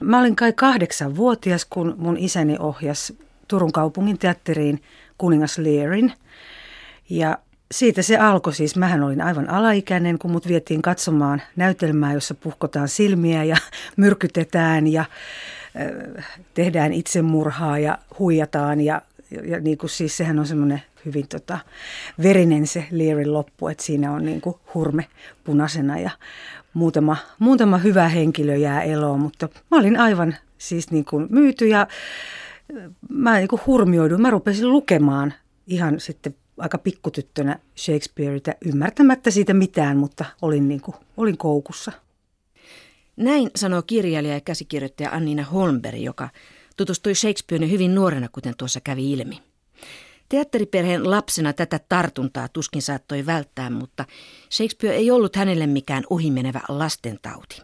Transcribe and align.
Mä 0.00 0.20
olin 0.20 0.36
kai 0.36 0.52
kahdeksanvuotias, 0.52 1.64
kun 1.64 1.94
mun 1.98 2.16
isäni 2.16 2.56
ohjasi 2.58 3.18
Turun 3.48 3.72
kaupungin 3.72 4.18
teatteriin 4.18 4.82
kuningas 5.18 5.58
Learin. 5.58 6.12
Ja 7.10 7.38
siitä 7.72 8.02
se 8.02 8.16
alkoi 8.16 8.54
siis. 8.54 8.76
Mähän 8.76 9.02
olin 9.02 9.22
aivan 9.22 9.50
alaikäinen, 9.50 10.18
kun 10.18 10.30
mut 10.30 10.48
vietiin 10.48 10.82
katsomaan 10.82 11.42
näytelmää, 11.56 12.12
jossa 12.12 12.34
puhkotaan 12.34 12.88
silmiä 12.88 13.44
ja 13.44 13.56
myrkytetään 13.96 14.86
ja 14.86 15.00
äh, 16.20 16.26
tehdään 16.54 16.92
itsemurhaa 16.92 17.78
ja 17.78 17.98
huijataan. 18.18 18.80
Ja, 18.80 19.02
ja 19.44 19.60
niin 19.60 19.78
kuin 19.78 19.90
siis 19.90 20.16
sehän 20.16 20.38
on 20.38 20.46
semmoinen 20.46 20.82
hyvin 21.04 21.28
tota, 21.28 21.58
verinen 22.22 22.66
se 22.66 22.86
Learin 22.90 23.32
loppu, 23.32 23.68
että 23.68 23.84
siinä 23.84 24.12
on 24.12 24.24
niin 24.24 24.40
kuin 24.40 24.56
hurme 24.74 25.06
punaisena 25.44 25.98
ja 25.98 26.10
muutama, 26.76 27.16
muutama 27.38 27.78
hyvä 27.78 28.08
henkilö 28.08 28.56
jää 28.56 28.82
eloon, 28.82 29.20
mutta 29.20 29.48
mä 29.70 29.78
olin 29.78 30.00
aivan 30.00 30.36
siis 30.58 30.90
niin 30.90 31.04
kuin 31.04 31.26
myyty 31.30 31.68
ja 31.68 31.86
mä 33.08 33.36
niin 33.36 33.48
kuin 33.48 33.62
hurmioidun. 33.66 34.22
Mä 34.22 34.30
rupesin 34.30 34.72
lukemaan 34.72 35.34
ihan 35.66 36.00
sitten 36.00 36.34
aika 36.58 36.78
pikkutyttönä 36.78 37.58
Shakespeareita 37.76 38.52
ymmärtämättä 38.64 39.30
siitä 39.30 39.54
mitään, 39.54 39.96
mutta 39.96 40.24
olin, 40.42 40.68
niin 40.68 40.80
kuin, 40.80 40.94
olin 41.16 41.38
koukussa. 41.38 41.92
Näin 43.16 43.50
sanoo 43.56 43.82
kirjailija 43.82 44.34
ja 44.34 44.40
käsikirjoittaja 44.40 45.10
Annina 45.10 45.44
Holmberg, 45.44 45.98
joka 45.98 46.28
tutustui 46.76 47.14
Shakespearein 47.14 47.70
hyvin 47.70 47.94
nuorena, 47.94 48.28
kuten 48.28 48.54
tuossa 48.56 48.80
kävi 48.80 49.12
ilmi. 49.12 49.42
Teatteriperheen 50.28 51.10
lapsena 51.10 51.52
tätä 51.52 51.80
tartuntaa 51.88 52.48
tuskin 52.48 52.82
saattoi 52.82 53.26
välttää, 53.26 53.70
mutta 53.70 54.04
Shakespeare 54.50 54.96
ei 54.96 55.10
ollut 55.10 55.36
hänelle 55.36 55.66
mikään 55.66 56.04
ohimenevä 56.10 56.60
lastentauti. 56.68 57.62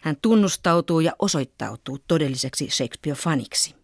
Hän 0.00 0.16
tunnustautuu 0.22 1.00
ja 1.00 1.12
osoittautuu 1.18 1.98
todelliseksi 2.08 2.68
Shakespeare-faniksi. 2.70 3.74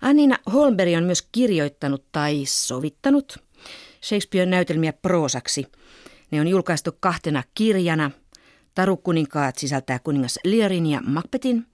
Annina 0.00 0.38
Holmberg 0.52 0.92
on 0.96 1.04
myös 1.04 1.22
kirjoittanut 1.32 2.04
tai 2.12 2.42
sovittanut 2.46 3.38
Shakespearen 4.02 4.50
näytelmiä 4.50 4.92
proosaksi. 4.92 5.66
Ne 6.30 6.40
on 6.40 6.48
julkaistu 6.48 6.90
kahtena 7.00 7.42
kirjana. 7.54 8.10
Tarukuninkaat 8.74 9.58
sisältää 9.58 9.98
kuningas 9.98 10.38
Learin 10.44 10.86
ja 10.86 11.00
Macbethin 11.00 11.66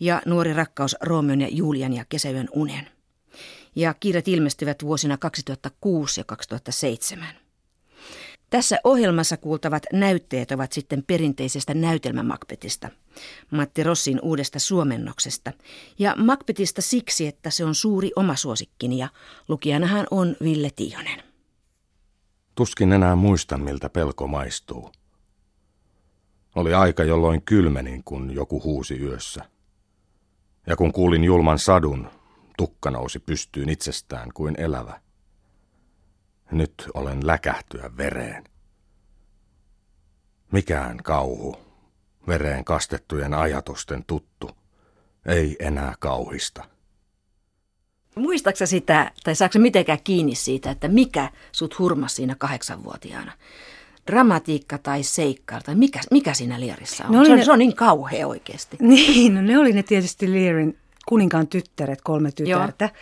ja 0.00 0.22
Nuori 0.26 0.52
rakkaus 0.52 0.96
Romeon 1.00 1.40
ja 1.40 1.48
Julian 1.50 1.92
ja 1.92 2.04
Kesäyön 2.08 2.48
unen. 2.52 2.95
Ja 3.76 3.94
kirjat 3.94 4.28
ilmestyvät 4.28 4.82
vuosina 4.82 5.18
2006 5.18 6.20
ja 6.20 6.24
2007. 6.24 7.26
Tässä 8.50 8.78
ohjelmassa 8.84 9.36
kuultavat 9.36 9.82
näytteet 9.92 10.50
ovat 10.50 10.72
sitten 10.72 11.04
perinteisestä 11.06 11.74
näytelmämakpetista, 11.74 12.88
Matti 13.50 13.82
Rossin 13.82 14.20
uudesta 14.22 14.58
suomennoksesta, 14.58 15.52
ja 15.98 16.14
Macbethista 16.16 16.82
siksi, 16.82 17.26
että 17.26 17.50
se 17.50 17.64
on 17.64 17.74
suuri 17.74 18.10
oma 18.16 18.36
suosikkini 18.36 18.98
ja 18.98 19.08
lukijanahan 19.48 20.06
on 20.10 20.36
Ville 20.42 20.70
Tiihonen. 20.76 21.22
Tuskin 22.54 22.92
enää 22.92 23.16
muistan, 23.16 23.60
miltä 23.62 23.88
pelko 23.88 24.26
maistuu. 24.26 24.90
Oli 26.54 26.74
aika, 26.74 27.04
jolloin 27.04 27.42
kylmenin, 27.42 28.04
kun 28.04 28.34
joku 28.34 28.62
huusi 28.62 29.00
yössä. 29.00 29.44
Ja 30.66 30.76
kun 30.76 30.92
kuulin 30.92 31.24
julman 31.24 31.58
sadun, 31.58 32.10
tukka 32.56 32.90
nousi 32.90 33.18
pystyyn 33.18 33.68
itsestään 33.68 34.32
kuin 34.34 34.54
elävä. 34.58 35.00
Nyt 36.50 36.74
olen 36.94 37.26
läkähtyä 37.26 37.90
vereen. 37.96 38.44
Mikään 40.52 40.96
kauhu, 40.96 41.56
vereen 42.28 42.64
kastettujen 42.64 43.34
ajatusten 43.34 44.04
tuttu, 44.06 44.50
ei 45.26 45.56
enää 45.58 45.94
kauhista. 45.98 46.64
Muistaaksä 48.14 48.66
sitä, 48.66 49.12
tai 49.24 49.34
saako 49.34 49.58
mitenkään 49.58 49.98
kiinni 50.04 50.34
siitä, 50.34 50.70
että 50.70 50.88
mikä 50.88 51.30
sut 51.52 51.78
hurmasi 51.78 52.14
siinä 52.14 52.34
kahdeksanvuotiaana? 52.38 53.32
Dramatiikka 54.06 54.78
tai 54.78 55.02
seikkailu, 55.02 55.62
tai 55.62 55.74
mikä, 55.74 56.00
mikä 56.10 56.34
siinä 56.34 56.60
Lierissä 56.60 57.04
on? 57.04 57.26
Se 57.26 57.32
on, 57.32 57.38
ne... 57.38 57.44
se 57.44 57.52
on 57.52 57.58
niin 57.58 57.76
kauhea 57.76 58.26
oikeasti. 58.26 58.76
Niin, 58.86 59.34
no 59.34 59.40
ne 59.42 59.58
oli 59.58 59.72
ne 59.72 59.82
tietysti 59.82 60.32
Lierin 60.32 60.78
kuninkaan 61.06 61.46
tyttäret, 61.46 62.02
kolme 62.02 62.32
tytärtä. 62.32 62.84
Joo. 62.84 62.92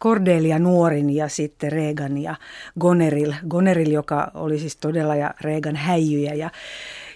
Cordelia 0.00 0.58
nuorin 0.58 1.10
ja 1.10 1.28
sitten 1.28 1.72
Reagan 1.72 2.18
ja 2.18 2.34
Goneril. 2.80 3.34
Goneril, 3.48 3.90
joka 3.90 4.30
oli 4.34 4.58
siis 4.58 4.76
todella 4.76 5.16
ja 5.16 5.34
Reagan 5.40 5.76
häijyjä 5.76 6.34
ja, 6.34 6.50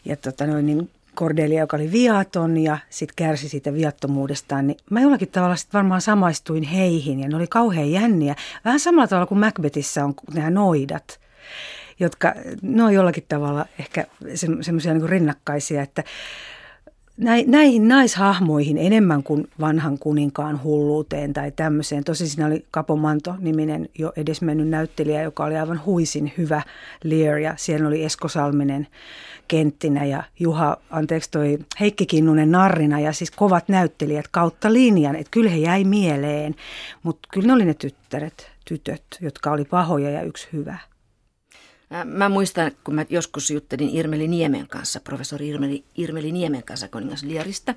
ja 0.05 0.17
tota 0.17 0.47
noin, 0.47 0.67
niin 0.67 0.91
Cordelia, 1.17 1.61
joka 1.61 1.77
oli 1.77 1.93
viaton 1.93 2.57
ja 2.57 2.79
sitten 2.91 3.15
kärsi 3.17 3.49
siitä 3.49 3.75
viattomuudestaan, 3.75 4.67
niin 4.67 4.77
mä 4.91 5.01
jollakin 5.01 5.29
tavalla 5.29 5.57
sitten 5.57 5.79
varmaan 5.79 6.01
samaistuin 6.01 6.63
heihin 6.63 7.21
ja 7.21 7.29
ne 7.29 7.37
oli 7.37 7.47
kauhean 7.47 7.91
jänniä. 7.91 8.35
Vähän 8.65 8.81
samalla 8.81 9.09
tavalla 9.09 9.27
kuin 9.27 9.39
Macbethissä 9.39 10.05
on 10.05 10.15
nämä 10.35 10.51
noidat, 10.51 11.21
jotka 12.01 12.35
ne 12.63 12.83
on 12.83 12.95
jollakin 12.95 13.25
tavalla 13.29 13.67
ehkä 13.79 14.07
se, 14.35 14.47
semmoisia 14.61 14.95
niin 14.95 15.09
rinnakkaisia, 15.09 15.83
että 15.83 16.05
näihin 17.47 17.89
naishahmoihin 17.89 18.79
enemmän 18.79 19.23
kuin 19.23 19.49
vanhan 19.61 19.99
kuninkaan 19.99 20.63
hulluuteen 20.63 21.33
tai 21.33 21.53
tämmöiseen. 21.53 22.05
Tosi 22.05 22.29
siinä 22.29 22.47
oli 22.47 22.65
Kapomanto-niminen 22.71 23.89
jo 23.99 24.13
edesmennyt 24.17 24.69
näyttelijä, 24.69 25.23
joka 25.23 25.45
oli 25.45 25.57
aivan 25.57 25.85
huisin 25.87 26.33
hyvä 26.39 26.63
Lear 27.05 27.39
ja 27.39 27.55
siellä 27.57 27.89
oli 27.89 28.05
Esko 28.05 28.29
Salminen 28.29 28.87
kenttinä 29.49 30.05
ja 30.05 30.23
Juha, 30.41 30.77
anteeksi 30.91 31.31
toi 31.31 31.59
Heikki 31.81 32.07
Kinnunen 32.07 32.51
narrina 32.51 33.01
ja 33.01 33.13
siis 33.13 33.31
kovat 33.31 33.69
näyttelijät 33.69 34.29
kautta 34.31 34.73
linjan, 34.73 35.17
että 35.17 35.31
kyllä 35.31 35.51
he 35.51 35.57
jäi 35.57 35.85
mieleen, 35.85 36.55
mutta 37.03 37.29
kyllä 37.33 37.47
ne 37.47 37.53
oli 37.53 37.65
ne 37.65 37.75
tyttäret, 37.75 38.51
tytöt, 38.65 39.03
jotka 39.21 39.51
oli 39.51 39.65
pahoja 39.65 40.11
ja 40.11 40.23
yksi 40.23 40.49
hyvä. 40.53 40.79
Mä 42.05 42.29
muistan, 42.29 42.73
kun 42.85 42.95
mä 42.95 43.07
joskus 43.09 43.51
juttelin 43.51 43.91
Irmeli 43.97 44.29
Niemen 44.29 44.69
kanssa, 44.69 45.01
professori 45.01 45.49
Irmeli, 45.49 45.85
Irmeli 45.97 46.33
Niemen 46.33 46.63
kanssa 46.63 46.89
kuningas 46.89 47.23
Lieristä. 47.23 47.75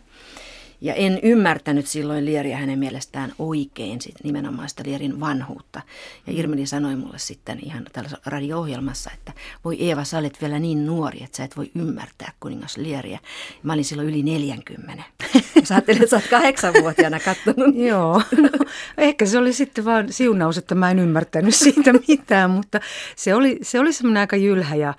Ja 0.81 0.94
en 0.94 1.19
ymmärtänyt 1.23 1.88
silloin 1.88 2.25
Lieriä 2.25 2.57
hänen 2.57 2.79
mielestään 2.79 3.34
oikein, 3.40 4.01
sit 4.01 4.16
nimenomaan 4.23 4.69
sitä 4.69 4.84
Lierin 4.85 5.19
vanhuutta. 5.19 5.81
Ja 6.28 6.34
Irmeli 6.34 6.66
sanoi 6.66 6.96
mulle 6.96 7.19
sitten 7.19 7.59
ihan 7.63 7.85
tällaisessa 7.94 8.31
radio-ohjelmassa, 8.31 9.12
että 9.13 9.34
voi 9.66 9.78
Eeva, 9.79 10.03
sä 10.03 10.17
olet 10.17 10.41
vielä 10.41 10.59
niin 10.59 10.85
nuori, 10.85 11.23
että 11.23 11.38
sä 11.38 11.44
et 11.44 11.57
voi 11.57 11.72
ymmärtää 11.75 12.31
kuningas 12.40 12.78
Lieriä. 12.78 13.19
Mä 13.63 13.73
olin 13.73 13.85
silloin 13.85 14.09
yli 14.09 14.23
40. 14.23 15.03
Sä 15.64 15.75
ajattelin, 15.75 16.03
että 16.03 16.09
sä 16.09 16.16
oot 16.16 16.30
kahdeksanvuotiaana 16.30 17.20
katsonut. 17.20 17.75
Joo, 17.90 18.22
no, 18.38 18.50
ehkä 18.98 19.25
se 19.25 19.38
oli 19.38 19.53
sitten 19.53 19.86
vaan 19.86 20.14
siunaus, 20.14 20.58
että 20.58 20.75
mä 20.75 20.92
en 20.92 21.00
ymmärtänyt 21.00 21.56
siitä 21.66 21.94
mitään, 22.08 22.50
mutta 22.50 22.80
se 23.16 23.36
oli, 23.36 23.59
se 23.62 23.80
oli 23.80 23.94
semmoinen 23.94 24.22
aika 24.22 24.36
jylhä 24.36 24.76
ja 24.76 24.94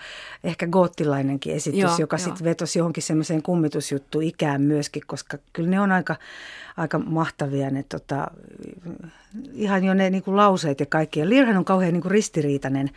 ehkä 0.44 0.66
goottilainenkin 0.66 1.54
esitys, 1.54 1.81
joo, 1.81 1.97
joka 1.98 2.19
sitten 2.19 2.44
vetosi 2.44 2.78
johonkin 2.78 3.03
semmoiseen 3.03 3.43
kummitusjuttu 3.43 4.21
ikään 4.21 4.60
myöskin, 4.60 5.03
koska 5.06 5.38
kyllä 5.53 5.71
ne 5.71 5.81
on 5.81 5.93
aika, 5.93 6.16
aika 6.77 6.98
mahtavia 6.98 7.71
ne 7.71 7.84
tota, 7.88 8.31
ihan 9.53 9.84
jo 9.84 9.94
ne 9.94 10.11
niin 10.11 10.22
kuin 10.22 10.37
lauseet 10.37 10.81
ja 10.81 10.87
kaikki. 10.87 11.28
Lirhan 11.28 11.56
on 11.56 11.65
kauhean 11.65 11.93
niin 11.93 12.03
kuin 12.03 12.12
ristiriitainen, 12.12 12.91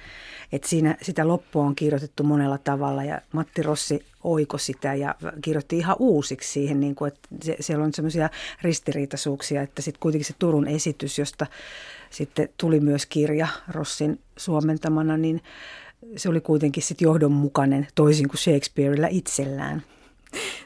että 0.51 0.67
siinä 0.67 0.97
sitä 1.01 1.27
loppua 1.27 1.63
on 1.63 1.75
kirjoitettu 1.75 2.23
monella 2.23 2.57
tavalla 2.57 3.03
ja 3.03 3.21
Matti 3.31 3.63
Rossi 3.63 4.05
oiko 4.23 4.57
sitä 4.57 4.93
ja 4.93 5.15
kirjoitti 5.41 5.77
ihan 5.77 5.95
uusiksi 5.99 6.51
siihen, 6.51 6.79
niin 6.79 6.95
kuin, 6.95 7.07
että 7.07 7.29
se, 7.43 7.55
siellä 7.59 7.85
on 7.85 7.93
semmoisia 7.93 8.29
ristiriitaisuuksia, 8.61 9.61
että 9.61 9.81
sitten 9.81 9.99
kuitenkin 9.99 10.25
se 10.25 10.33
Turun 10.39 10.67
esitys, 10.67 11.19
josta 11.19 11.47
sitten 12.09 12.49
tuli 12.57 12.79
myös 12.79 13.05
kirja 13.05 13.47
Rossin 13.67 14.19
suomentamana, 14.37 15.17
niin 15.17 15.41
se 16.17 16.29
oli 16.29 16.41
kuitenkin 16.41 16.83
sitten 16.83 17.05
johdonmukainen 17.05 17.87
toisin 17.95 18.27
kuin 18.27 18.37
Shakespeareilla 18.37 19.07
itsellään. 19.07 19.83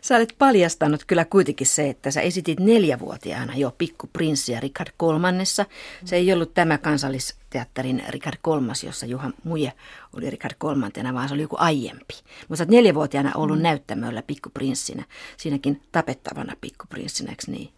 Sä 0.01 0.15
olet 0.15 0.35
paljastanut 0.39 1.03
kyllä 1.07 1.25
kuitenkin 1.25 1.67
se, 1.67 1.89
että 1.89 2.11
sä 2.11 2.21
esitit 2.21 2.59
neljävuotiaana 2.59 3.55
jo 3.55 3.75
pikkuprinssiä 3.77 4.59
Richard 4.59 4.89
kolmannessa. 4.97 5.65
Se 6.05 6.15
ei 6.15 6.33
ollut 6.33 6.53
tämä 6.53 6.77
kansallisteatterin 6.77 8.03
Richard 8.09 8.37
kolmas, 8.41 8.83
jossa 8.83 9.05
Juha 9.05 9.31
Muje 9.43 9.73
oli 10.13 10.29
Richard 10.29 10.55
kolmantena, 10.57 11.13
vaan 11.13 11.27
se 11.27 11.33
oli 11.33 11.41
joku 11.41 11.55
aiempi. 11.59 12.13
Mutta 12.47 12.55
sä 12.55 12.63
oot 12.63 12.69
neljävuotiaana 12.69 13.31
ollut 13.35 13.57
mm. 13.57 13.63
näyttämöllä 13.63 14.21
pikkuprinssinä, 14.21 15.03
siinäkin 15.37 15.81
tapettavana 15.91 16.55
pikkuprinssinä, 16.61 17.29
eikö 17.29 17.43
niin? 17.47 17.69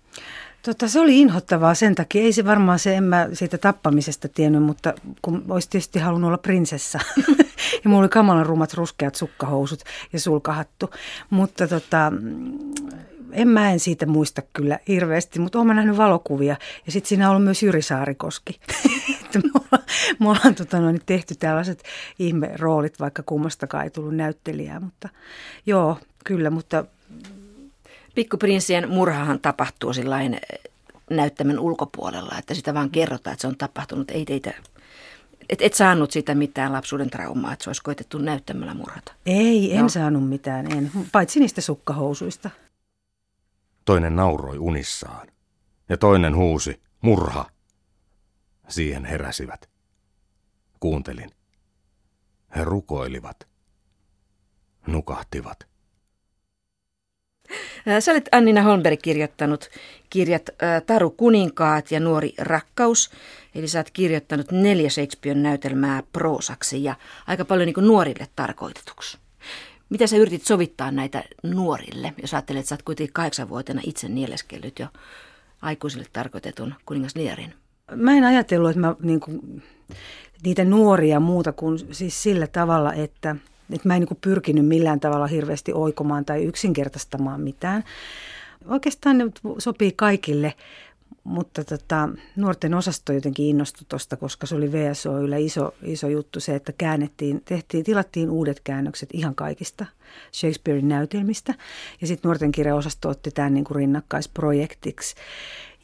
Tota, 0.67 0.87
se 0.87 0.99
oli 0.99 1.19
inhottavaa 1.19 1.73
sen 1.73 1.95
takia. 1.95 2.21
Ei 2.21 2.33
se 2.33 2.45
varmaan 2.45 2.79
se, 2.79 2.95
en 2.95 3.03
mä 3.03 3.29
siitä 3.33 3.57
tappamisesta 3.57 4.27
tiennyt, 4.27 4.63
mutta 4.63 4.93
kun 5.21 5.45
olisi 5.49 5.69
tietysti 5.69 5.99
halunnut 5.99 6.27
olla 6.27 6.37
prinsessa. 6.37 6.99
ja 7.83 7.89
mulla 7.89 7.99
oli 7.99 8.09
kamalan 8.09 8.45
rumat 8.45 8.73
ruskeat 8.73 9.15
sukkahousut 9.15 9.83
ja 10.13 10.19
sulkahattu. 10.19 10.89
Mutta 11.29 11.67
tota, 11.67 12.11
en 13.31 13.47
mä 13.47 13.71
en 13.71 13.79
siitä 13.79 14.05
muista 14.05 14.41
kyllä 14.53 14.79
hirveästi, 14.87 15.39
mutta 15.39 15.59
olen 15.59 15.75
nähnyt 15.75 15.97
valokuvia. 15.97 16.55
Ja 16.85 16.91
sitten 16.91 17.09
siinä 17.09 17.25
on 17.25 17.31
ollut 17.31 17.43
myös 17.43 17.63
Jyri 17.63 17.81
Saarikoski. 17.81 18.59
me 19.33 19.51
ollaan, 19.53 19.85
me 20.19 20.29
ollaan 20.29 20.55
tota 20.55 20.79
noin, 20.79 21.01
tehty 21.05 21.35
tällaiset 21.35 21.83
ihme 22.19 22.51
roolit, 22.55 22.99
vaikka 22.99 23.23
kummastakaan 23.23 23.83
ei 23.83 23.89
tullut 23.89 24.15
näyttelijää. 24.15 24.79
Mutta 24.79 25.09
joo, 25.65 25.97
kyllä, 26.23 26.49
mutta 26.49 26.85
Pikkuprinssien 28.17 28.89
murhahan 28.89 29.39
tapahtuu 29.39 29.93
sillain 29.93 30.33
eh, 30.33 30.59
näyttämön 31.09 31.59
ulkopuolella, 31.59 32.35
että 32.37 32.53
sitä 32.53 32.73
vaan 32.73 32.89
kerrotaan, 32.89 33.33
että 33.33 33.41
se 33.41 33.47
on 33.47 33.57
tapahtunut. 33.57 34.11
Ei 34.11 34.25
teitä, 34.25 34.53
et, 35.49 35.61
et 35.61 35.73
saanut 35.73 36.11
sitä 36.11 36.35
mitään 36.35 36.73
lapsuuden 36.73 37.09
traumaa, 37.09 37.53
että 37.53 37.63
se 37.63 37.69
olisi 37.69 37.83
koetettu 37.83 38.17
näyttämällä 38.17 38.73
murhata. 38.73 39.13
Ei, 39.25 39.75
en 39.75 39.81
no. 39.81 39.89
saanut 39.89 40.29
mitään, 40.29 40.71
en. 40.71 40.91
Paitsi 41.11 41.39
niistä 41.39 41.61
sukkahousuista. 41.61 42.49
Toinen 43.85 44.15
nauroi 44.15 44.57
unissaan 44.57 45.27
ja 45.89 45.97
toinen 45.97 46.35
huusi, 46.35 46.81
murha. 47.01 47.45
Siihen 48.67 49.05
heräsivät. 49.05 49.69
Kuuntelin. 50.79 51.31
He 52.55 52.63
rukoilivat. 52.63 53.47
Nukahtivat. 54.87 55.66
Sä 57.99 58.11
olet 58.11 58.29
Annina 58.31 58.61
Holmberg 58.61 58.99
kirjoittanut 59.01 59.69
kirjat 60.09 60.49
Taru 60.85 61.09
kuninkaat 61.09 61.91
ja 61.91 61.99
Nuori 61.99 62.33
rakkaus. 62.37 63.11
Eli 63.55 63.67
sä 63.67 63.79
oot 63.79 63.91
kirjoittanut 63.91 64.51
neljä 64.51 64.89
Shakespearen 64.89 65.43
näytelmää 65.43 66.03
proosaksi 66.13 66.83
ja 66.83 66.95
aika 67.27 67.45
paljon 67.45 67.65
niin 67.65 67.87
nuorille 67.87 68.27
tarkoitetuksi. 68.35 69.17
Mitä 69.89 70.07
sä 70.07 70.17
yritit 70.17 70.45
sovittaa 70.45 70.91
näitä 70.91 71.23
nuorille, 71.43 72.13
jos 72.21 72.33
ajattelet, 72.33 72.59
että 72.59 72.69
sä 72.69 72.75
oot 72.75 72.81
kuitenkin 72.81 73.13
kahdeksanvuotiaana 73.13 73.81
itse 73.85 74.09
nieleskellyt 74.09 74.79
jo 74.79 74.87
aikuisille 75.61 76.05
tarkoitetun 76.13 76.75
kuningas 76.85 77.15
Lierin? 77.15 77.53
Mä 77.95 78.13
en 78.13 78.23
ajatellut, 78.23 78.69
että 78.69 78.79
mä 78.79 78.95
niin 79.01 79.19
kuin, 79.19 79.63
niitä 80.43 80.65
nuoria 80.65 81.19
muuta 81.19 81.51
kuin 81.51 81.79
siis 81.91 82.23
sillä 82.23 82.47
tavalla, 82.47 82.93
että, 82.93 83.35
että 83.71 83.87
mä 83.87 83.95
en 83.95 84.01
niin 84.01 84.17
pyrkinyt 84.21 84.65
millään 84.65 84.99
tavalla 84.99 85.27
hirveästi 85.27 85.73
oikomaan 85.73 86.25
tai 86.25 86.43
yksinkertaistamaan 86.43 87.41
mitään. 87.41 87.83
Oikeastaan 88.67 89.17
ne 89.17 89.25
sopii 89.57 89.91
kaikille, 89.91 90.53
mutta 91.23 91.63
tota, 91.63 92.09
nuorten 92.35 92.73
osasto 92.73 93.13
jotenkin 93.13 93.45
innostui 93.45 93.85
tuosta, 93.89 94.17
koska 94.17 94.47
se 94.47 94.55
oli 94.55 94.71
VSOYllä 94.71 95.37
iso, 95.37 95.73
iso 95.83 96.07
juttu 96.07 96.39
se, 96.39 96.55
että 96.55 96.73
käännettiin, 96.77 97.41
tehtiin, 97.45 97.83
tilattiin 97.83 98.29
uudet 98.29 98.61
käännökset 98.63 99.09
ihan 99.13 99.35
kaikista 99.35 99.85
Shakespearein 100.33 100.87
näytelmistä. 100.87 101.53
Ja 102.01 102.07
sitten 102.07 102.29
nuorten 102.29 102.51
kirjaosasto 102.51 103.09
otti 103.09 103.31
tämän 103.31 103.53
niin 103.53 103.65
rinnakkaisprojektiksi. 103.75 105.15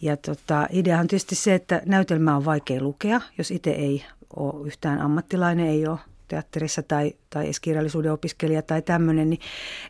Ja 0.02 0.18
tota, 0.18 0.68
idea 0.72 1.00
on 1.00 1.08
tietysti 1.08 1.36
se, 1.36 1.54
että 1.56 1.82
näytelmä 1.86 2.36
on 2.36 2.46
vaikea 2.46 2.82
lukea, 2.82 3.22
jos 3.38 3.52
itse 3.52 3.72
ei 3.72 4.06
ole 4.36 4.68
yhtään 4.68 5.02
ammattilainen, 5.02 5.68
ei 5.68 5.88
ole 5.88 6.00
teatterissa 6.34 6.84
tai, 6.84 7.14
tai 7.30 7.52
kirjallisuuden 7.62 8.12
opiskelija 8.12 8.62
tai 8.62 8.82
tämmöinen, 8.82 9.30
niin 9.30 9.40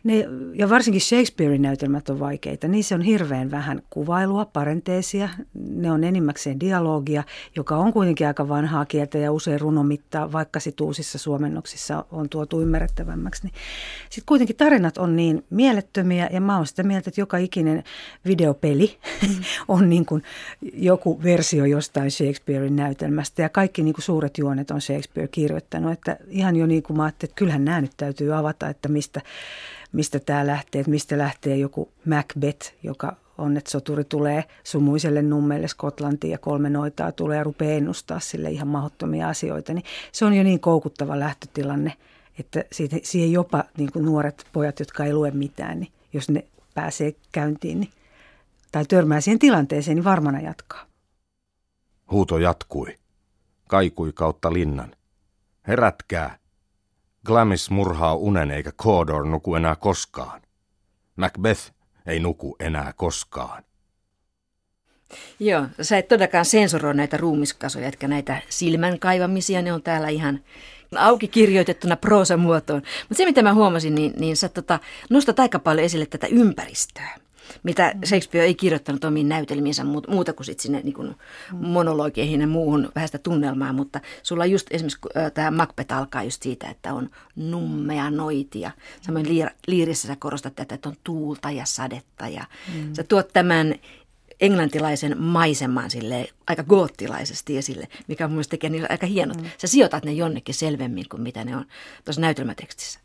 ne, 0.04 0.28
ja 0.54 0.70
varsinkin 0.70 1.00
Shakespearein 1.00 1.62
näytelmät 1.62 2.08
on 2.08 2.20
vaikeita. 2.20 2.68
Niissä 2.68 2.94
on 2.94 3.00
hirveän 3.00 3.50
vähän 3.50 3.82
kuvailua, 3.90 4.44
parenteesia, 4.44 5.28
ne 5.54 5.90
on 5.90 6.04
enimmäkseen 6.04 6.60
dialogia, 6.60 7.24
joka 7.56 7.76
on 7.76 7.92
kuitenkin 7.92 8.26
aika 8.26 8.48
vanhaa 8.48 8.84
kieltä 8.84 9.18
ja 9.18 9.32
usein 9.32 9.60
runomittaa, 9.60 10.32
vaikka 10.32 10.60
sit 10.60 10.80
uusissa 10.80 11.18
suomennoksissa 11.18 12.04
on 12.10 12.28
tuotu 12.28 12.60
ymmärrettävämmäksi. 12.60 13.42
Niin 13.44 13.54
sitten 14.10 14.26
kuitenkin 14.26 14.56
tarinat 14.56 14.98
on 14.98 15.16
niin 15.16 15.44
mielettömiä 15.50 16.28
ja 16.32 16.40
mä 16.40 16.56
oon 16.56 16.66
sitä 16.66 16.82
mieltä, 16.82 17.10
että 17.10 17.20
joka 17.20 17.36
ikinen 17.36 17.84
videopeli 18.24 18.98
mm. 19.22 19.28
on 19.68 19.88
niin 19.88 20.06
kuin 20.06 20.22
joku 20.72 21.22
versio 21.22 21.64
jostain 21.64 22.10
Shakespearein 22.10 22.76
näytelmästä 22.76 23.42
ja 23.42 23.48
kaikki 23.48 23.82
niin 23.82 23.94
kuin 23.94 24.04
suuret 24.04 24.38
juonet 24.38 24.70
on 24.70 24.80
Shakespeare 24.80 25.28
kirjoittanut, 25.28 25.92
että 25.92 26.16
ihan 26.34 26.56
jo 26.56 26.66
niin 26.66 26.82
kuin 26.82 26.96
mä 26.96 27.02
ajattelin, 27.04 27.30
että 27.30 27.38
kyllähän 27.38 27.64
nämä 27.64 27.80
nyt 27.80 27.92
täytyy 27.96 28.36
avata, 28.36 28.68
että 28.68 28.88
mistä, 28.88 29.20
mistä 29.92 30.20
tämä 30.20 30.46
lähtee, 30.46 30.80
että 30.80 30.90
mistä 30.90 31.18
lähtee 31.18 31.56
joku 31.56 31.92
Macbeth, 32.06 32.72
joka 32.82 33.16
on, 33.38 33.56
että 33.56 33.70
soturi 33.70 34.04
tulee 34.04 34.44
sumuiselle 34.64 35.22
nummelle 35.22 35.68
Skotlantiin 35.68 36.30
ja 36.30 36.38
kolme 36.38 36.70
noitaa 36.70 37.12
tulee 37.12 37.38
ja 37.38 37.44
rupeaa 37.44 37.76
ennustaa 37.76 38.20
sille 38.20 38.50
ihan 38.50 38.68
mahdottomia 38.68 39.28
asioita, 39.28 39.74
niin 39.74 39.84
se 40.12 40.24
on 40.24 40.34
jo 40.34 40.42
niin 40.42 40.60
koukuttava 40.60 41.18
lähtötilanne, 41.18 41.92
että 42.38 42.64
siitä, 42.72 42.96
siihen 43.02 43.32
jopa 43.32 43.64
niin 43.78 43.92
kuin 43.92 44.04
nuoret 44.04 44.46
pojat, 44.52 44.80
jotka 44.80 45.04
ei 45.04 45.12
lue 45.12 45.30
mitään, 45.30 45.80
niin 45.80 45.92
jos 46.12 46.30
ne 46.30 46.44
pääsee 46.74 47.14
käyntiin 47.32 47.80
niin, 47.80 47.90
tai 48.72 48.84
törmää 48.84 49.20
siihen 49.20 49.38
tilanteeseen, 49.38 49.94
niin 49.94 50.04
varmana 50.04 50.40
jatkaa. 50.40 50.86
Huuto 52.10 52.38
jatkui, 52.38 52.98
kaikui 53.68 54.12
kautta 54.12 54.52
linnan. 54.52 54.96
Herätkää! 55.68 56.38
Glamis 57.26 57.70
murhaa 57.70 58.14
unen 58.14 58.50
eikä 58.50 58.72
Cawdor 58.72 59.26
nuku 59.26 59.54
enää 59.54 59.76
koskaan. 59.76 60.42
Macbeth 61.16 61.72
ei 62.06 62.20
nuku 62.20 62.56
enää 62.60 62.92
koskaan. 62.96 63.64
Joo, 65.40 65.66
sä 65.80 65.98
et 65.98 66.08
todellakaan 66.08 66.44
sensuroi 66.44 66.94
näitä 66.94 67.16
ruumiskasoja, 67.16 67.88
etkä 67.88 68.08
näitä 68.08 68.42
silmän 68.48 68.98
kaivamisia, 68.98 69.62
ne 69.62 69.72
on 69.72 69.82
täällä 69.82 70.08
ihan 70.08 70.40
auki 70.96 71.28
kirjoitettuna 71.28 71.96
proosamuotoon. 71.96 72.82
Mutta 73.08 73.14
se, 73.14 73.24
mitä 73.24 73.42
mä 73.42 73.54
huomasin, 73.54 73.94
niin, 73.94 74.12
niin 74.18 74.36
sä 74.36 74.48
tota, 74.48 74.78
nostat 75.10 75.40
aika 75.40 75.58
paljon 75.58 75.84
esille 75.84 76.06
tätä 76.06 76.26
ympäristöä 76.26 77.23
mitä 77.62 77.94
Shakespeare 78.04 78.46
ei 78.46 78.54
kirjoittanut 78.54 79.04
omiin 79.04 79.28
näytelmiinsä 79.28 79.84
muuta 79.84 80.32
kuin 80.32 80.46
sit 80.46 80.60
sinne 80.60 80.80
niin 80.80 80.94
kuin 80.94 81.14
monologeihin 81.52 82.40
ja 82.40 82.46
muuhun 82.46 82.92
vähän 82.94 83.08
sitä 83.08 83.18
tunnelmaa, 83.18 83.72
mutta 83.72 84.00
sulla 84.22 84.46
just 84.46 84.66
esimerkiksi 84.70 85.00
tämä 85.34 85.50
Macbeth 85.50 85.94
alkaa 85.94 86.22
just 86.22 86.42
siitä, 86.42 86.68
että 86.68 86.92
on 86.92 87.10
nummea 87.36 88.10
noitia. 88.10 88.70
Samoin 89.00 89.26
liir- 89.26 89.54
liirissä 89.66 90.08
sä 90.08 90.16
korostat 90.16 90.54
tätä, 90.54 90.74
että 90.74 90.88
on 90.88 90.96
tuulta 91.04 91.50
ja 91.50 91.64
sadetta 91.64 92.28
ja 92.28 92.44
mm. 92.74 92.94
sä 92.94 93.02
tuot 93.02 93.28
tämän 93.32 93.74
englantilaisen 94.40 95.22
maiseman 95.22 95.90
sille 95.90 96.28
aika 96.46 96.62
goottilaisesti 96.62 97.58
esille, 97.58 97.88
mikä 98.08 98.26
mun 98.26 98.34
mielestä 98.34 98.50
tekee 98.50 98.70
niillä 98.70 98.88
aika 98.90 99.06
hienot. 99.06 99.42
Mm. 99.42 99.50
Sä 99.58 99.66
sijoitat 99.66 100.04
ne 100.04 100.12
jonnekin 100.12 100.54
selvemmin 100.54 101.08
kuin 101.08 101.22
mitä 101.22 101.44
ne 101.44 101.56
on 101.56 101.64
tuossa 102.04 102.20
näytelmätekstissä. 102.20 103.03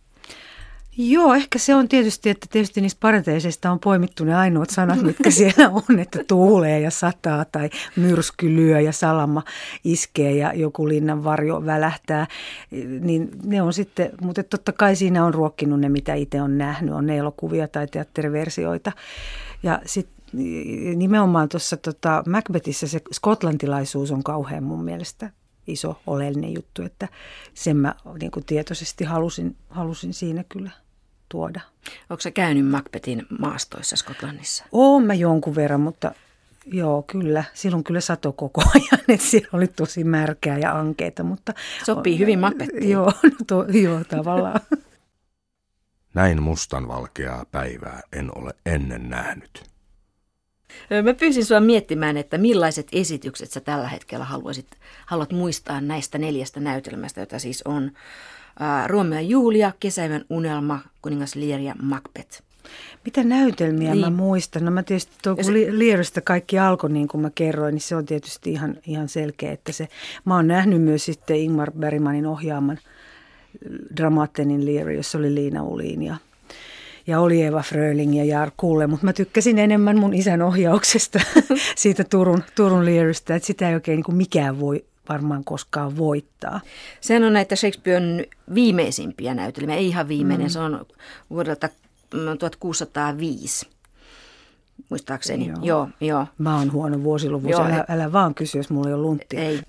Joo, 1.01 1.33
ehkä 1.33 1.59
se 1.59 1.75
on 1.75 1.87
tietysti, 1.87 2.29
että 2.29 2.47
tietysti 2.51 2.81
niistä 2.81 2.99
parenteisista 2.99 3.71
on 3.71 3.79
poimittu 3.79 4.23
ne 4.23 4.35
ainoat 4.35 4.69
sanat, 4.69 5.01
mitkä 5.01 5.31
siellä 5.31 5.69
on, 5.69 5.99
että 5.99 6.23
tuulee 6.27 6.79
ja 6.79 6.91
sataa 6.91 7.45
tai 7.45 7.69
myrsky 7.95 8.55
lyö 8.55 8.79
ja 8.79 8.91
salama 8.91 9.43
iskee 9.83 10.35
ja 10.35 10.53
joku 10.53 10.87
linnan 10.87 11.23
varjo 11.23 11.65
välähtää. 11.65 12.27
Niin 12.99 13.29
ne 13.43 13.61
on 13.61 13.73
sitten, 13.73 14.11
mutta 14.21 14.43
totta 14.43 14.71
kai 14.71 14.95
siinä 14.95 15.25
on 15.25 15.33
ruokkinut 15.33 15.79
ne, 15.79 15.89
mitä 15.89 16.13
itse 16.13 16.41
on 16.41 16.57
nähnyt, 16.57 16.93
on 16.93 17.05
ne 17.05 17.17
elokuvia 17.17 17.67
tai 17.67 17.87
teatteriversioita. 17.87 18.91
Ja 19.63 19.81
sitten 19.85 20.15
nimenomaan 20.95 21.49
tuossa 21.49 21.77
tota 21.77 22.23
Macbethissä 22.27 22.87
se 22.87 22.99
skotlantilaisuus 23.11 24.11
on 24.11 24.23
kauhean 24.23 24.63
mun 24.63 24.83
mielestä 24.83 25.29
iso 25.67 26.01
oleellinen 26.07 26.53
juttu, 26.53 26.83
että 26.83 27.07
sen 27.53 27.77
mä 27.77 27.95
niin 28.19 28.31
kuin 28.31 28.45
tietoisesti 28.45 29.03
halusin, 29.03 29.55
halusin 29.69 30.13
siinä 30.13 30.43
kyllä 30.49 30.71
tuoda. 31.29 31.61
Onko 32.09 32.21
se 32.21 32.31
käynyt 32.31 32.67
Macbethin 32.67 33.25
maastoissa 33.39 33.95
Skotlannissa? 33.95 34.65
Oon 34.71 35.03
mä 35.03 35.13
jonkun 35.13 35.55
verran, 35.55 35.81
mutta 35.81 36.11
joo, 36.65 37.01
kyllä. 37.03 37.43
Silloin 37.53 37.83
kyllä 37.83 38.01
sato 38.01 38.31
koko 38.31 38.61
ajan, 38.75 39.03
että 39.07 39.25
siellä 39.27 39.49
oli 39.53 39.67
tosi 39.67 40.03
märkää 40.03 40.57
ja 40.57 40.79
ankeita, 40.79 41.23
mutta... 41.23 41.53
Sopii 41.85 42.19
hyvin 42.19 42.39
Macbethiin. 42.39 42.89
Joo, 42.89 43.05
no 43.23 43.37
to, 43.47 43.65
joo, 43.69 44.03
tavallaan. 44.03 44.59
Näin 46.13 46.43
mustanvalkeaa 46.43 47.45
päivää 47.51 48.01
en 48.13 48.37
ole 48.37 48.51
ennen 48.65 49.09
nähnyt. 49.09 49.63
Mä 51.03 51.13
pyysin 51.13 51.45
sinua 51.45 51.59
miettimään, 51.59 52.17
että 52.17 52.37
millaiset 52.37 52.87
esitykset 52.91 53.51
sä 53.51 53.59
tällä 53.59 53.87
hetkellä 53.87 54.25
haluaisit, 54.25 54.67
haluat 55.05 55.31
muistaa 55.31 55.81
näistä 55.81 56.17
neljästä 56.17 56.59
näytelmästä, 56.59 57.21
joita 57.21 57.39
siis 57.39 57.61
on 57.65 57.91
Romeo 58.87 59.19
ja 59.19 59.21
Julia, 59.21 59.71
Kesäivän 59.79 60.25
unelma, 60.29 60.79
kuningas 61.01 61.35
Lear 61.35 61.59
ja 61.59 61.75
Macbeth. 61.81 62.41
Mitä 63.05 63.23
näytelmiä 63.23 63.91
niin. 63.91 64.05
mä 64.05 64.09
muistan? 64.09 64.65
No 64.65 64.71
mä 64.71 64.83
tietysti 64.83 65.15
tuo, 65.23 65.35
kun 65.35 65.45
se... 65.45 65.51
Learista 65.69 66.21
kaikki 66.21 66.59
alkoi 66.59 66.89
niin 66.89 67.07
kuin 67.07 67.21
mä 67.21 67.29
kerroin, 67.35 67.73
niin 67.73 67.81
se 67.81 67.95
on 67.95 68.05
tietysti 68.05 68.51
ihan, 68.51 68.77
ihan 68.87 69.09
selkeä, 69.09 69.51
että 69.51 69.71
se, 69.71 69.87
mä 70.25 70.35
oon 70.35 70.47
nähnyt 70.47 70.81
myös 70.81 71.05
sitten 71.05 71.37
Ingmar 71.37 71.71
Bergmanin 71.71 72.25
ohjaaman 72.25 72.79
Dramatenin 73.97 74.65
Lear, 74.65 74.89
jossa 74.89 75.17
oli 75.17 75.35
Liina 75.35 75.63
Uliin 75.63 76.01
ja, 76.01 76.15
ja 77.07 77.19
oli 77.19 77.43
Eva 77.43 77.61
Fröling 77.61 78.17
ja 78.17 78.25
Jar 78.25 78.51
Kulle, 78.57 78.87
mutta 78.87 79.05
mä 79.05 79.13
tykkäsin 79.13 79.59
enemmän 79.59 79.99
mun 79.99 80.13
isän 80.13 80.41
ohjauksesta 80.41 81.19
siitä 81.75 82.03
Turun, 82.03 82.43
Turun 82.55 82.85
Learista, 82.85 83.35
että 83.35 83.47
sitä 83.47 83.69
ei 83.69 83.75
oikein 83.75 83.95
niin 83.95 84.03
kuin 84.03 84.17
mikään 84.17 84.59
voi 84.59 84.85
varmaan 85.09 85.43
koskaan 85.43 85.97
voittaa. 85.97 86.61
Sehän 87.01 87.23
on 87.23 87.33
näitä 87.33 87.55
Shakespearen 87.55 88.25
viimeisimpiä 88.53 89.33
näytelmiä, 89.33 89.75
ei 89.75 89.87
ihan 89.87 90.07
viimeinen, 90.07 90.47
mm. 90.47 90.51
se 90.51 90.59
on 90.59 90.85
vuodelta 91.29 91.69
1605 92.39 93.65
mm, 93.65 93.71
muistaakseni. 94.89 95.47
Joo. 95.47 95.57
joo, 95.61 95.89
joo. 96.01 96.27
Mä 96.37 96.57
oon 96.57 96.71
huono 96.71 97.03
vuosiluvus, 97.03 97.51
joo, 97.51 97.65
älä, 97.65 97.85
älä 97.89 98.11
vaan 98.11 98.35
kysy, 98.35 98.57
jos 98.57 98.69
mulla 98.69 98.87
ei 98.87 98.93
ole 98.93 99.01
lunttia. 99.01 99.39
Ei. 99.39 99.61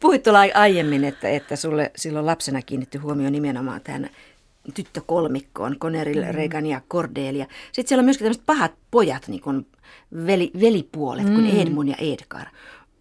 Puhuit 0.00 0.22
tuolla 0.22 0.40
aiemmin, 0.54 1.04
että, 1.04 1.28
että 1.28 1.56
sulle 1.56 1.90
silloin 1.96 2.26
lapsena 2.26 2.62
kiinnitti 2.62 2.98
huomioon 2.98 3.32
nimenomaan 3.32 3.80
tämän 3.80 4.10
tyttökolmikkoon, 4.74 5.76
Connery, 5.78 6.14
mm. 6.14 6.30
Reagan 6.30 6.66
ja 6.66 6.80
Cordelia. 6.90 7.46
Sitten 7.72 7.88
siellä 7.88 8.00
on 8.00 8.04
myöskin 8.04 8.24
tämmöiset 8.24 8.46
pahat 8.46 8.72
pojat, 8.90 9.28
niin 9.28 9.40
kuin 9.40 9.66
veli, 10.26 10.50
velipuolet, 10.60 11.26
mm. 11.26 11.34
kuin 11.34 11.60
Edmund 11.60 11.88
ja 11.88 11.96
Edgar. 11.98 12.46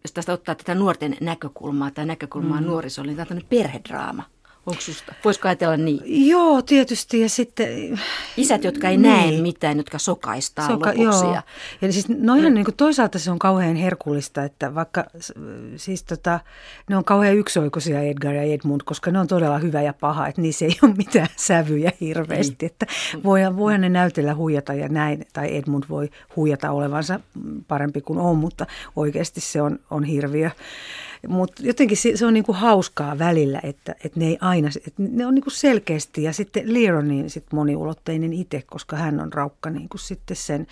Jos 0.03 0.11
tästä 0.11 0.33
ottaa 0.33 0.55
tätä 0.55 0.75
nuorten 0.75 1.17
näkökulmaa 1.21 1.91
tai 1.91 2.05
näkökulmaa 2.05 2.61
mm. 2.61 2.67
nuorisolle, 2.67 3.11
niin 3.11 3.27
tämä 3.27 3.39
on 3.39 3.47
perhedraama. 3.49 4.23
Onko 4.65 4.81
susta? 4.81 5.13
Voisiko 5.25 5.47
ajatella 5.47 5.77
niin? 5.77 6.27
Joo, 6.27 6.61
tietysti. 6.61 7.19
Ja 7.19 7.29
sitten... 7.29 7.99
Isät, 8.37 8.63
jotka 8.63 8.89
ei 8.89 8.97
niin. 8.97 9.11
näe 9.11 9.41
mitään, 9.41 9.77
jotka 9.77 9.97
sokaistaa 9.97 10.67
Soka, 10.67 10.89
lopuksi. 10.89 11.25
Joo. 11.25 11.41
Ja 11.81 11.91
siis 11.91 12.09
no 12.09 12.35
ihan 12.35 12.53
niin 12.53 12.65
kuin 12.65 12.75
toisaalta 12.75 13.19
se 13.19 13.31
on 13.31 13.39
kauhean 13.39 13.75
herkullista, 13.75 14.43
että 14.43 14.75
vaikka 14.75 15.05
siis 15.75 16.03
tota, 16.03 16.39
ne 16.89 16.97
on 16.97 17.03
kauhean 17.03 17.37
yksioikoisia 17.37 18.01
Edgar 18.01 18.33
ja 18.33 18.43
Edmund, 18.43 18.81
koska 18.85 19.11
ne 19.11 19.19
on 19.19 19.27
todella 19.27 19.57
hyvä 19.57 19.81
ja 19.81 19.93
paha, 19.93 20.27
että 20.27 20.41
niissä 20.41 20.65
ei 20.65 20.79
ole 20.83 20.93
mitään 20.97 21.27
sävyjä 21.35 21.91
hirveästi. 22.01 22.55
Niin. 22.59 22.71
Että 22.71 22.85
voihan, 23.23 23.57
voihan 23.57 23.81
ne 23.81 23.89
näytellä 23.89 24.35
huijata 24.35 24.73
ja 24.73 24.89
näin, 24.89 25.25
tai 25.33 25.57
Edmund 25.57 25.83
voi 25.89 26.09
huijata 26.35 26.71
olevansa 26.71 27.19
parempi 27.67 28.01
kuin 28.01 28.19
on, 28.19 28.37
mutta 28.37 28.65
oikeasti 28.95 29.41
se 29.41 29.61
on, 29.61 29.79
on 29.91 30.03
hirviö. 30.03 30.51
Mutta 31.27 31.63
jotenkin 31.65 31.97
se, 31.97 32.17
se 32.17 32.25
on 32.25 32.33
niinku 32.33 32.53
hauskaa 32.53 33.19
välillä, 33.19 33.59
että, 33.63 33.95
että 34.03 34.19
ne 34.19 34.27
ei 34.27 34.37
aina, 34.41 34.69
että 34.87 34.91
ne 34.97 35.25
on 35.25 35.35
niinku 35.35 35.49
selkeästi 35.49 36.23
ja 36.23 36.33
sitten 36.33 36.73
Lear 36.73 36.95
on 36.95 37.07
niin 37.07 37.29
sit 37.29 37.45
moniulotteinen 37.53 38.33
itse, 38.33 38.63
koska 38.65 38.95
hän 38.95 39.19
on 39.19 39.33
raukka 39.33 39.69
niinku 39.69 39.97
sitten 39.97 40.37
sen 40.37 40.67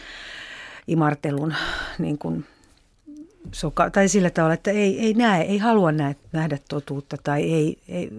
imartelun 0.87 1.53
niin 1.99 2.17
kuin 2.17 2.45
soka, 3.51 3.89
tai 3.89 4.07
sillä 4.07 4.29
tavalla, 4.29 4.53
että 4.53 4.71
ei, 4.71 4.99
ei 4.99 5.13
näe, 5.13 5.41
ei 5.41 5.57
halua 5.57 5.91
näe, 5.91 6.15
nähdä 6.31 6.57
totuutta 6.69 7.17
tai 7.23 7.41
ei, 7.41 7.77
ei 7.87 8.09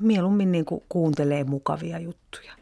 mieluummin 0.00 0.52
niin 0.52 0.64
kuin 0.64 0.82
kuuntelee 0.88 1.44
mukavia 1.44 1.98
juttuja. 1.98 2.52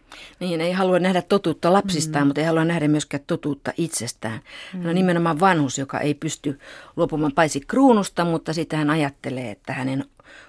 Niin, 0.41 0.61
ei 0.61 0.73
halua 0.73 0.99
nähdä 0.99 1.23
totuutta 1.23 1.73
lapsistaan, 1.73 2.25
mm. 2.25 2.27
mutta 2.29 2.41
ei 2.41 2.47
halua 2.47 2.65
nähdä 2.65 2.89
myöskään 2.89 3.23
totuutta 3.27 3.73
itsestään. 3.77 4.41
Mm. 4.75 4.79
Hän 4.79 4.89
on 4.89 4.95
nimenomaan 4.95 5.41
vanhus, 5.41 5.79
joka 5.79 6.01
ei 6.01 6.15
pysty 6.15 6.59
luopumaan 6.97 7.33
paitsi 7.33 7.61
kruunusta, 7.61 8.25
mutta 8.25 8.53
sitten 8.53 8.79
hän 8.79 8.91
ajattelee, 8.91 9.51
että 9.51 9.73
hänen 9.73 10.05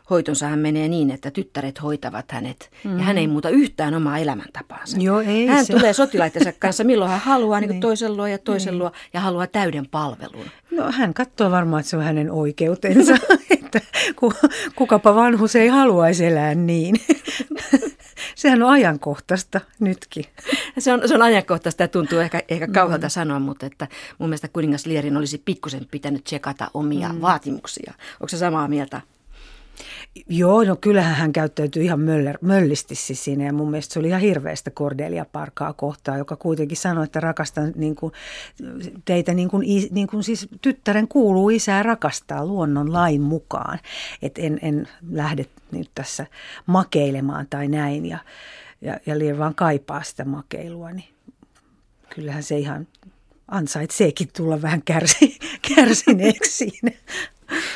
hoitonsa 0.10 0.48
hän 0.48 0.60
menee 0.60 0.88
niin, 0.88 1.12
että 1.12 1.32
tyttäret 1.32 1.82
hoitavat 1.82 2.32
hänet. 2.32 2.70
Mm. 2.84 2.98
Ja 2.98 3.04
hän 3.04 3.18
ei 3.18 3.28
muuta 3.28 3.50
yhtään 3.50 3.94
omaa 3.94 4.18
elämäntapaansa. 4.18 4.98
Joo, 5.00 5.20
ei 5.20 5.48
hän 5.48 5.66
se 5.66 5.74
tulee 5.74 5.94
sotilaittensa 5.94 6.54
kanssa 6.60 6.84
milloin 6.84 7.12
hän 7.12 7.20
haluaa, 7.20 7.60
niin 7.60 7.70
niin. 7.70 7.82
toisen 7.82 8.18
luo 8.18 8.28
ja 8.28 8.38
toisen 8.38 8.72
niin. 8.72 8.80
luo, 8.80 8.92
ja 9.14 9.20
haluaa 9.20 9.48
täyden 9.48 9.88
palvelun. 9.88 10.46
No 10.72 10.92
hän 10.92 11.14
katsoo 11.14 11.52
varmaan, 11.52 11.80
että 11.80 11.90
se 11.90 11.98
on 11.98 12.04
hänen 12.04 12.32
oikeutensa, 12.32 13.14
että 13.64 13.82
kukapa 14.76 15.16
vanhus 15.16 15.56
ei 15.56 15.68
haluaisi 15.68 16.26
elää 16.26 16.56
niin. 16.56 16.96
Sehän 18.36 18.64
on 18.64 18.70
ajankohtaista 18.70 19.62
nytkin. 19.80 20.26
Se 20.80 20.94
on, 20.94 21.08
se 21.08 21.16
on 21.16 21.22
ajankohtaista 21.22 21.84
ja 21.84 21.88
tuntuu 21.88 22.20
ehkä, 22.20 22.42
ehkä 22.50 22.68
kauhealta 22.68 23.08
mm. 23.08 23.12
sanoa, 23.12 23.40
mutta 23.40 23.66
että 23.66 23.88
mun 24.18 24.30
mielestä 24.30 24.48
kuningas 24.48 24.86
Lierin 24.86 25.18
olisi 25.18 25.42
pikkusen 25.46 25.88
pitänyt 25.92 26.24
tsekata 26.24 26.72
omia 26.74 27.14
mm. 27.14 27.22
vaatimuksia. 27.22 27.94
Onko 28.14 28.28
se 28.28 28.38
samaa 28.38 28.68
mieltä? 28.68 29.02
Joo, 30.30 30.64
no 30.64 30.76
kyllähän 30.76 31.16
hän 31.16 31.34
käyttäytyi 31.34 31.86
ihan 31.86 32.00
möller, 32.00 32.38
möllisti 32.42 32.96
siis 32.96 33.24
siinä 33.24 33.44
ja 33.44 33.54
mun 33.54 33.72
mielestä 33.72 33.94
se 33.94 34.00
oli 34.00 34.08
ihan 34.08 34.22
hirveästä 34.22 34.72
Cordelia 34.72 35.26
Parkaa 35.26 35.74
kohtaa, 35.74 36.18
joka 36.18 36.36
kuitenkin 36.36 36.78
sanoi, 36.78 37.04
että 37.04 37.20
rakastan 37.20 37.72
niin 37.76 37.96
kuin, 37.96 38.14
teitä 39.06 39.34
niin 39.34 39.50
kuin, 39.50 39.66
niin 39.92 40.08
kuin 40.08 40.24
siis 40.24 40.48
tyttären 40.62 41.08
kuuluu 41.08 41.50
isää 41.50 41.84
rakastaa 41.84 42.46
luonnon 42.46 42.94
lain 42.94 43.22
mukaan, 43.22 43.80
että 44.22 44.42
en, 44.42 44.60
en 44.62 44.88
lähde 45.12 45.46
nyt 45.72 45.92
tässä 45.96 46.26
makeilemaan 46.66 47.48
tai 47.50 47.68
näin 47.68 48.06
ja, 48.06 48.18
ja, 48.82 49.00
ja 49.06 49.20
liian 49.20 49.38
vaan 49.38 49.56
kaipaa 49.56 50.04
sitä 50.04 50.26
makeilua, 50.26 50.92
niin 50.92 51.10
kyllähän 52.10 52.44
se 52.44 52.58
ihan 52.58 52.88
ansaitseekin 53.48 54.30
tulla 54.38 54.62
vähän 54.62 54.82
kärsi, 54.86 55.40
kärsineeksi 55.76 56.52
siinä. 56.52 56.92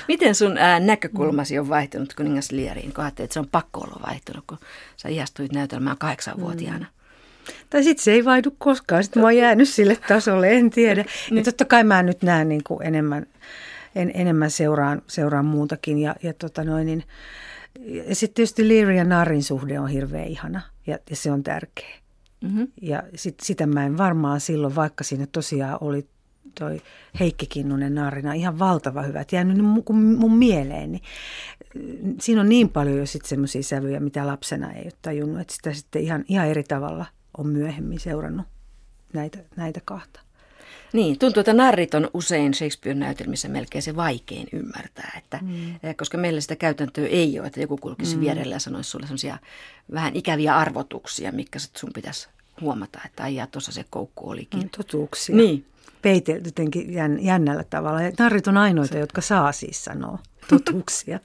Miten 0.08 0.36
sun 0.36 0.58
ää, 0.58 0.79
näkökulmasi 0.79 1.60
on 1.60 1.70
vaihtunut 1.70 2.13
kuningas 2.13 2.51
Lieriin, 2.51 2.94
kun 2.94 3.08
että 3.08 3.27
se 3.29 3.39
on 3.39 3.48
pakko 3.51 3.82
olla 3.82 4.01
vaihtunut, 4.08 4.44
kun 4.48 4.58
sä 4.98 5.10
ihastuit 5.10 5.51
näytelmään 5.51 5.98
kahdeksanvuotiaana? 5.98 6.86
Mm. 6.86 6.96
Tai 7.70 7.84
sitten 7.84 8.03
se 8.03 8.12
ei 8.12 8.25
vaihdu 8.25 8.55
koskaan, 8.58 9.03
sitten 9.03 9.22
mä 9.22 9.27
oon 9.27 9.38
jäänyt 9.38 9.70
sille 9.70 9.98
tasolle, 10.08 10.58
en 10.58 10.70
tiedä. 10.70 11.05
Ja 11.36 11.44
totta 11.44 11.65
kai 11.65 11.84
mä 11.84 12.03
nyt 12.03 12.24
näen 12.24 12.50
niin 12.50 12.63
kuin 12.63 12.88
enemmän, 12.88 13.25
en, 13.96 14.12
enemmän 14.13 14.51
seuraan, 14.51 15.01
seuraan 15.08 15.46
muutakin. 15.46 15.98
Ja, 15.98 16.15
ja, 16.24 16.34
tota 16.34 16.63
noin, 16.63 16.86
niin, 16.86 17.03
ja 18.08 18.15
sitten 18.15 18.36
tietysti 18.36 18.67
Leary 18.67 18.94
ja 18.94 19.03
Narin 19.03 19.44
suhde 19.44 19.79
on 19.79 19.88
hirveän 19.88 20.27
ihana 20.27 20.62
ja, 20.88 21.00
ja 21.10 21.15
se 21.15 21.32
on 21.32 21.44
tärkeä. 21.44 21.96
Mm-hmm. 22.41 22.67
Ja 22.82 23.03
sit, 23.15 23.36
sitä 23.39 23.65
mä 23.65 23.86
en 23.86 23.98
varmaan 23.98 24.39
silloin, 24.39 24.75
vaikka 24.75 25.03
siinä 25.03 25.27
tosiaan 25.32 25.77
oli 25.82 26.08
toi 26.59 26.81
Heikki 27.19 27.45
Kinnunen 27.45 27.95
naarina 27.95 28.33
ihan 28.33 28.59
valtava 28.59 29.01
hyvä. 29.01 29.21
Et 29.21 29.31
jäänyt 29.31 29.57
mun, 29.57 29.83
mun 30.17 30.38
mieleeni. 30.38 31.01
Siinä 32.19 32.41
on 32.41 32.50
niin 32.50 32.69
paljon 32.69 32.97
jo 32.97 33.05
sitten 33.05 33.29
semmoisia 33.29 33.63
sävyjä, 33.63 34.00
mitä 34.00 34.27
lapsena 34.27 34.74
ei 34.74 34.83
ole 34.83 34.93
tajunnut, 35.01 35.41
että 35.41 35.53
sitä 35.53 35.74
sitten 35.74 36.01
ihan, 36.01 36.25
ihan 36.27 36.47
eri 36.47 36.63
tavalla 36.63 37.05
on 37.38 37.47
myöhemmin 37.47 38.00
seurannut 38.00 38.45
näitä, 39.13 39.39
näitä 39.55 39.81
kahta. 39.85 40.19
Niin, 40.93 41.19
tuntuu, 41.19 41.39
että 41.39 41.53
narrit 41.53 41.93
on 41.93 42.09
usein 42.13 42.53
Shakespeare-näytelmissä 42.53 43.47
melkein 43.47 43.81
se 43.81 43.95
vaikein 43.95 44.47
ymmärtää, 44.53 45.12
että, 45.17 45.39
mm. 45.41 45.75
Eh, 45.83 45.95
koska 45.97 46.17
meillä 46.17 46.41
sitä 46.41 46.55
käytäntöä 46.55 47.07
ei 47.07 47.39
ole, 47.39 47.47
että 47.47 47.62
joku 47.62 47.77
kulkisi 47.77 48.15
mm. 48.15 48.21
vierellä 48.21 48.55
ja 48.55 48.59
sanoisi 48.59 48.89
sulle 48.89 49.05
sellaisia 49.05 49.38
vähän 49.93 50.15
ikäviä 50.15 50.57
arvotuksia, 50.57 51.31
mikä 51.31 51.59
sun 51.59 51.89
pitäisi 51.93 52.29
huomata, 52.62 53.00
että 53.05 53.24
aijaa, 53.24 53.47
tuossa 53.47 53.71
se 53.71 53.85
koukku 53.89 54.29
olikin. 54.29 54.59
Mm, 54.59 54.69
totuuksia. 54.69 55.35
Niin 55.35 55.65
peitelty 56.01 56.47
jotenkin 56.47 56.93
jännällä 57.21 57.63
tavalla. 57.63 58.01
Ja 58.01 58.12
narrit 58.19 58.47
on 58.47 58.57
ainoita, 58.57 58.97
jotka 58.97 59.21
saa 59.21 59.51
siis 59.51 59.83
sanoa 59.83 60.19
totuuksia. 60.50 61.19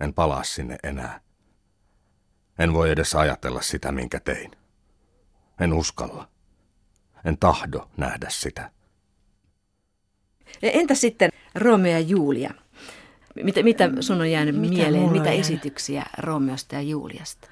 En 0.00 0.14
palaa 0.14 0.44
sinne 0.44 0.78
enää. 0.82 1.20
En 2.58 2.72
voi 2.72 2.90
edes 2.90 3.14
ajatella 3.14 3.62
sitä, 3.62 3.92
minkä 3.92 4.20
tein. 4.20 4.50
En 5.60 5.72
uskalla. 5.72 6.28
En 7.24 7.38
tahdo 7.38 7.88
nähdä 7.96 8.26
sitä. 8.30 8.70
Entä 10.62 10.94
sitten 10.94 11.30
Romeo 11.54 11.92
ja 11.92 12.00
Julia? 12.00 12.50
Mitä, 13.44 13.62
mitä 13.62 13.90
sun 14.00 14.20
on 14.20 14.30
jäänyt 14.30 14.56
mitä 14.56 14.74
mieleen? 14.74 15.12
Mitä 15.12 15.30
esityksiä 15.30 16.06
Romeosta 16.18 16.74
ja 16.74 16.80
Juliasta? 16.80 17.48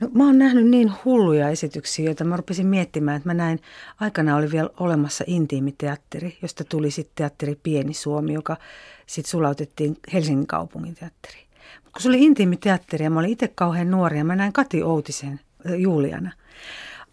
No, 0.00 0.08
mä 0.14 0.24
oon 0.24 0.38
nähnyt 0.38 0.66
niin 0.66 0.92
hulluja 1.04 1.48
esityksiä, 1.48 2.04
joita 2.04 2.24
mä 2.24 2.36
rupesin 2.36 2.66
miettimään, 2.66 3.16
että 3.16 3.28
mä 3.28 3.34
näin, 3.34 3.60
aikana 4.00 4.36
oli 4.36 4.50
vielä 4.50 4.70
olemassa 4.80 5.24
intiimiteatteri, 5.26 6.38
josta 6.42 6.64
tuli 6.64 6.90
sitten 6.90 7.12
teatteri 7.14 7.58
Pieni 7.62 7.94
Suomi, 7.94 8.32
joka 8.32 8.56
sitten 9.06 9.30
sulautettiin 9.30 9.96
Helsingin 10.12 10.46
kaupungin 10.46 10.94
teatteriin. 10.94 11.46
Kun 11.92 12.02
se 12.02 12.08
oli 12.08 12.24
intiimiteatteri 12.24 13.04
ja 13.04 13.10
mä 13.10 13.20
olin 13.20 13.30
itse 13.30 13.48
kauhean 13.48 13.90
nuori 13.90 14.18
ja 14.18 14.24
mä 14.24 14.36
näin 14.36 14.52
Kati 14.52 14.82
Outisen 14.82 15.40
Juliana. 15.76 16.32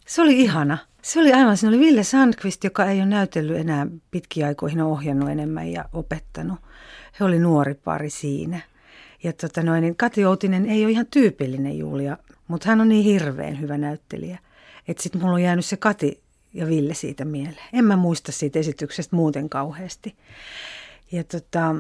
Se 0.08 0.22
oli 0.22 0.42
ihana. 0.42 0.78
Se 1.02 1.20
oli 1.20 1.34
aivan, 1.34 1.58
siinä 1.58 1.70
oli 1.70 1.86
Ville 1.86 2.04
Sandqvist, 2.04 2.64
joka 2.64 2.86
ei 2.86 2.98
ole 2.98 3.06
näytellyt 3.06 3.58
enää 3.58 3.88
pitkiä 4.12 4.48
aikoihin, 4.48 4.82
ohjannut 4.82 5.30
enemmän 5.30 5.72
ja 5.72 5.86
opettanut. 5.94 6.60
He 7.20 7.26
oli 7.26 7.40
nuori 7.40 7.74
pari 7.74 8.10
siinä. 8.10 8.60
Ja 9.24 9.34
tota 9.34 9.64
noin, 9.64 9.82
niin 9.82 9.96
Kati 9.96 10.26
Outinen 10.26 10.66
ei 10.66 10.84
ole 10.84 10.92
ihan 10.92 11.08
tyypillinen 11.12 11.78
Julia 11.78 12.18
mutta 12.48 12.70
hän 12.70 12.82
on 12.82 12.90
niin 12.90 13.04
hirveän 13.04 13.62
hyvä 13.62 13.78
näyttelijä, 13.78 14.40
että 14.88 15.04
sitten 15.04 15.22
mulla 15.22 15.34
on 15.34 15.44
jäänyt 15.44 15.66
se 15.66 15.78
Kati 15.78 16.24
ja 16.54 16.68
Ville 16.68 16.94
siitä 16.94 17.26
mieleen. 17.26 17.70
En 17.74 17.86
mä 17.86 17.96
muista 17.96 18.32
siitä 18.32 18.60
esityksestä 18.60 19.16
muuten 19.16 19.50
kauheasti. 19.50 20.16
Ja 21.12 21.24
tota, 21.24 21.76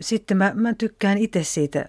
sitten 0.00 0.36
mä, 0.36 0.52
mä 0.54 0.74
tykkään 0.74 1.18
itse 1.18 1.44
siitä 1.44 1.84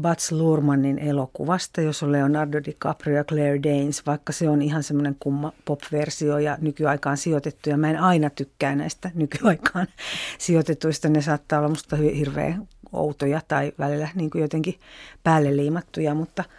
Bats 0.00 0.32
Lurmanin 0.32 0.98
elokuvasta, 0.98 1.80
jos 1.80 2.02
on 2.02 2.12
Leonardo 2.12 2.60
DiCaprio 2.64 3.16
ja 3.16 3.24
Claire 3.24 3.62
Danes, 3.62 4.06
vaikka 4.06 4.32
se 4.32 4.48
on 4.48 4.62
ihan 4.62 4.82
semmoinen 4.82 5.16
kumma 5.20 5.52
pop-versio 5.64 6.38
ja 6.38 6.58
nykyaikaan 6.60 7.16
sijoitettu. 7.16 7.70
Ja 7.70 7.76
mä 7.76 7.90
en 7.90 8.00
aina 8.00 8.30
tykkää 8.30 8.76
näistä 8.76 9.10
nykyaikaan 9.14 9.86
sijoitetuista. 10.38 11.08
Ne 11.08 11.22
saattaa 11.22 11.58
olla 11.58 11.68
musta 11.68 11.96
hirveän 11.96 12.68
outoja 12.92 13.40
tai 13.48 13.72
välillä 13.78 14.08
niin 14.14 14.30
kuin 14.30 14.42
jotenkin 14.42 14.80
päälle 15.22 15.56
liimattuja, 15.56 16.14
mutta– 16.14 16.44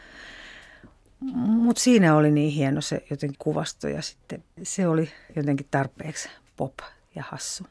mutta 1.19 1.81
siinä 1.81 2.15
oli 2.15 2.31
niin 2.31 2.51
hieno 2.51 2.81
se 2.81 3.05
jotenkin 3.09 3.38
kuvasto 3.39 3.88
ja 3.88 4.01
sitten 4.01 4.43
se 4.63 4.88
oli 4.88 5.09
jotenkin 5.36 5.67
tarpeeksi 5.71 6.29
pop 6.57 6.74
ja 7.15 7.24
hassu. 7.27 7.63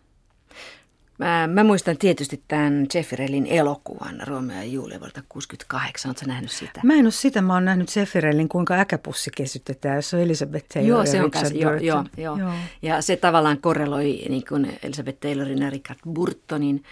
Mä, 1.18 1.46
mä 1.46 1.64
muistan 1.64 1.98
tietysti 1.98 2.42
tämän 2.48 2.86
Jeffrelin 2.94 3.46
elokuvan 3.46 4.20
Romeo 4.26 4.56
ja 4.56 4.64
Julia 4.64 5.00
vuodelta 5.00 5.22
68. 5.28 6.08
Oletko 6.08 6.24
nähnyt 6.26 6.50
sitä? 6.50 6.80
Mä 6.84 6.94
en 6.94 7.06
ole 7.06 7.10
sitä. 7.10 7.42
Mä 7.42 7.54
oon 7.54 7.64
nähnyt 7.64 7.88
Zeffirellin, 7.88 8.48
kuinka 8.48 8.74
äkäpussi 8.74 9.30
kesytetään, 9.36 9.96
jos 9.96 10.14
on 10.14 10.20
Elizabeth 10.20 10.66
Taylor 10.74 10.88
Joo, 10.88 11.00
ja 11.00 11.06
se 11.06 11.18
on 11.18 11.24
Richard 11.24 11.42
kanssa, 11.42 11.64
Burton. 11.64 11.86
joo, 11.86 12.04
joo. 12.16 12.38
joo. 12.38 12.52
Ja 12.82 13.02
se 13.02 13.16
tavallaan 13.16 13.58
korreloi 13.60 14.22
niin 14.28 14.44
kuin 14.48 14.78
Elizabeth 14.82 15.18
Taylorin 15.20 15.62
ja 15.62 15.70
Richard 15.70 15.98
Burtonin 16.12 16.82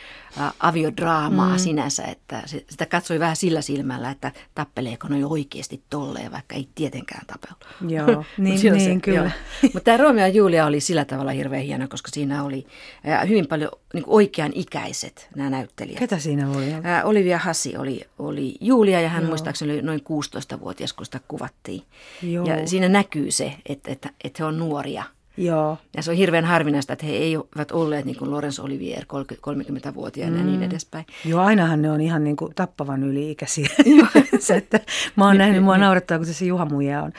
äh, 0.40 0.52
aviodraamaa 0.60 1.52
mm. 1.52 1.58
sinänsä, 1.58 2.04
että 2.04 2.42
se, 2.46 2.64
sitä 2.68 2.86
katsoi 2.86 3.20
vähän 3.20 3.36
sillä 3.36 3.60
silmällä, 3.60 4.10
että 4.10 4.32
tappeleeko 4.54 5.08
ne 5.08 5.26
oikeasti 5.26 5.82
tolleen, 5.90 6.32
vaikka 6.32 6.54
ei 6.54 6.68
tietenkään 6.74 7.26
tapellut. 7.26 7.64
Joo, 7.92 8.24
niin, 8.38 8.72
niin 8.72 9.00
kyllä. 9.00 9.30
Mutta 9.62 9.80
tämä 9.80 9.96
Romeo 9.96 10.26
ja 10.26 10.28
Julia 10.28 10.66
oli 10.66 10.80
sillä 10.80 11.04
tavalla 11.04 11.30
hirveän 11.30 11.62
hieno, 11.62 11.88
koska 11.88 12.10
siinä 12.12 12.42
oli 12.42 12.66
äh, 13.08 13.28
hyvin 13.28 13.46
paljon 13.46 13.70
niin 13.94 14.04
oikean 14.14 14.52
ikäiset 14.54 15.28
nämä 15.36 15.50
näyttelijät. 15.50 15.98
Ketä 15.98 16.18
siinä 16.18 16.50
oli? 16.50 16.72
Äh, 16.72 16.82
Olivia 17.04 17.38
Hassi 17.38 17.76
oli, 17.76 18.00
oli 18.18 18.54
Julia 18.60 19.00
ja 19.00 19.08
hän 19.08 19.22
Joo. 19.22 19.28
muistaakseni 19.28 19.72
oli 19.72 19.82
noin 19.82 20.00
16-vuotias, 20.00 20.92
kun 20.92 21.06
sitä 21.06 21.20
kuvattiin. 21.28 21.82
Joo. 22.22 22.46
Ja 22.46 22.66
siinä 22.68 22.88
näkyy 22.88 23.30
se, 23.30 23.54
että, 23.66 23.92
että, 23.92 24.10
että 24.24 24.42
he 24.42 24.44
on 24.44 24.58
nuoria. 24.58 25.04
Joo. 25.36 25.78
Ja 25.96 26.02
se 26.02 26.10
on 26.10 26.16
hirveän 26.16 26.44
harvinaista, 26.44 26.92
että 26.92 27.06
he 27.06 27.12
eivät 27.12 27.70
olleet 27.72 28.04
niin 28.04 28.16
kuin 28.16 28.30
Lorenz 28.30 28.58
Olivier 28.58 29.04
30-vuotiaana 29.04 30.32
mm. 30.32 30.38
ja 30.38 30.44
niin 30.44 30.60
mm. 30.60 30.66
edespäin. 30.66 31.06
Joo, 31.24 31.40
ainahan 31.40 31.82
ne 31.82 31.90
on 31.90 32.00
ihan 32.00 32.24
niin 32.24 32.36
kuin 32.36 32.54
tappavan 32.54 33.04
yli-ikäisiä. 33.04 33.68
se, 34.38 34.56
että 34.56 34.80
mä 35.16 35.26
oon 35.26 35.38
nähnyt, 35.38 35.62
mua 35.62 35.78
naurattaa, 35.78 36.18
kun 36.18 36.26
se 36.26 36.44
Juha 36.44 36.64
Muija 36.64 37.02
on, 37.02 37.12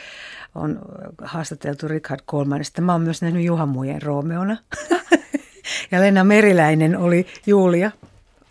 on 0.56 0.80
haastateltu 1.22 1.88
Richard 1.88 2.22
Colmanista. 2.28 2.82
Mä 2.82 2.92
oon 2.92 3.02
myös 3.02 3.22
nähnyt 3.22 3.44
Juha 3.44 3.66
Muijan 3.66 4.02
Romeona. 4.02 4.58
ja 5.92 6.02
Lena 6.02 6.24
Meriläinen 6.24 6.98
oli 6.98 7.28
Julia. 7.48 7.92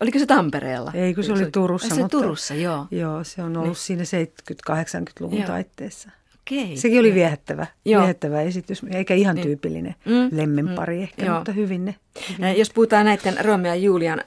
Oliko 0.01 0.19
se 0.19 0.27
Tampereella? 0.27 0.93
Ei, 0.95 1.15
kun 1.15 1.25
se 1.25 1.33
oli 1.33 1.51
Turussa. 1.51 1.95
Se 1.95 2.01
mutta, 2.01 2.19
Turussa, 2.19 2.55
joo. 2.55 2.87
Joo, 2.91 3.25
se 3.25 3.43
on 3.43 3.57
ollut 3.57 3.79
niin. 3.89 4.05
siinä 4.07 4.27
70-80-luvun 4.71 5.39
joo. 5.39 5.47
taitteessa. 5.47 6.11
Okei. 6.41 6.77
Sekin 6.77 7.01
oli 7.01 7.15
viehättävä, 7.15 7.67
viehättävä 7.85 8.41
esitys, 8.41 8.83
eikä 8.91 9.15
ihan 9.15 9.35
niin. 9.35 9.47
tyypillinen 9.47 9.95
mm. 10.05 10.29
lemmenpari 10.39 10.97
mm. 10.97 11.03
ehkä, 11.03 11.27
Joo. 11.27 11.37
mutta 11.37 11.53
hyvin 11.53 11.85
ne. 11.85 11.95
Hyvin. 12.39 12.59
Jos 12.59 12.71
puhutaan 12.71 13.07
näiden 13.07 13.45
Romeo 13.45 13.73
ja 13.73 13.77
Julian 13.77 14.21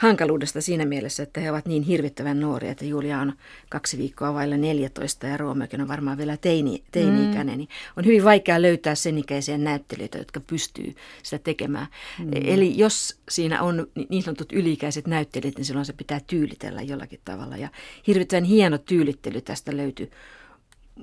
hankaluudesta 0.00 0.60
siinä 0.60 0.84
mielessä, 0.84 1.22
että 1.22 1.40
he 1.40 1.50
ovat 1.50 1.66
niin 1.66 1.82
hirvittävän 1.82 2.40
nuoria, 2.40 2.70
että 2.70 2.84
Julia 2.84 3.20
on 3.20 3.32
kaksi 3.68 3.98
viikkoa 3.98 4.34
vailla 4.34 4.56
14 4.56 5.26
ja 5.26 5.36
Romeokin 5.36 5.80
on 5.80 5.88
varmaan 5.88 6.18
vielä 6.18 6.36
teini, 6.36 6.84
teini-ikäinen, 6.92 7.54
mm. 7.54 7.58
niin 7.58 7.68
on 7.96 8.04
hyvin 8.04 8.24
vaikea 8.24 8.62
löytää 8.62 8.94
sen 8.94 9.18
ikäisiä 9.18 9.58
näyttelijöitä, 9.58 10.18
jotka 10.18 10.40
pystyy 10.40 10.94
sitä 11.22 11.44
tekemään. 11.44 11.86
Mm. 12.18 12.30
Eli 12.44 12.78
jos 12.78 13.20
siinä 13.28 13.62
on 13.62 13.86
niin 14.08 14.22
sanotut 14.22 14.52
yliikäiset 14.52 15.06
näyttelijät, 15.06 15.56
niin 15.56 15.64
silloin 15.64 15.86
se 15.86 15.92
pitää 15.92 16.20
tyylitellä 16.26 16.82
jollakin 16.82 17.20
tavalla. 17.24 17.56
Ja 17.56 17.68
hirvittävän 18.06 18.44
hieno 18.44 18.78
tyylittely 18.78 19.40
tästä 19.40 19.76
löytyy 19.76 20.10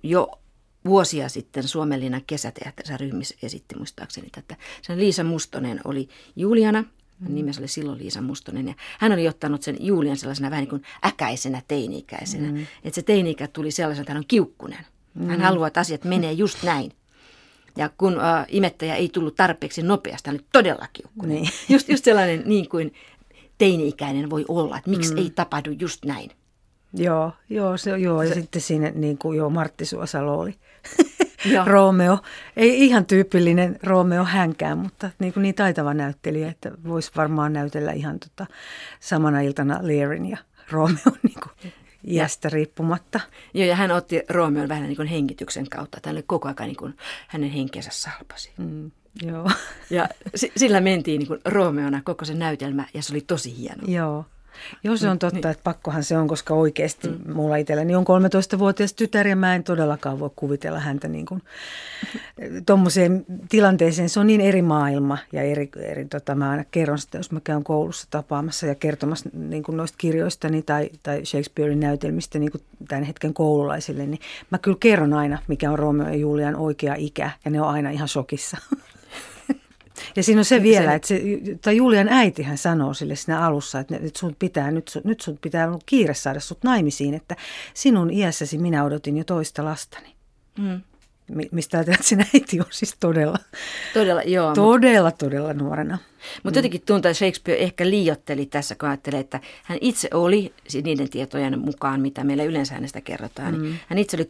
jo 0.04 0.32
vuosia 0.86 1.30
sitten 1.30 1.68
Suomenlinnan 1.68 2.22
kesäteatterissa 2.28 2.98
ryhmissä 2.98 3.36
esitti 3.44 3.76
muistaakseni 3.76 4.28
tätä. 4.32 4.56
Sen 4.82 5.00
Liisa 5.00 5.24
Mustonen 5.24 5.80
oli 5.86 6.10
Juliana, 6.36 6.84
mm. 7.20 7.36
nimensä 7.36 7.62
oli 7.62 7.68
silloin 7.68 8.00
Liisa 8.00 8.22
Mustonen, 8.22 8.68
ja 8.68 8.74
hän 9.00 9.12
oli 9.12 9.28
ottanut 9.28 9.62
sen 9.62 9.78
Julian 9.80 10.18
sellaisena 10.18 10.50
vähän 10.50 10.62
niin 10.62 10.70
kuin 10.70 10.84
äkäisenä 11.06 11.62
teini-ikäisenä. 11.68 12.52
Mm. 12.52 12.68
Että 12.84 12.96
se 12.96 13.02
teini-ikä 13.02 13.48
tuli 13.48 13.72
sellaisena, 13.72 14.02
että 14.02 14.14
hän 14.14 14.18
on 14.18 14.28
kiukkunen. 14.28 14.86
Mm. 15.14 15.28
Hän 15.28 15.42
haluaa, 15.42 15.68
että 15.68 15.80
asiat 15.80 16.04
menee 16.04 16.32
just 16.32 16.64
näin. 16.64 16.92
Ja 17.78 17.90
kun 17.98 18.14
uh, 18.14 18.46
imettäjä 18.48 18.96
ei 18.96 19.10
tullut 19.10 19.36
tarpeeksi 19.36 19.82
nopeasti, 19.82 20.30
hän 20.30 20.36
oli 20.36 20.46
todella 20.52 20.88
kiukkunen. 20.94 21.36
Niin. 21.36 21.50
Just, 21.70 21.90
just 21.90 22.04
sellainen 22.04 22.44
niin 22.46 22.70
kuin 22.70 22.94
teini-ikäinen 23.58 24.30
voi 24.30 24.46
olla, 24.48 24.78
että 24.78 24.90
miksi 24.90 25.12
mm. 25.12 25.18
ei 25.18 25.30
tapahdu 25.30 25.72
just 25.72 26.06
näin. 26.06 26.32
Joo, 26.94 27.32
joo, 27.50 27.78
se, 27.78 27.98
joo. 27.98 28.24
ja 28.24 28.34
se, 28.34 28.42
sitten 28.42 28.62
siinä 28.62 28.92
niin 28.96 29.18
kuin, 29.18 29.38
joo, 29.38 29.50
Martti 29.50 29.86
Suosalo 29.86 30.40
oli 30.40 30.56
Romeo. 31.66 32.18
Ei 32.58 32.86
ihan 32.86 33.06
tyypillinen 33.06 33.80
Romeo 33.84 34.24
hänkään, 34.24 34.78
mutta 34.78 35.10
niin, 35.20 35.34
kuin 35.34 35.42
niin 35.42 35.56
taitava 35.56 35.94
näyttelijä, 35.94 36.50
että 36.50 36.72
voisi 36.88 37.12
varmaan 37.16 37.54
näytellä 37.54 37.92
ihan 37.92 38.20
tota, 38.20 38.46
samana 39.00 39.42
iltana 39.42 39.80
Learin 39.82 40.26
ja 40.26 40.38
Romeo 40.72 41.16
niin 41.24 41.40
kuin, 41.44 41.74
iästä 42.08 42.50
riippumatta. 42.50 43.20
Joo, 43.54 43.68
ja 43.68 43.76
hän 43.76 43.92
otti 43.92 44.22
Romeon 44.30 44.70
vähän 44.70 44.84
niin 44.84 44.96
kuin 44.96 45.08
hengityksen 45.08 45.70
kautta. 45.70 46.00
Tämä 46.02 46.12
oli 46.12 46.24
koko 46.28 46.48
ajan 46.48 46.68
niin 46.68 46.76
kuin 46.76 46.98
hänen 47.28 47.50
henkensä 47.50 47.90
salpasi. 47.94 48.52
Mm, 48.58 48.92
joo. 49.22 49.52
Ja 49.90 50.10
sillä 50.58 50.82
mentiin 50.82 51.20
niin 51.20 51.28
kuin 51.28 51.40
Romeona 51.46 52.02
koko 52.04 52.26
se 52.26 52.34
näytelmä, 52.34 52.86
ja 52.94 53.02
se 53.02 53.14
oli 53.14 53.22
tosi 53.22 53.58
hieno. 53.58 53.84
Joo. 53.88 54.26
Joo, 54.84 54.98
se 54.98 55.10
on 55.10 55.20
totta, 55.20 55.36
niin. 55.36 55.52
että 55.52 55.64
pakkohan 55.64 56.04
se 56.04 56.18
on, 56.18 56.28
koska 56.28 56.54
oikeasti 56.54 57.08
mm. 57.08 57.34
mulla 57.34 57.56
itselläni 57.56 57.96
on 57.96 58.06
13-vuotias 58.08 58.94
tytär 58.94 59.28
ja 59.28 59.36
mä 59.36 59.56
en 59.56 59.64
todellakaan 59.64 60.20
voi 60.20 60.30
kuvitella 60.36 60.80
häntä 60.80 61.08
niin 61.08 61.26
kuin 61.26 61.42
tuommoiseen 62.68 63.26
tilanteeseen. 63.50 64.10
Se 64.10 64.20
on 64.20 64.28
niin 64.28 64.42
eri 64.42 64.62
maailma 64.62 65.18
ja 65.32 65.42
eri, 65.42 65.70
eri 65.76 66.06
tota, 66.06 66.36
mä 66.36 66.50
aina 66.50 66.64
kerron 66.72 67.00
sitä, 67.00 67.18
jos 67.18 67.32
mä 67.32 67.40
käyn 67.44 67.64
koulussa 67.64 68.08
tapaamassa 68.10 68.66
ja 68.66 68.76
kertomassa 68.76 69.30
niin 69.34 69.64
kuin 69.64 69.78
noista 69.78 69.96
kirjoistani 69.98 70.62
tai, 70.62 70.90
tai 71.04 71.26
Shakespearein 71.26 71.80
näytelmistä 71.80 72.40
niin 72.40 72.52
kuin 72.52 72.62
tämän 72.88 73.04
hetken 73.04 73.34
koululaisille, 73.34 74.06
niin 74.06 74.20
mä 74.50 74.58
kyllä 74.58 74.78
kerron 74.80 75.14
aina, 75.14 75.40
mikä 75.48 75.72
on 75.72 75.80
Romeo 75.80 76.08
ja 76.08 76.16
Julian 76.16 76.56
oikea 76.56 76.96
ikä 76.98 77.32
ja 77.46 77.52
ne 77.52 77.62
on 77.62 77.68
aina 77.68 77.90
ihan 77.90 78.08
shokissa. 78.08 78.58
Ja 80.16 80.24
siinä 80.24 80.42
on 80.42 80.46
se 80.46 80.64
vielä, 80.64 80.94
että 80.94 81.08
se, 81.08 81.22
tai 81.62 81.78
Julian 81.78 82.10
äitihän 82.10 82.58
sanoo 82.58 82.94
sille 82.94 83.16
siinä 83.16 83.46
alussa, 83.46 83.80
että 83.80 84.00
nyt 84.00 84.16
sun 84.16 84.36
pitää, 84.40 84.72
nyt 84.72 84.88
sun, 84.88 85.02
nyt 85.06 85.22
sun 85.22 85.38
pitää 85.42 85.68
kiire 85.86 86.14
saada 86.14 86.40
sut 86.40 86.64
naimisiin, 86.64 87.14
että 87.14 87.36
sinun 87.74 88.14
iässäsi 88.14 88.58
minä 88.58 88.84
odotin 88.84 89.18
jo 89.18 89.24
toista 89.24 89.66
lastani. 89.66 90.16
Mm 90.60 90.82
mistä 91.52 91.78
ajatellaan, 91.78 92.00
että 92.00 92.08
sen 92.08 92.26
äiti 92.34 92.60
on 92.60 92.66
siis 92.70 92.96
todella, 93.00 93.38
todella, 93.94 94.22
joo, 94.22 94.54
todella, 94.54 95.10
mutta, 95.10 95.26
todella 95.26 95.54
nuorena. 95.54 95.98
Mutta 96.44 96.58
mm. 96.58 96.60
jotenkin 96.60 96.82
tuntuu, 96.82 97.10
että 97.10 97.14
Shakespeare 97.18 97.64
ehkä 97.64 97.90
liiotteli 97.90 98.46
tässä, 98.46 98.76
kun 98.76 98.90
ajattelee, 98.90 99.20
että 99.20 99.40
hän 99.64 99.78
itse 99.82 100.10
oli 100.14 100.54
niiden 100.84 101.10
tietojen 101.10 101.60
mukaan, 101.60 102.02
mitä 102.02 102.24
meille 102.24 102.46
yleensä 102.46 102.74
hänestä 102.74 103.02
kerrotaan. 103.02 103.56
Mm. 103.56 103.62
Niin 103.62 103.80
hän 103.88 104.00
itse 104.00 104.18
oli 104.18 104.28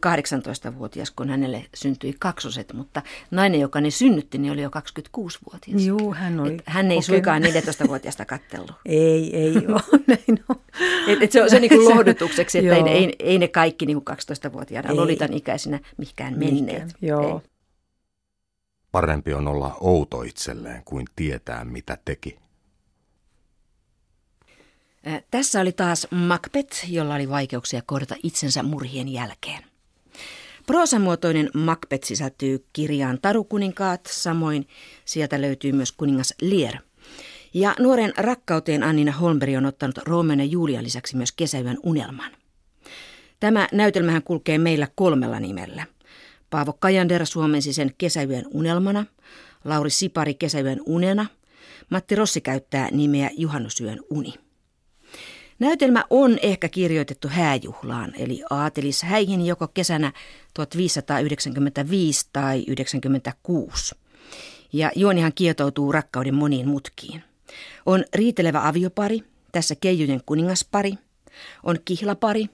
18-vuotias, 0.70 1.10
kun 1.10 1.28
hänelle 1.28 1.64
syntyi 1.74 2.14
kaksoset, 2.18 2.72
mutta 2.72 3.02
nainen, 3.30 3.60
joka 3.60 3.80
ne 3.80 3.90
synnytti, 3.90 4.38
niin 4.38 4.52
oli 4.52 4.62
jo 4.62 4.68
26-vuotias. 4.68 5.86
Joo, 5.86 6.14
hän 6.14 6.40
oli. 6.40 6.54
Et 6.54 6.62
hän 6.66 6.90
ei 6.90 7.02
suinkaan 7.02 7.42
14-vuotiaasta 7.42 8.24
kattellut. 8.24 8.72
ei, 8.86 9.36
ei 9.36 9.56
ole, 9.68 9.80
näin 10.06 10.44
on. 10.48 10.60
Et, 11.06 11.22
et 11.22 11.32
se 11.32 11.42
on 11.42 11.50
se 11.50 11.60
niin 11.60 11.68
kuin 11.68 11.88
lohdutukseksi, 11.88 12.58
että 12.58 12.74
ei, 12.74 12.82
ei, 12.82 13.16
ei 13.18 13.38
ne 13.38 13.48
kaikki 13.48 13.86
niin 13.86 14.02
kuin 14.04 14.16
12-vuotiaana 14.16 14.96
Lolitan 14.96 15.32
ikäisinä 15.32 15.80
mikään 15.96 16.38
menneet. 16.38 16.94
Joo. 17.02 17.42
Ei. 17.44 17.57
Parempi 18.92 19.34
on 19.34 19.48
olla 19.48 19.76
outo 19.80 20.22
itselleen 20.22 20.82
kuin 20.84 21.06
tietää, 21.16 21.64
mitä 21.64 21.98
teki. 22.04 22.38
Tässä 25.30 25.60
oli 25.60 25.72
taas 25.72 26.06
Macbeth, 26.10 26.90
jolla 26.90 27.14
oli 27.14 27.28
vaikeuksia 27.28 27.82
kohdata 27.86 28.14
itsensä 28.22 28.62
murhien 28.62 29.08
jälkeen. 29.08 29.64
Proosamuotoinen 30.66 31.50
Macbeth 31.54 32.06
sisältyy 32.06 32.66
kirjaan 32.72 33.18
Tarukuninkaat, 33.22 34.00
samoin 34.06 34.68
sieltä 35.04 35.40
löytyy 35.40 35.72
myös 35.72 35.92
kuningas 35.92 36.34
Lear. 36.42 36.74
Ja 37.54 37.74
nuoren 37.78 38.12
rakkauteen 38.16 38.82
Annina 38.82 39.12
Holmberg 39.12 39.56
on 39.56 39.66
ottanut 39.66 39.98
Roomen 39.98 40.38
ja 40.38 40.44
Julian 40.44 40.84
lisäksi 40.84 41.16
myös 41.16 41.32
kesäyön 41.32 41.78
unelman. 41.82 42.32
Tämä 43.40 43.68
näytelmähän 43.72 44.22
kulkee 44.22 44.58
meillä 44.58 44.88
kolmella 44.94 45.40
nimellä– 45.40 45.86
Paavo 46.50 46.72
Kajander 46.72 47.26
suomensi 47.26 47.72
sen 47.72 47.94
kesäyön 47.98 48.44
unelmana, 48.50 49.06
Lauri 49.64 49.90
Sipari 49.90 50.34
kesäyön 50.34 50.80
unena, 50.86 51.26
Matti 51.90 52.14
Rossi 52.14 52.40
käyttää 52.40 52.88
nimeä 52.92 53.30
Juhannusyön 53.36 54.00
uni. 54.10 54.34
Näytelmä 55.58 56.04
on 56.10 56.38
ehkä 56.42 56.68
kirjoitettu 56.68 57.28
hääjuhlaan, 57.28 58.12
eli 58.18 58.42
aatelis 58.50 59.02
häihin 59.02 59.46
joko 59.46 59.68
kesänä 59.68 60.12
1595 60.54 62.28
tai 62.32 62.64
96. 62.66 63.94
Ja 64.72 64.90
juonihan 64.96 65.32
kietoutuu 65.34 65.92
rakkauden 65.92 66.34
moniin 66.34 66.68
mutkiin. 66.68 67.22
On 67.86 68.04
riitelevä 68.14 68.68
aviopari, 68.68 69.20
tässä 69.52 69.74
keijujen 69.74 70.20
kuningaspari, 70.26 70.94
on 71.62 71.78
kihlapari, 71.84 72.46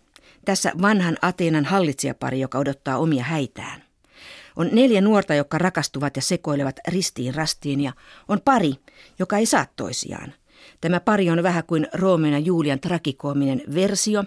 tässä 0.44 0.72
vanhan 0.83 1.16
Ateenan 1.22 1.64
hallitsijapari, 1.64 2.40
joka 2.40 2.59
odottaa 2.59 2.98
omia 2.98 3.24
häitään. 3.24 3.84
On 4.57 4.69
neljä 4.73 5.01
nuorta, 5.01 5.35
jotka 5.35 5.59
rakastuvat 5.59 6.17
ja 6.17 6.23
sekoilevat 6.23 6.77
ristiin 6.88 7.35
rastiin 7.35 7.81
ja 7.81 7.93
on 8.29 8.40
pari, 8.45 8.73
joka 9.19 9.38
ei 9.38 9.47
saa 9.47 9.67
toisiaan. 9.77 10.35
Tämä 10.81 11.01
pari 11.01 11.31
on 11.31 11.43
vähän 11.43 11.64
kuin 11.67 11.87
Roomen 11.93 12.33
ja 12.33 12.38
Julian 12.38 12.81
trakikoominen 12.81 13.62
versio 13.75 14.25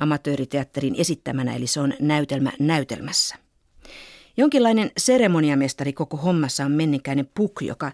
amatööriteatterin 0.00 0.94
esittämänä, 0.98 1.56
eli 1.56 1.66
se 1.66 1.80
on 1.80 1.94
näytelmä 2.00 2.52
näytelmässä. 2.58 3.36
Jonkinlainen 4.36 4.90
seremoniamestari 4.98 5.92
koko 5.92 6.16
hommassa 6.16 6.64
on 6.64 6.72
menninkäinen 6.72 7.28
Puk, 7.34 7.62
joka 7.62 7.92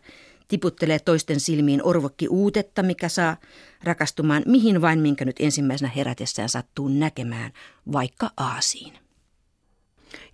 Tiputtelee 0.49 0.99
toisten 0.99 1.41
silmiin 1.41 1.81
orvokki 1.85 2.29
uutetta, 2.29 2.83
mikä 2.83 3.09
saa 3.09 3.37
rakastumaan 3.85 4.43
mihin 4.47 4.81
vain, 4.81 4.99
minkä 4.99 5.25
nyt 5.25 5.37
ensimmäisenä 5.39 5.91
herätessään 5.97 6.49
sattuu 6.49 6.89
näkemään, 6.89 7.53
vaikka 7.93 8.31
aasiin. 8.37 9.06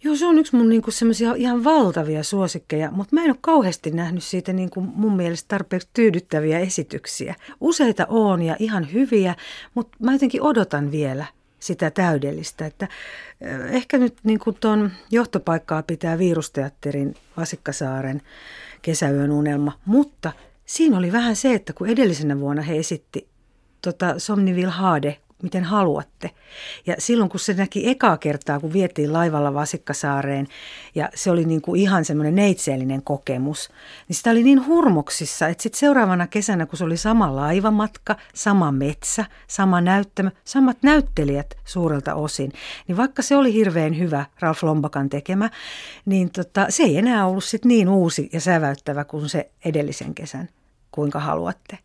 Joo, 0.04 0.16
se 0.16 0.26
on 0.26 0.38
yksi 0.38 0.56
mun 0.56 0.68
niinku 0.68 0.90
semmoisia 0.90 1.34
ihan 1.34 1.64
valtavia 1.64 2.22
suosikkeja, 2.22 2.90
mutta 2.90 3.14
mä 3.14 3.24
en 3.24 3.30
ole 3.30 3.38
kauheasti 3.40 3.90
nähnyt 3.90 4.24
siitä 4.24 4.52
niinku 4.52 4.80
mun 4.80 5.16
mielestä 5.16 5.48
tarpeeksi 5.48 5.88
tyydyttäviä 5.92 6.58
esityksiä. 6.58 7.34
Useita 7.60 8.06
on 8.08 8.42
ja 8.42 8.56
ihan 8.58 8.92
hyviä, 8.92 9.34
mutta 9.74 9.96
mä 10.00 10.12
jotenkin 10.12 10.42
odotan 10.42 10.90
vielä 10.90 11.26
sitä 11.58 11.90
täydellistä. 11.90 12.66
Että 12.66 12.88
ehkä 13.70 13.98
nyt 13.98 14.14
niin 14.24 14.38
kuin 14.38 14.56
tuon 14.60 14.90
johtopaikkaa 15.10 15.82
pitää 15.82 16.18
Virusteatterin 16.18 17.14
Vasikkasaaren 17.36 18.22
kesäyön 18.82 19.30
unelma, 19.30 19.72
mutta 19.84 20.32
siinä 20.66 20.98
oli 20.98 21.12
vähän 21.12 21.36
se, 21.36 21.54
että 21.54 21.72
kun 21.72 21.88
edellisenä 21.88 22.40
vuonna 22.40 22.62
he 22.62 22.76
esitti 22.76 23.28
tota 23.82 24.18
Somniville 24.18 24.72
Hade 24.72 25.18
miten 25.42 25.64
haluatte. 25.64 26.30
Ja 26.86 26.94
silloin 26.98 27.30
kun 27.30 27.40
se 27.40 27.54
näki 27.54 27.88
ekaa 27.88 28.16
kertaa, 28.16 28.60
kun 28.60 28.72
vietiin 28.72 29.12
laivalla 29.12 29.54
Vasikkasaareen, 29.54 30.48
ja 30.94 31.08
se 31.14 31.30
oli 31.30 31.44
niin 31.44 31.62
kuin 31.62 31.80
ihan 31.80 32.04
semmoinen 32.04 32.34
neitseellinen 32.34 33.02
kokemus, 33.02 33.70
niin 34.08 34.16
sitä 34.16 34.30
oli 34.30 34.42
niin 34.42 34.66
hurmoksissa, 34.66 35.48
että 35.48 35.62
sitten 35.62 35.80
seuraavana 35.80 36.26
kesänä, 36.26 36.66
kun 36.66 36.78
se 36.78 36.84
oli 36.84 36.96
sama 36.96 37.36
laivamatka, 37.36 38.16
sama 38.34 38.72
metsä, 38.72 39.24
sama 39.46 39.80
näyttämö, 39.80 40.30
samat 40.44 40.76
näyttelijät 40.82 41.54
suurelta 41.64 42.14
osin, 42.14 42.52
niin 42.88 42.96
vaikka 42.96 43.22
se 43.22 43.36
oli 43.36 43.52
hirveän 43.52 43.98
hyvä 43.98 44.26
Ralf 44.40 44.62
Lombakan 44.62 45.08
tekemä, 45.08 45.50
niin 46.06 46.30
tota, 46.30 46.66
se 46.68 46.82
ei 46.82 46.98
enää 46.98 47.26
ollut 47.26 47.44
sit 47.44 47.64
niin 47.64 47.88
uusi 47.88 48.30
ja 48.32 48.40
säväyttävä 48.40 49.04
kuin 49.04 49.28
se 49.28 49.50
edellisen 49.64 50.14
kesän, 50.14 50.48
kuinka 50.90 51.20
haluatte 51.20 51.78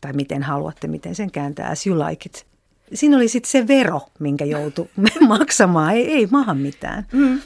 tai 0.00 0.12
miten 0.12 0.42
haluatte, 0.42 0.88
miten 0.88 1.14
sen 1.14 1.30
kääntää, 1.30 1.68
as 1.70 1.86
you 1.86 1.98
like 1.98 2.26
it 2.26 2.47
siinä 2.94 3.16
oli 3.16 3.28
sitten 3.28 3.50
se 3.50 3.68
vero, 3.68 4.00
minkä 4.18 4.44
joutui 4.44 4.88
maksamaan, 5.28 5.94
ei, 5.94 6.12
ei 6.12 6.28
maahan 6.30 6.58
mitään. 6.58 7.06
Mm. 7.12 7.40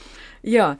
Joo, 0.44 0.76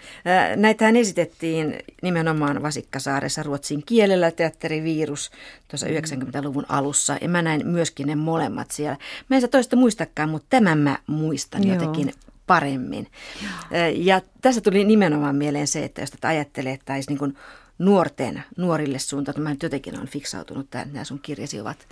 näitähän 0.57 0.97
esitettiin 0.97 1.79
nimenomaan 2.03 2.63
Vasikkasaaressa 2.63 3.43
ruotsin 3.43 3.83
kielellä 3.87 4.31
teatterivirus 4.31 5.31
tuossa 5.69 5.87
90-luvun 5.87 6.67
mm. 6.69 6.77
alussa. 6.77 7.17
Ja 7.21 7.29
mä 7.29 7.43
näin 7.43 7.67
myöskin 7.67 8.07
ne 8.07 8.15
molemmat 8.15 8.71
siellä. 8.71 8.97
Mä 9.29 9.37
en 9.37 9.41
sitä 9.43 9.51
toista 9.51 9.77
muistakaan, 9.77 10.29
mutta 10.29 10.47
tämän 10.51 10.79
mä 10.79 10.99
muistan 11.07 11.67
Joo. 11.67 11.75
jotenkin 11.75 12.13
paremmin. 12.47 13.07
Joo. 13.43 13.87
Ja 13.95 14.21
tässä 14.41 14.61
tuli 14.61 14.85
nimenomaan 14.85 15.37
mieleen 15.37 15.67
se, 15.67 15.85
että 15.85 16.01
jos 16.01 16.11
tätä 16.11 16.29
ajattelee, 16.29 16.73
että 16.73 16.95
olisi 16.95 17.15
niin 17.15 17.37
nuorten, 17.79 18.45
nuorille 18.57 18.99
suuntaan, 18.99 19.41
mä 19.41 19.51
nyt 19.51 19.63
jotenkin 19.63 19.97
olen 19.97 20.09
fiksautunut, 20.09 20.65
että 20.65 20.87
nämä 20.93 21.05
sun 21.05 21.21
kirjasi 21.23 21.61
ovat 21.61 21.87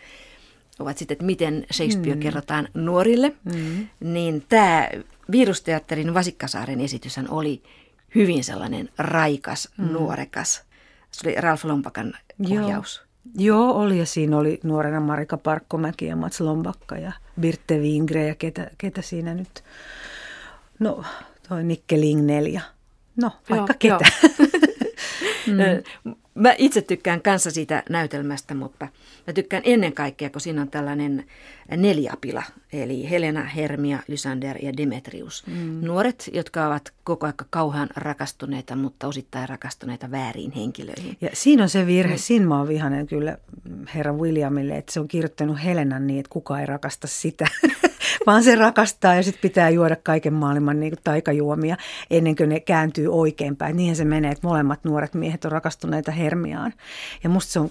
ovat 0.80 0.98
sitten, 0.98 1.14
että 1.14 1.24
miten 1.24 1.66
Shakespeare 1.72 2.14
mm. 2.14 2.20
kerrotaan 2.20 2.68
nuorille, 2.74 3.32
mm. 3.44 3.88
niin 4.00 4.44
tämä 4.48 4.88
Virusteatterin 5.30 6.14
Vasikkasaaren 6.14 6.80
esityshän 6.80 7.30
oli 7.30 7.62
hyvin 8.14 8.44
sellainen 8.44 8.88
raikas, 8.98 9.68
mm. 9.76 9.86
nuorekas. 9.86 10.62
Se 11.10 11.28
oli 11.28 11.40
Ralf 11.40 11.64
Lompakan 11.64 12.14
ohjaus. 12.50 12.96
Joo. 12.96 13.10
Joo, 13.34 13.72
oli 13.72 13.98
ja 13.98 14.06
siinä 14.06 14.38
oli 14.38 14.60
nuorena 14.62 15.00
Marika 15.00 15.36
Parkkomäki 15.36 16.06
ja 16.06 16.16
Mats 16.16 16.40
Lombakka 16.40 16.96
ja 16.96 17.12
Birte 17.40 17.78
Wingre 17.78 18.28
ja 18.28 18.34
ketä, 18.34 18.70
ketä 18.78 19.02
siinä 19.02 19.34
nyt, 19.34 19.64
no 20.78 21.04
toi 21.48 21.64
Nikke 21.64 22.00
Lingnell 22.00 22.46
ja 22.46 22.60
no 23.16 23.30
vaikka 23.50 23.74
Joo, 23.82 23.98
ketä. 23.98 24.12
Mm. 25.50 26.14
Mä 26.34 26.54
itse 26.58 26.82
tykkään 26.82 27.22
kanssa 27.22 27.50
siitä 27.50 27.82
näytelmästä, 27.88 28.54
mutta 28.54 28.88
mä 29.26 29.32
tykkään 29.32 29.62
ennen 29.66 29.92
kaikkea, 29.92 30.30
kun 30.30 30.40
siinä 30.40 30.62
on 30.62 30.70
tällainen 30.70 31.24
neljäpila, 31.76 32.42
eli 32.72 33.10
Helena, 33.10 33.44
Hermia, 33.44 33.98
Lysander 34.08 34.64
ja 34.64 34.76
Demetrius. 34.76 35.46
Mm. 35.46 35.86
Nuoret, 35.86 36.30
jotka 36.32 36.66
ovat 36.66 36.92
koko 37.04 37.26
ajan 37.26 37.34
kauhean 37.50 37.88
rakastuneita, 37.96 38.76
mutta 38.76 39.06
osittain 39.06 39.48
rakastuneita 39.48 40.10
väärin 40.10 40.52
henkilöihin. 40.52 41.16
Ja 41.20 41.28
siinä 41.32 41.62
on 41.62 41.68
se 41.68 41.86
virhe, 41.86 42.14
mm. 42.14 42.18
siinä 42.18 42.46
mä 42.46 42.58
oon 42.58 42.68
vihanen 42.68 43.06
kyllä 43.06 43.38
herra 43.94 44.12
Williamille, 44.12 44.76
että 44.76 44.92
se 44.92 45.00
on 45.00 45.08
kirjoittanut 45.08 45.64
Helenan 45.64 46.06
niin, 46.06 46.20
että 46.20 46.30
kukaan 46.30 46.60
ei 46.60 46.66
rakasta 46.66 47.06
sitä. 47.06 47.46
vaan 48.26 48.42
se 48.42 48.54
rakastaa 48.54 49.14
ja 49.14 49.22
sitten 49.22 49.42
pitää 49.42 49.70
juoda 49.70 49.96
kaiken 49.96 50.34
maailman 50.34 50.80
niin 50.80 50.92
kuin 50.92 51.00
taikajuomia 51.04 51.76
ennen 52.10 52.36
kuin 52.36 52.48
ne 52.48 52.60
kääntyy 52.60 53.06
oikeinpäin. 53.06 53.76
Niinhän 53.76 53.96
se 53.96 54.04
menee, 54.04 54.30
että 54.30 54.46
molemmat 54.46 54.84
nuoret 54.84 55.14
miehet 55.14 55.44
on 55.44 55.52
rakastuneita 55.52 56.12
Hermiaan. 56.12 56.72
Ja 57.22 57.30
musta 57.30 57.52
se 57.52 57.60
on 57.60 57.70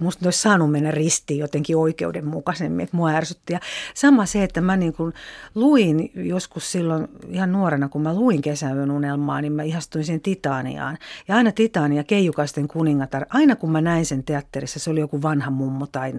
musta 0.00 0.26
olisi 0.26 0.42
saanut 0.42 0.70
mennä 0.70 0.90
ristiin 0.90 1.40
jotenkin 1.40 1.76
oikeudenmukaisemmin, 1.76 2.84
että 2.84 2.96
mua 2.96 3.10
ärsytti. 3.10 3.52
Ja 3.52 3.60
sama 3.94 4.26
se, 4.26 4.44
että 4.44 4.60
mä 4.60 4.76
niin 4.76 4.92
kuin 4.92 5.14
luin 5.54 6.10
joskus 6.14 6.72
silloin 6.72 7.08
ihan 7.28 7.52
nuorena, 7.52 7.88
kun 7.88 8.02
mä 8.02 8.14
luin 8.14 8.42
kesäyön 8.42 8.90
unelmaa, 8.90 9.40
niin 9.40 9.52
mä 9.52 9.62
ihastuin 9.62 10.04
siihen 10.04 10.20
Titaniaan. 10.20 10.98
Ja 11.28 11.36
aina 11.36 11.52
Titania, 11.52 12.04
Keijukaisten 12.04 12.68
kuningatar, 12.68 13.26
aina 13.30 13.56
kun 13.56 13.70
mä 13.70 13.80
näin 13.80 14.06
sen 14.06 14.24
teatterissa, 14.24 14.78
se 14.78 14.90
oli 14.90 15.00
joku 15.00 15.22
vanha 15.22 15.50
mummo 15.50 15.86
tai 15.86 16.12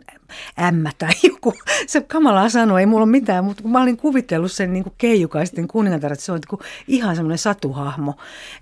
ämmä 0.61 0.91
tai 0.97 1.11
joku. 1.29 1.53
Se 1.87 2.01
kamalaa 2.01 2.49
sanoi, 2.49 2.79
ei 2.79 2.85
mulla 2.85 3.03
ole 3.03 3.11
mitään, 3.11 3.45
mutta 3.45 3.63
kun 3.63 3.71
mä 3.71 3.81
olin 3.81 3.97
kuvitellut 3.97 4.51
sen 4.51 4.73
niin 4.73 4.83
kuin 4.83 4.93
Keijukaisten 4.97 5.67
kuningatar, 5.67 6.13
että 6.13 6.25
se 6.25 6.31
on 6.31 6.39
niin 6.49 6.59
ihan 6.87 7.15
semmoinen 7.15 7.37
satuhahmo, 7.37 8.13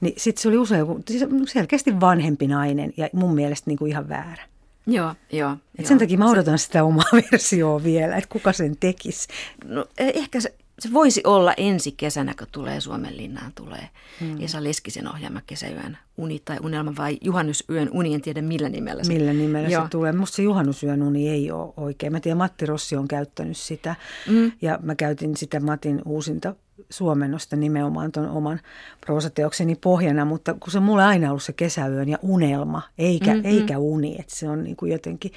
niin 0.01 0.13
sitten 0.17 0.41
se 0.41 0.47
oli 0.47 0.57
usein 0.57 0.79
joku, 0.79 1.01
selkeästi 1.47 1.99
vanhempi 1.99 2.47
nainen 2.47 2.93
ja 2.97 3.09
mun 3.13 3.35
mielestä 3.35 3.69
niin 3.69 3.77
kuin 3.77 3.91
ihan 3.91 4.09
väärä. 4.09 4.56
Joo, 4.87 5.15
joo. 5.31 5.51
Et 5.51 5.59
joo. 5.77 5.87
Sen 5.87 5.99
takia 5.99 6.17
mä 6.17 6.29
odotan 6.31 6.59
sitä 6.59 6.83
omaa 6.83 7.05
versioa 7.31 7.83
vielä, 7.83 8.15
että 8.15 8.29
kuka 8.29 8.53
sen 8.53 8.77
tekisi. 8.79 9.27
No, 9.65 9.85
e, 9.97 10.11
ehkä 10.15 10.39
se, 10.41 10.53
se 10.79 10.93
voisi 10.93 11.21
olla 11.23 11.53
ensi 11.57 11.91
kesänä, 11.91 12.33
kun 12.39 12.47
tulee 12.51 12.81
Suomen 12.81 13.17
linnaan, 13.17 13.51
tulee 13.55 13.89
hmm. 14.19 14.41
Esa 14.41 14.63
Leskisen 14.63 15.07
ohjaama 15.07 15.41
kesäyön 15.45 15.97
uni 16.17 16.41
tai 16.45 16.57
unelma 16.63 16.93
vai 16.97 17.17
juhannusyön 17.21 17.89
uni, 17.91 18.13
en 18.13 18.21
tiedä 18.21 18.41
millä 18.41 18.69
nimellä 18.69 19.03
se. 19.03 19.13
Millä 19.13 19.33
nimellä 19.33 19.69
Joo. 19.69 19.83
se 19.83 19.89
tulee. 19.89 20.11
Musta 20.11 20.35
se 20.35 20.41
juhannusyön 20.41 21.03
uni 21.03 21.29
ei 21.29 21.51
ole 21.51 21.73
oikein. 21.77 22.11
Mä 22.11 22.19
tiedän, 22.19 22.37
Matti 22.37 22.65
Rossi 22.65 22.95
on 22.95 23.07
käyttänyt 23.07 23.57
sitä 23.57 23.95
mm. 24.29 24.51
ja 24.61 24.79
mä 24.81 24.95
käytin 24.95 25.37
sitä 25.37 25.59
Matin 25.59 26.01
uusinta 26.05 26.55
suomennosta 26.89 27.55
nimenomaan 27.55 28.11
tuon 28.11 28.29
oman 28.29 28.59
proosateokseni 29.05 29.75
pohjana, 29.75 30.25
mutta 30.25 30.53
kun 30.53 30.71
se 30.71 30.77
on 30.77 30.83
mulle 30.83 31.03
aina 31.03 31.29
ollut 31.29 31.43
se 31.43 31.53
kesäyön 31.53 32.09
ja 32.09 32.17
unelma, 32.21 32.81
eikä, 32.97 33.33
mm-hmm. 33.33 33.45
eikä 33.45 33.77
uni, 33.77 34.15
että 34.19 34.35
se 34.35 34.49
on 34.49 34.63
niin 34.63 34.75
kuin 34.75 34.91
jotenkin, 34.91 35.31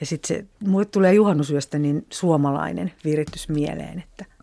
ja 0.00 0.06
sitten 0.06 0.28
se, 0.28 0.44
mulle 0.68 0.84
tulee 0.84 1.14
juhannusyöstä 1.14 1.78
niin 1.78 2.06
suomalainen 2.10 2.92
viritys 3.04 3.48
mieleen, 3.48 3.98
että 3.98 4.33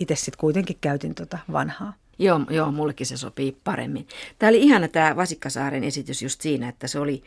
itse 0.00 0.16
sitten 0.16 0.38
kuitenkin 0.38 0.76
käytin 0.80 1.14
tuota 1.14 1.38
vanhaa. 1.52 1.94
Joo, 2.18 2.40
joo, 2.50 2.72
mullekin 2.72 3.06
se 3.06 3.16
sopii 3.16 3.56
paremmin. 3.64 4.08
Tämä 4.38 4.50
oli 4.50 4.62
ihana 4.62 4.88
tämä 4.88 5.16
Vasikkasaaren 5.16 5.84
esitys 5.84 6.22
just 6.22 6.40
siinä, 6.40 6.68
että 6.68 6.88
se 6.88 6.98
oli 6.98 7.22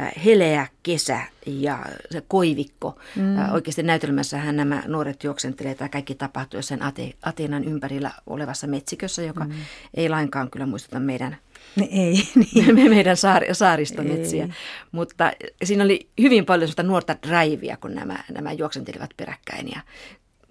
äh, 0.00 0.12
heleä 0.24 0.66
kesä 0.82 1.20
ja 1.46 1.78
se 2.10 2.22
koivikko. 2.28 2.98
Mm. 3.16 3.38
Äh, 3.38 3.54
oikeasti 3.54 3.82
näytelmässähän 3.82 4.56
nämä 4.56 4.82
nuoret 4.86 5.24
juoksentelee 5.24 5.74
tai 5.74 5.88
kaikki 5.88 6.14
tapahtuu 6.14 6.58
jossain 6.58 6.82
Ate- 6.82 7.16
Ateenan 7.22 7.64
ympärillä 7.64 8.10
olevassa 8.26 8.66
metsikössä, 8.66 9.22
joka 9.22 9.44
mm. 9.44 9.52
ei 9.94 10.08
lainkaan 10.08 10.50
kyllä 10.50 10.66
muistuta 10.66 11.00
meidän 11.00 11.36
ne 11.76 11.88
ei, 11.90 12.28
niin. 12.52 12.90
meidän 12.90 13.16
saar, 13.16 13.42
saaristometsiä. 13.52 14.44
Ei. 14.44 14.50
Mutta 14.92 15.32
siinä 15.64 15.84
oli 15.84 16.08
hyvin 16.20 16.46
paljon 16.46 16.68
sitä 16.68 16.82
nuorta 16.82 17.16
draivia, 17.26 17.76
kun 17.76 17.94
nämä, 17.94 18.24
nämä 18.32 18.52
juoksentelivat 18.52 19.10
peräkkäin 19.16 19.68
ja 19.70 19.80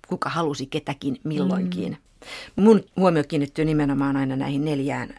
kuka 0.08 0.30
halusi 0.30 0.66
ketäkin 0.66 1.20
milloinkin. 1.24 1.98
Mm. 2.58 2.64
Mun 2.64 2.84
huomio 2.98 3.24
kiinnittyy 3.28 3.66
nimenomaan 3.66 4.18
aina 4.18 4.36
näihin 4.36 4.66
neljään, 4.66 5.10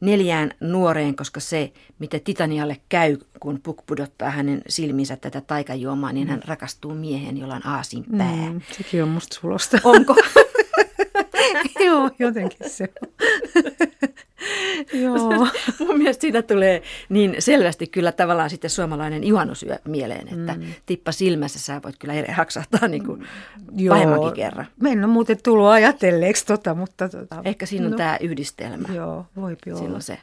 neljään 0.00 0.50
nuoreen, 0.60 1.16
koska 1.16 1.40
se, 1.40 1.72
mitä 1.98 2.18
Titanialle 2.18 2.80
käy, 2.88 3.16
kun 3.40 3.60
Puk 3.62 3.86
pudottaa 3.86 4.30
hänen 4.30 4.62
silminsä 4.68 5.16
tätä 5.16 5.40
taikajuomaa, 5.40 6.12
niin 6.12 6.28
hän 6.28 6.42
rakastuu 6.46 6.94
miehen, 6.94 7.36
jolla 7.36 7.54
on 7.54 7.66
aasin 7.66 8.04
pää. 8.18 8.50
Mm, 8.52 8.60
sekin 8.76 9.02
on 9.02 9.08
musta 9.08 9.40
sulosta. 9.40 9.78
Onko? 9.84 10.14
Joo, 11.86 12.10
jotenkin 12.18 12.70
se. 12.70 12.88
Joo. 14.92 15.46
Mun 15.86 15.98
mielestä 15.98 16.20
siinä 16.20 16.42
tulee 16.42 16.82
niin 17.08 17.34
selvästi 17.38 17.86
kyllä 17.86 18.12
tavallaan 18.12 18.50
sitten 18.50 18.70
suomalainen 18.70 19.24
juhannusyö 19.24 19.76
mieleen, 19.84 20.28
että 20.28 20.54
mm. 20.54 20.66
tippa 20.86 21.12
silmässä 21.12 21.58
sä 21.58 21.80
voit 21.84 21.96
kyllä 21.98 22.14
haksahtaa 22.32 22.88
niin 22.88 23.04
kuin 23.04 23.26
Joo. 23.76 23.94
pahemmankin 23.94 24.32
kerran. 24.32 24.66
Me 24.80 24.90
en 24.90 25.04
ole 25.04 25.12
muuten 25.12 25.38
tullut 25.42 25.66
ajatelleeksi 25.66 26.46
tota, 26.46 26.74
mutta... 26.74 27.08
Tota, 27.08 27.42
Ehkä 27.44 27.66
siinä 27.66 27.84
on 27.86 27.90
no. 27.92 27.96
tämä 27.96 28.16
yhdistelmä. 28.20 28.88
Joo, 28.94 29.26
voi 29.36 29.56
olla. 29.72 29.94
On 29.94 30.02
se. 30.02 30.18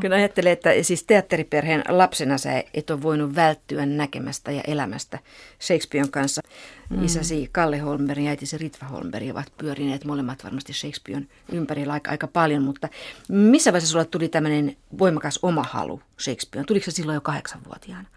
Kun 0.00 0.12
ajattelee, 0.12 0.52
että 0.52 0.70
siis 0.82 1.04
teatteriperheen 1.04 1.82
lapsena 1.88 2.38
sä 2.38 2.64
et 2.74 2.90
ole 2.90 3.02
voinut 3.02 3.34
välttyä 3.34 3.86
näkemästä 3.86 4.52
ja 4.52 4.62
elämästä 4.66 5.18
Shakespearen 5.60 6.10
kanssa. 6.10 6.42
Mm. 6.90 7.04
Isäsi 7.04 7.48
Kalle 7.52 7.78
Holmberg 7.78 8.22
ja 8.22 8.30
äitisi 8.30 8.58
Ritva 8.58 8.86
Holmberg 8.86 9.30
ovat 9.30 9.52
pyörineet 9.58 10.04
molemmat 10.04 10.44
varmasti 10.44 10.72
Shakespearen 10.72 11.28
ympärillä 11.52 11.92
aika, 11.92 12.10
aika 12.10 12.26
paljon, 12.26 12.62
mutta 12.62 12.88
missä 13.28 13.72
vaiheessa 13.72 13.92
sulla 13.92 14.04
tuli 14.04 14.28
tämmöinen 14.28 14.76
voimakas 14.98 15.38
oma 15.42 15.62
halu 15.62 16.02
Shakespearen? 16.20 16.66
Tuliko 16.66 16.84
se 16.84 16.90
silloin 16.90 17.14
jo 17.14 17.20
kahdeksanvuotiaana? 17.20 18.08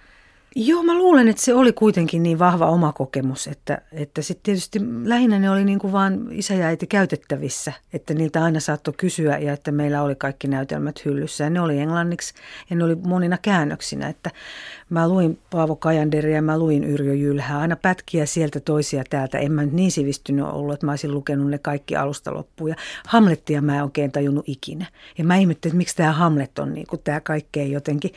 Joo, 0.56 0.84
mä 0.84 0.98
luulen, 0.98 1.28
että 1.28 1.42
se 1.42 1.54
oli 1.54 1.74
kuitenkin 1.74 2.24
niin 2.24 2.40
vahva 2.40 2.68
oma 2.68 2.94
kokemus, 2.94 3.48
että, 3.48 3.82
että 3.92 4.22
sitten 4.22 4.44
tietysti 4.44 4.80
lähinnä 5.04 5.40
ne 5.40 5.50
oli 5.50 5.66
niin 5.66 5.80
kuin 5.80 5.94
vaan 5.94 6.28
isä 6.32 6.54
ja 6.54 6.66
äiti 6.66 6.88
käytettävissä, 6.88 7.74
että 7.94 8.14
niiltä 8.14 8.44
aina 8.44 8.60
saattoi 8.60 8.94
kysyä 8.98 9.38
ja 9.38 9.54
että 9.54 9.72
meillä 9.72 10.02
oli 10.02 10.16
kaikki 10.16 10.48
näytelmät 10.48 11.06
hyllyssä. 11.06 11.44
Ja 11.44 11.50
ne 11.50 11.62
oli 11.62 11.80
englanniksi 11.80 12.34
ja 12.70 12.76
ne 12.76 12.84
oli 12.84 12.96
monina 12.96 13.38
käännöksinä, 13.42 14.08
että 14.08 14.32
mä 14.90 15.08
luin 15.08 15.40
Paavo 15.50 15.76
Kajanderia 15.76 16.36
ja 16.36 16.42
mä 16.42 16.60
luin 16.60 16.84
Yrjö 16.84 17.14
Jylhää, 17.14 17.60
aina 17.60 17.76
pätkiä 17.76 18.26
sieltä 18.26 18.60
toisia 18.60 19.04
täältä, 19.10 19.38
en 19.38 19.52
mä 19.52 19.64
nyt 19.64 19.74
niin 19.74 19.92
sivistynyt 19.92 20.46
ollut, 20.46 20.74
että 20.74 20.86
mä 20.86 20.92
olisin 20.92 21.14
lukenut 21.14 21.50
ne 21.50 21.58
kaikki 21.58 21.96
alusta 21.96 22.34
loppuun. 22.34 22.70
Ja 22.70 22.76
Hamlettia 23.08 23.62
mä 23.62 23.76
en 23.78 23.84
oikein 23.84 24.12
tajunnut 24.12 24.46
ikinä. 24.48 24.86
Ja 25.18 25.24
mä 25.24 25.36
ihmettelin, 25.36 25.72
että 25.72 25.78
miksi 25.78 25.96
tämä 25.96 26.12
Hamlet 26.12 26.60
on 26.60 26.74
niin 26.74 26.88
kuin 26.88 27.02
tämä 27.04 27.20
kaikkein 27.22 27.72
jotenkin 27.72 28.12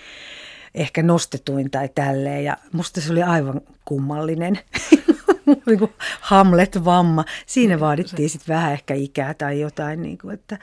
ehkä 0.74 1.02
nostetuin 1.02 1.70
tai 1.70 1.88
tälleen. 1.94 2.44
Ja 2.44 2.56
musta 2.72 3.00
se 3.00 3.12
oli 3.12 3.22
aivan 3.22 3.60
kummallinen. 3.84 4.58
niin 5.66 5.78
kuin 5.78 5.92
Hamlet-vamma. 6.20 7.24
Siinä 7.46 7.80
vaadittiin 7.80 8.30
sitten 8.30 8.54
vähän 8.54 8.72
ehkä 8.72 8.94
ikää 8.94 9.34
tai 9.34 9.60
jotain, 9.60 10.02
niin 10.02 10.18
kuin, 10.18 10.34
että, 10.34 10.58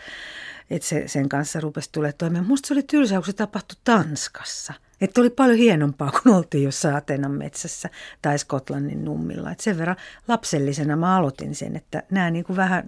että 0.69 0.87
se, 0.87 1.07
sen 1.07 1.29
kanssa 1.29 1.59
rupesi 1.59 1.89
tulee 1.91 2.13
toimeen. 2.13 2.45
Musta 2.45 2.67
se 2.67 2.73
oli 2.73 2.83
tylsää, 2.83 3.17
kun 3.17 3.25
se 3.25 3.33
tapahtui 3.33 3.77
Tanskassa. 3.83 4.73
Että 5.01 5.21
oli 5.21 5.29
paljon 5.29 5.57
hienompaa, 5.57 6.11
kun 6.11 6.33
oltiin 6.33 6.63
jossain 6.63 6.95
Atenan 6.95 7.31
metsässä 7.31 7.89
tai 8.21 8.39
Skotlannin 8.39 9.05
nummilla. 9.05 9.51
Et 9.51 9.59
sen 9.59 9.77
verran 9.77 9.97
lapsellisena 10.27 10.95
mä 10.95 11.17
aloitin 11.17 11.55
sen, 11.55 11.75
että 11.75 12.03
nämä 12.11 12.31
niin 12.31 12.45
kuin 12.45 12.57
vähän 12.57 12.87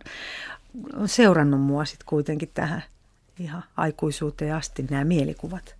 on 0.93 1.07
seurannut 1.07 1.61
mua 1.61 1.85
sitten 1.85 2.05
kuitenkin 2.05 2.51
tähän 2.53 2.83
ihan 3.39 3.63
aikuisuuteen 3.77 4.55
asti 4.55 4.85
nämä 4.89 5.03
mielikuvat. 5.03 5.75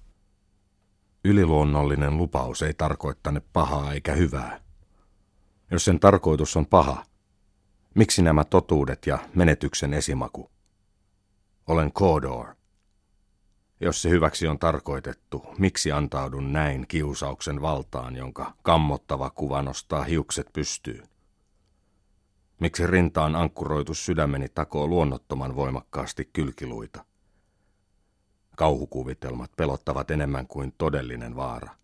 Yliluonnollinen 1.26 2.18
lupaus 2.18 2.62
ei 2.62 2.74
tarkoittane 2.74 3.42
pahaa 3.54 3.94
eikä 3.94 4.14
hyvää. 4.14 4.60
Jos 5.72 5.86
sen 5.86 6.00
tarkoitus 6.00 6.58
on 6.58 6.66
paha, 6.66 7.06
miksi 7.96 8.22
nämä 8.22 8.44
totuudet 8.44 9.08
ja 9.08 9.18
menetyksen 9.36 9.94
esimaku? 9.94 10.52
Olen 11.68 11.92
Kodor. 11.94 12.56
Jos 13.80 14.02
se 14.02 14.10
hyväksi 14.10 14.48
on 14.48 14.60
tarkoitettu, 14.60 15.46
miksi 15.58 15.92
antaudun 15.92 16.54
näin 16.54 16.88
kiusauksen 16.88 17.62
valtaan, 17.62 18.16
jonka 18.16 18.54
kammottava 18.62 19.30
kuva 19.30 19.62
nostaa 19.62 20.04
hiukset 20.04 20.48
pystyyn? 20.54 21.08
Miksi 22.60 22.88
rintaan 22.88 23.36
ankkuroitu 23.36 23.94
sydämeni 23.94 24.50
takoo 24.50 24.88
luonnottoman 24.88 25.56
voimakkaasti 25.56 26.30
kylkiluita? 26.34 27.06
Kauhukuvitelmat 28.56 29.52
pelottavat 29.58 30.12
enemmän 30.12 30.48
kuin 30.48 30.74
todellinen 30.78 31.36
vaara. 31.36 31.76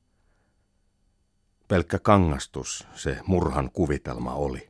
Pelkkä 1.68 2.00
kangastus 2.00 2.88
se 2.96 3.20
murhan 3.28 3.70
kuvitelma 3.74 4.34
oli. 4.34 4.70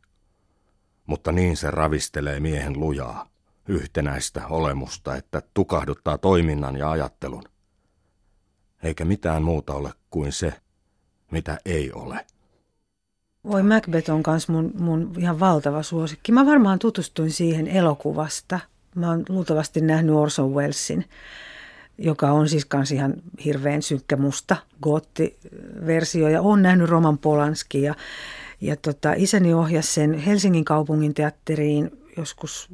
Mutta 1.06 1.32
niin 1.32 1.58
se 1.58 1.72
ravistelee 1.72 2.40
miehen 2.40 2.80
lujaa, 2.80 3.30
yhtenäistä 3.68 4.48
olemusta, 4.48 5.16
että 5.16 5.42
tukahduttaa 5.54 6.18
toiminnan 6.18 6.78
ja 6.78 6.92
ajattelun. 6.92 7.44
Eikä 8.84 9.06
mitään 9.06 9.44
muuta 9.44 9.74
ole 9.74 9.94
kuin 10.10 10.32
se, 10.32 10.54
mitä 11.32 11.58
ei 11.66 11.92
ole. 11.92 12.26
Voi 13.44 13.64
Macbeth 13.64 14.12
on 14.12 14.24
myös 14.28 14.50
mun, 14.50 14.72
mun 14.80 15.14
ihan 15.18 15.40
valtava 15.40 15.84
suosikki. 15.84 16.32
Mä 16.32 16.46
varmaan 16.46 16.80
tutustuin 16.80 17.32
siihen 17.32 17.68
elokuvasta. 17.68 18.60
Mä 18.96 19.10
oon 19.10 19.26
luultavasti 19.30 19.82
nähnyt 19.82 20.16
Orson 20.16 20.54
Wellesin 20.54 21.06
joka 22.00 22.32
on 22.32 22.50
siis 22.50 22.66
kans 22.66 22.92
ihan 22.92 23.14
hirveän 23.46 23.82
synkkä 23.82 24.18
musta 24.18 24.56
gootti-versio 24.84 26.28
ja 26.28 26.42
on 26.42 26.62
nähnyt 26.62 26.90
Roman 26.90 27.18
Polanski 27.18 27.82
ja, 27.82 27.96
ja 28.62 28.76
tota, 28.76 29.14
isäni 29.18 29.54
ohjasi 29.54 29.94
sen 29.94 30.14
Helsingin 30.14 30.66
kaupungin 30.66 31.14
teatteriin 31.14 31.92
joskus 32.18 32.70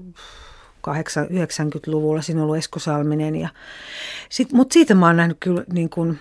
90-luvulla, 0.87 2.21
siinä 2.21 2.41
on 2.41 2.43
ollut 2.43 2.57
Esko 2.57 2.79
Salminen 2.79 3.35
ja 3.35 3.49
mutta 4.53 4.73
siitä 4.73 4.95
mä 4.95 5.07
oon 5.07 5.17
nähnyt 5.17 5.37
kyllä 5.39 5.63
niin 5.73 5.89
kuin, 5.89 6.19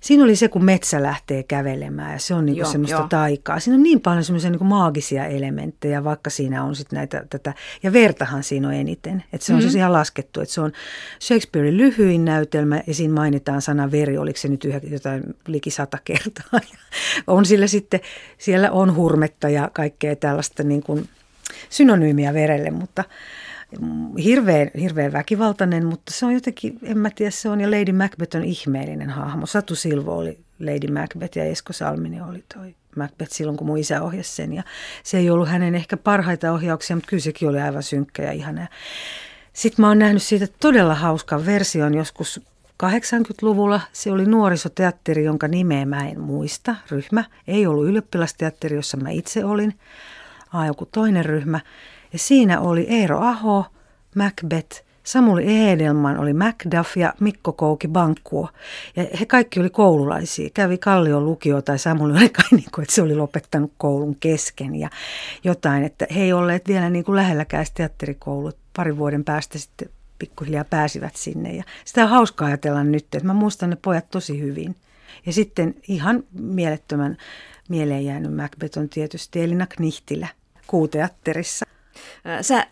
Siinä 0.00 0.24
oli 0.24 0.36
se, 0.36 0.48
kun 0.48 0.64
metsä 0.64 1.02
lähtee 1.02 1.42
kävelemään 1.42 2.12
ja 2.12 2.18
se 2.18 2.34
on 2.34 2.46
niinku 2.46 2.70
semmoista 2.70 3.00
jo. 3.00 3.06
taikaa. 3.08 3.60
Siinä 3.60 3.76
on 3.76 3.82
niin 3.82 4.00
paljon 4.00 4.24
semmoisia 4.24 4.50
niinku 4.50 4.64
maagisia 4.64 5.26
elementtejä, 5.26 6.04
vaikka 6.04 6.30
siinä 6.30 6.64
on 6.64 6.76
sitten 6.76 6.96
näitä 6.96 7.24
tätä, 7.30 7.54
ja 7.82 7.92
vertahan 7.92 8.42
siinä 8.42 8.68
on 8.68 8.74
eniten. 8.74 9.24
Että 9.32 9.46
se 9.46 9.52
on 9.52 9.56
mm-hmm. 9.56 9.62
siis 9.62 9.74
ihan 9.74 9.92
laskettu, 9.92 10.40
että 10.40 10.54
se 10.54 10.60
on 10.60 10.72
Shakespearein 11.20 11.76
lyhyin 11.76 12.24
näytelmä 12.24 12.82
ja 12.86 12.94
siinä 12.94 13.14
mainitaan 13.14 13.62
sana 13.62 13.90
veri, 13.90 14.18
oliko 14.18 14.38
se 14.38 14.48
nyt 14.48 14.66
jotain 14.90 15.22
liki 15.46 15.70
sata 15.70 15.98
kertaa. 16.04 16.60
on 17.26 17.46
sillä 17.46 17.66
sitten, 17.66 18.00
siellä 18.38 18.70
on 18.70 18.96
hurmetta 18.96 19.48
ja 19.48 19.70
kaikkea 19.72 20.16
tällaista 20.16 20.62
niin 20.62 20.82
kuin 20.82 21.08
synonyymiä 21.70 22.34
verelle, 22.34 22.70
mutta 22.70 23.04
hirveän, 24.24 24.70
hirveän 24.80 25.12
väkivaltainen, 25.12 25.86
mutta 25.86 26.12
se 26.12 26.26
on 26.26 26.32
jotenkin, 26.32 26.78
en 26.82 26.98
mä 26.98 27.10
tiedä, 27.10 27.30
se 27.30 27.48
on, 27.48 27.60
ja 27.60 27.70
Lady 27.70 27.92
Macbeth 27.92 28.36
on 28.36 28.44
ihmeellinen 28.44 29.10
hahmo. 29.10 29.46
Satu 29.46 29.74
Silvo 29.74 30.16
oli 30.16 30.38
Lady 30.60 30.92
Macbeth 30.92 31.38
ja 31.38 31.44
Esko 31.44 31.72
Salminen 31.72 32.24
oli 32.24 32.44
toi 32.54 32.74
Macbeth 32.96 33.32
silloin, 33.32 33.56
kun 33.56 33.66
mun 33.66 33.78
isä 33.78 34.02
ohjasi 34.02 34.34
sen. 34.34 34.52
Ja 34.52 34.62
se 35.02 35.18
ei 35.18 35.30
ollut 35.30 35.48
hänen 35.48 35.74
ehkä 35.74 35.96
parhaita 35.96 36.52
ohjauksia, 36.52 36.96
mutta 36.96 37.08
kyllä 37.08 37.22
sekin 37.22 37.48
oli 37.48 37.60
aivan 37.60 37.82
synkkä 37.82 38.22
ja 38.22 38.32
ihana. 38.32 38.66
Sitten 39.52 39.82
mä 39.82 39.88
oon 39.88 39.98
nähnyt 39.98 40.22
siitä 40.22 40.46
todella 40.60 40.94
hauskan 40.94 41.46
version 41.46 41.94
joskus 41.94 42.40
80-luvulla. 42.82 43.80
Se 43.92 44.12
oli 44.12 44.26
nuorisoteatteri, 44.26 45.24
jonka 45.24 45.48
nimeä 45.48 45.86
mä 45.86 46.08
en 46.08 46.20
muista. 46.20 46.76
Ryhmä 46.90 47.24
ei 47.46 47.66
ollut 47.66 47.86
ylioppilasteatteri, 47.86 48.76
jossa 48.76 48.96
mä 48.96 49.10
itse 49.10 49.44
olin, 49.44 49.74
vaan 50.52 50.66
joku 50.66 50.86
toinen 50.86 51.24
ryhmä. 51.24 51.60
Ja 52.12 52.18
siinä 52.18 52.60
oli 52.60 52.86
Eero 52.88 53.18
Aho, 53.18 53.66
Macbeth, 54.14 54.84
Samuli 55.04 55.68
Edelman 55.70 56.18
oli 56.18 56.32
Macduff 56.32 56.96
ja 56.96 57.14
Mikko 57.20 57.52
Kouki 57.52 57.88
Bankkuo. 57.88 58.48
Ja 58.96 59.06
he 59.20 59.26
kaikki 59.26 59.60
oli 59.60 59.70
koululaisia. 59.70 60.50
Kävi 60.54 60.78
Kallion 60.78 61.24
lukio 61.24 61.62
tai 61.62 61.78
Samuli 61.78 62.12
oli 62.12 62.28
kai 62.38 62.44
niin 62.50 62.70
kuin, 62.74 62.82
että 62.82 62.94
se 62.94 63.02
oli 63.02 63.14
lopettanut 63.14 63.72
koulun 63.78 64.16
kesken 64.20 64.74
ja 64.74 64.90
jotain. 65.44 65.84
Että 65.84 66.06
he 66.14 66.20
ei 66.20 66.32
olleet 66.32 66.68
vielä 66.68 66.90
niin 66.90 67.04
kuin 67.04 67.16
lähelläkään 67.16 67.66
teatterikoulu. 67.74 68.52
Parin 68.76 68.98
vuoden 68.98 69.24
päästä 69.24 69.58
sitten 69.58 69.88
pikkuhiljaa 70.18 70.64
pääsivät 70.64 71.16
sinne. 71.16 71.52
Ja 71.52 71.64
sitä 71.84 72.02
on 72.02 72.10
hauskaa 72.10 72.48
ajatella 72.48 72.84
nyt, 72.84 73.04
että 73.04 73.26
mä 73.26 73.34
muistan 73.34 73.70
ne 73.70 73.76
pojat 73.82 74.10
tosi 74.10 74.40
hyvin. 74.40 74.76
Ja 75.26 75.32
sitten 75.32 75.74
ihan 75.88 76.24
mielettömän 76.32 77.16
mieleen 77.68 78.04
jäänyt 78.04 78.36
Macbeth 78.36 78.78
on 78.78 78.88
tietysti 78.88 79.42
Elina 79.42 79.66
Knihtilä 79.66 80.28
kuuteatterissa. 80.66 81.66
Sä 82.40 82.66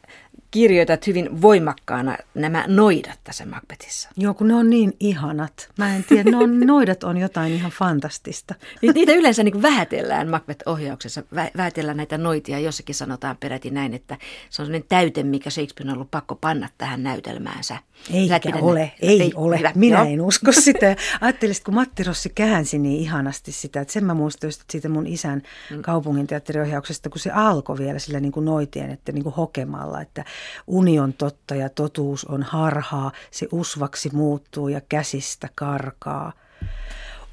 kirjoitat 0.50 1.06
hyvin 1.06 1.42
voimakkaana 1.42 2.16
nämä 2.34 2.64
noidat 2.68 3.18
tässä 3.24 3.46
Macbethissa. 3.46 4.08
Joo, 4.16 4.34
kun 4.34 4.48
ne 4.48 4.54
on 4.54 4.70
niin 4.70 4.92
ihanat. 5.00 5.68
Mä 5.78 5.96
en 5.96 6.04
tiedä, 6.04 6.30
ne 6.30 6.36
on, 6.36 6.60
noidat 6.60 7.04
on 7.04 7.16
jotain 7.16 7.52
ihan 7.52 7.70
fantastista. 7.70 8.54
Niitä 8.94 9.12
yleensä 9.12 9.42
niin 9.42 9.62
vähätellään 9.62 10.28
Macbeth-ohjauksessa, 10.28 11.22
vähätellään 11.56 11.96
näitä 11.96 12.18
noitia. 12.18 12.58
Jossakin 12.58 12.94
sanotaan 12.94 13.36
peräti 13.36 13.70
näin, 13.70 13.94
että 13.94 14.16
se 14.50 14.62
on 14.62 14.66
sellainen 14.66 14.88
täyte, 14.88 15.22
mikä 15.22 15.50
Shakespeare 15.50 15.90
on 15.90 15.94
ollut 15.94 16.10
pakko 16.10 16.34
panna 16.34 16.68
tähän 16.78 17.02
näytelmäänsä. 17.02 17.76
Eikä 18.12 18.40
ole, 18.60 18.92
ei, 19.00 19.22
ei 19.22 19.32
ole. 19.34 19.58
Hyvä, 19.58 19.72
Minä 19.74 19.98
joo. 19.98 20.06
en 20.06 20.20
usko 20.20 20.52
sitä. 20.52 20.96
Ajattelin, 21.20 21.54
kun 21.64 21.74
Matti 21.74 22.02
Rossi 22.02 22.28
käänsi 22.28 22.78
niin 22.78 23.00
ihanasti 23.00 23.52
sitä, 23.52 23.80
että 23.80 23.92
sen 23.92 24.04
mä 24.04 24.14
muistan 24.14 24.50
siitä 24.70 24.88
mun 24.88 25.06
isän 25.06 25.42
mm. 25.70 25.82
kaupungin 25.82 26.26
teatteriohjauksesta, 26.26 27.10
kun 27.10 27.18
se 27.18 27.30
alkoi 27.30 27.78
vielä 27.78 27.98
sillä 27.98 28.20
niin 28.20 28.32
kuin 28.32 28.44
noitien, 28.44 28.90
että 28.90 29.12
niin 29.12 29.22
kuin 29.22 29.34
hokemalla, 29.34 30.00
että 30.00 30.19
uni 30.66 31.00
on 31.00 31.12
totta 31.12 31.54
ja 31.54 31.68
totuus 31.68 32.24
on 32.24 32.42
harhaa, 32.42 33.12
se 33.30 33.48
usvaksi 33.52 34.10
muuttuu 34.12 34.68
ja 34.68 34.80
käsistä 34.80 35.48
karkaa. 35.54 36.32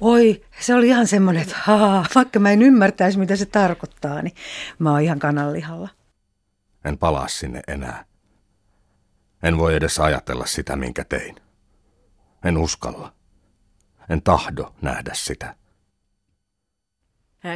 Oi, 0.00 0.44
se 0.60 0.74
oli 0.74 0.88
ihan 0.88 1.06
semmoinen, 1.06 1.42
että 1.42 1.54
haa, 1.58 2.06
vaikka 2.14 2.38
mä 2.38 2.50
en 2.50 2.62
ymmärtäisi, 2.62 3.18
mitä 3.18 3.36
se 3.36 3.46
tarkoittaa, 3.46 4.22
niin 4.22 4.34
mä 4.78 4.90
oon 4.90 5.00
ihan 5.00 5.18
kananlihalla. 5.18 5.88
En 6.84 6.98
palaa 6.98 7.28
sinne 7.28 7.60
enää. 7.68 8.04
En 9.42 9.58
voi 9.58 9.74
edes 9.74 9.98
ajatella 9.98 10.46
sitä, 10.46 10.76
minkä 10.76 11.04
tein. 11.04 11.36
En 12.44 12.56
uskalla. 12.56 13.12
En 14.08 14.22
tahdo 14.22 14.74
nähdä 14.82 15.10
sitä. 15.14 15.54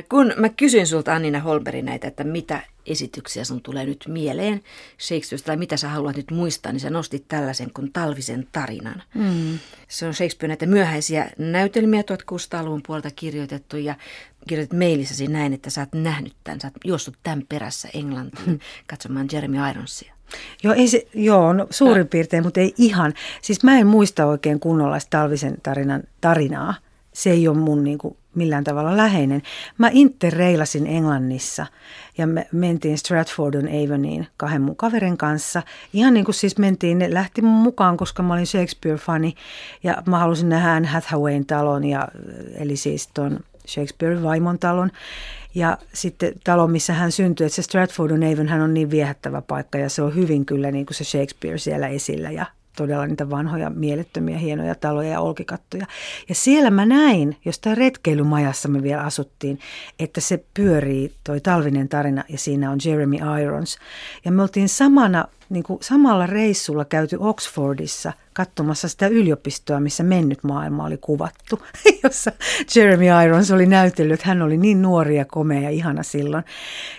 Kun 0.08 0.32
mä 0.36 0.48
kysyin 0.48 0.86
sulta 0.86 1.14
Annina 1.14 1.40
Holberi 1.40 1.82
näitä, 1.82 2.08
että 2.08 2.24
mitä 2.24 2.60
esityksiä 2.86 3.44
sun 3.44 3.62
tulee 3.62 3.84
nyt 3.84 4.04
mieleen 4.08 4.62
Shakespeareista 5.00 5.46
tai 5.46 5.56
mitä 5.56 5.76
sä 5.76 5.88
haluat 5.88 6.16
nyt 6.16 6.30
muistaa, 6.30 6.72
niin 6.72 6.80
sä 6.80 6.90
nostit 6.90 7.24
tällaisen 7.28 7.70
kuin 7.74 7.92
Talvisen 7.92 8.48
tarinan. 8.52 9.02
Mm. 9.14 9.58
Se 9.88 10.06
on 10.06 10.14
Shakespeare 10.14 10.48
näitä 10.48 10.66
myöhäisiä 10.66 11.30
näytelmiä 11.38 12.02
1600-luvun 12.02 12.82
puolta 12.86 13.10
kirjoitettu 13.16 13.76
ja 13.76 13.94
kirjoitit 14.48 14.78
mailissäsi 14.78 15.26
näin, 15.26 15.52
että 15.52 15.70
sä 15.70 15.80
oot 15.80 16.02
nähnyt 16.02 16.34
tämän, 16.44 16.60
sä 16.60 16.66
oot 16.66 16.74
juossut 16.84 17.14
tämän 17.22 17.42
perässä 17.48 17.88
Englantiin 17.94 18.50
mm. 18.50 18.58
katsomaan 18.86 19.28
Jeremy 19.32 19.70
Ironsia. 19.70 20.14
Joo, 20.62 20.74
ei 20.74 20.88
se, 20.88 21.06
joo 21.14 21.52
no, 21.52 21.66
suurin 21.70 22.08
piirtein, 22.08 22.42
mutta 22.42 22.60
ei 22.60 22.74
ihan. 22.78 23.14
Siis 23.42 23.62
mä 23.64 23.78
en 23.78 23.86
muista 23.86 24.26
oikein 24.26 24.60
kunnolla 24.60 24.98
Talvisen 25.10 25.56
tarinan 25.62 26.02
tarinaa. 26.20 26.74
Se 27.12 27.30
ei 27.30 27.48
ole 27.48 27.56
mun 27.56 27.84
niin 27.84 27.98
kuin, 27.98 28.16
millään 28.34 28.64
tavalla 28.64 28.96
läheinen. 28.96 29.42
Mä 29.78 29.90
interreilasin 29.92 30.86
Englannissa 30.86 31.66
ja 32.18 32.26
me 32.26 32.46
mentiin 32.52 32.98
Stratfordon 32.98 33.68
Avoniin 33.68 34.26
kahden 34.36 34.62
mun 34.62 34.76
kaverin 34.76 35.16
kanssa. 35.16 35.62
Ihan 35.92 36.14
niin 36.14 36.24
kuin 36.24 36.34
siis 36.34 36.58
mentiin, 36.58 36.98
ne 36.98 37.14
lähti 37.14 37.42
mukaan, 37.42 37.96
koska 37.96 38.22
mä 38.22 38.34
olin 38.34 38.46
Shakespeare-fani 38.46 39.34
ja 39.82 40.02
mä 40.06 40.18
halusin 40.18 40.48
nähdä 40.48 40.72
Anne 40.72 40.88
Hathawayn 40.88 41.46
talon, 41.46 41.84
ja, 41.84 42.08
eli 42.54 42.76
siis 42.76 43.08
ton 43.14 43.40
Shakespeare 43.68 44.22
vaimon 44.22 44.58
talon. 44.58 44.90
Ja 45.54 45.78
sitten 45.92 46.32
talo, 46.44 46.66
missä 46.66 46.92
hän 46.92 47.12
syntyi, 47.12 47.46
että 47.46 47.56
se 47.56 47.62
Stratfordon 47.62 48.22
Avon, 48.22 48.48
hän 48.48 48.60
on 48.60 48.74
niin 48.74 48.90
viehättävä 48.90 49.42
paikka 49.42 49.78
ja 49.78 49.88
se 49.88 50.02
on 50.02 50.14
hyvin 50.14 50.46
kyllä 50.46 50.70
niin 50.70 50.86
kuin 50.86 50.94
se 50.94 51.04
Shakespeare 51.04 51.58
siellä 51.58 51.88
esillä 51.88 52.30
ja 52.30 52.46
todella 52.76 53.06
niitä 53.06 53.30
vanhoja, 53.30 53.70
mielettömiä, 53.70 54.38
hienoja 54.38 54.74
taloja 54.74 55.08
ja 55.10 55.20
olkikattoja. 55.20 55.86
Ja 56.28 56.34
siellä 56.34 56.70
mä 56.70 56.86
näin, 56.86 57.36
jostain 57.44 57.76
retkeilymajassa 57.76 58.68
me 58.68 58.82
vielä 58.82 59.02
asuttiin, 59.02 59.58
että 59.98 60.20
se 60.20 60.44
pyörii 60.54 61.12
toi 61.24 61.40
talvinen 61.40 61.88
tarina 61.88 62.24
ja 62.28 62.38
siinä 62.38 62.70
on 62.70 62.78
Jeremy 62.84 63.16
Irons. 63.42 63.78
Ja 64.24 64.32
me 64.32 64.42
oltiin 64.42 64.68
samana, 64.68 65.24
niin 65.52 65.64
kuin 65.64 65.78
samalla 65.82 66.26
reissulla 66.26 66.84
käyty 66.84 67.16
Oxfordissa 67.20 68.12
katsomassa 68.32 68.88
sitä 68.88 69.06
yliopistoa, 69.06 69.80
missä 69.80 70.02
mennyt 70.02 70.44
maailma 70.44 70.84
oli 70.84 70.98
kuvattu, 70.98 71.62
jossa 72.02 72.32
Jeremy 72.76 73.04
Irons 73.24 73.50
oli 73.50 73.66
näytellyt. 73.66 74.22
Hän 74.22 74.42
oli 74.42 74.56
niin 74.56 74.82
nuori 74.82 75.16
ja 75.16 75.24
komea 75.24 75.60
ja 75.60 75.70
ihana 75.70 76.02
silloin. 76.02 76.44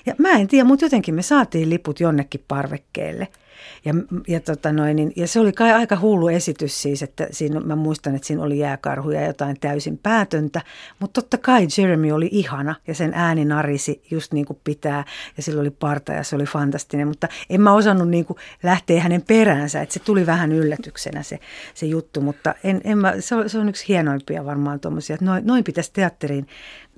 Ja 0.06 0.16
mä 0.18 0.32
en 0.32 0.48
tiedä, 0.48 0.63
mutta 0.63 0.86
jotenkin 0.86 1.16
me 1.16 1.22
saatiin 1.22 1.70
liput 1.70 2.00
jonnekin 2.00 2.44
parvekkeelle– 2.48 3.28
ja, 3.86 3.94
ja, 4.28 4.39
tota 4.39 4.72
noin, 4.72 4.96
niin, 4.96 5.13
ja 5.16 5.28
se 5.28 5.39
oli 5.39 5.52
kai 5.52 5.72
aika 5.72 6.00
hullu 6.00 6.28
esitys 6.28 6.82
siis, 6.82 7.04
että 7.04 7.28
siinä, 7.32 7.60
mä 7.60 7.76
muistan, 7.76 8.16
että 8.16 8.28
siinä 8.28 8.44
oli 8.44 8.60
jääkarhuja 8.60 9.22
ja 9.22 9.28
jotain 9.28 9.60
täysin 9.60 9.98
päätöntä, 9.98 10.62
mutta 11.00 11.22
totta 11.22 11.38
kai 11.38 11.68
Jeremy 11.78 12.12
oli 12.12 12.30
ihana 12.32 12.76
ja 12.88 12.96
sen 12.96 13.12
ääni 13.13 13.46
narisi 13.46 14.04
just 14.12 14.34
niin 14.34 14.46
kuin 14.46 14.60
pitää 14.63 15.06
ja 15.38 15.44
sillä 15.44 15.62
oli 15.62 15.70
parta 15.70 16.13
ja 16.13 16.24
se 16.24 16.36
oli 16.36 16.46
fantastinen, 16.46 17.08
mutta 17.08 17.28
en 17.50 17.62
mä 17.62 17.74
osannut 17.74 18.10
niin 18.10 18.26
kuin 18.26 18.38
lähteä 18.63 19.01
hänen 19.01 19.21
peräänsä, 19.21 19.82
että 19.82 19.93
se 19.93 19.99
tuli 19.99 20.25
vähän 20.25 20.51
yllätyksenä 20.51 21.23
se, 21.23 21.39
se 21.73 21.86
juttu, 21.86 22.21
mutta 22.21 22.56
en, 22.63 22.82
en 22.84 22.97
mä, 22.97 23.13
se, 23.19 23.36
on, 23.36 23.49
se 23.49 23.60
on 23.60 23.69
yksi 23.69 23.88
hienoimpia 23.88 24.45
varmaan 24.45 24.79
tuommoisia, 24.79 25.13
että 25.13 25.25
noin, 25.25 25.45
noin 25.45 25.63
pitäisi 25.63 25.93
teatteriin 25.93 26.47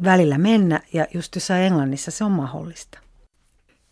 välillä 0.03 0.37
mennä 0.37 0.81
ja 0.93 1.07
just 1.13 1.35
jossain 1.35 1.63
Englannissa 1.63 2.11
se 2.11 2.23
on 2.23 2.31
mahdollista. 2.31 2.99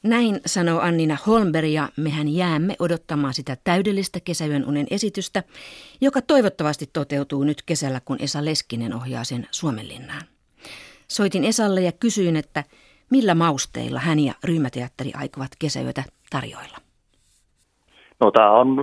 Näin 0.04 0.42
sanoo 0.46 0.80
Annina 0.80 1.18
Holmberg 1.28 1.68
ja 1.70 1.90
mehän 1.98 2.28
jäämme 2.28 2.76
odottamaan 2.80 3.34
sitä 3.34 3.58
täydellistä 3.64 4.20
kesäyön 4.20 4.66
unen 4.66 4.88
esitystä, 4.90 5.44
joka 6.02 6.22
toivottavasti 6.22 6.90
toteutuu 6.94 7.44
nyt 7.44 7.62
kesällä, 7.62 8.02
kun 8.06 8.18
Esa 8.20 8.46
Leskinen 8.46 8.94
ohjaa 8.94 9.24
sen 9.24 9.48
Suomenlinnaan. 9.52 10.24
Soitin 11.08 11.44
Esalle 11.44 11.82
ja 11.82 11.92
kysyin, 11.92 12.36
että 12.36 12.64
millä 13.10 13.36
mausteilla 13.36 14.00
hän 14.00 14.20
ja 14.20 14.34
ryhmäteatteri 14.44 15.12
aikovat 15.14 15.52
kesäyötä 15.60 16.04
tarjoilla. 16.30 16.83
No 18.24 18.32
tämä 18.32 18.52
on 18.52 18.78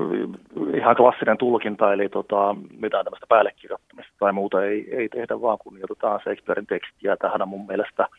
ihan 0.74 0.96
klassinen 0.96 1.38
tulkinta, 1.38 1.92
eli 1.92 2.08
tota, 2.08 2.56
mitään 2.78 3.04
tämmöistä 3.04 3.26
päällekirjoittamista 3.28 4.12
tai 4.18 4.32
muuta 4.32 4.64
ei, 4.64 4.96
ei 4.96 5.08
tehdä, 5.08 5.40
vaan 5.40 5.58
kunnioitetaan 5.58 6.20
Shakespearein 6.20 6.66
tekstiä. 6.66 7.16
Tähän 7.16 7.42
on 7.42 7.48
mun 7.48 7.66
mielestä– 7.66 8.06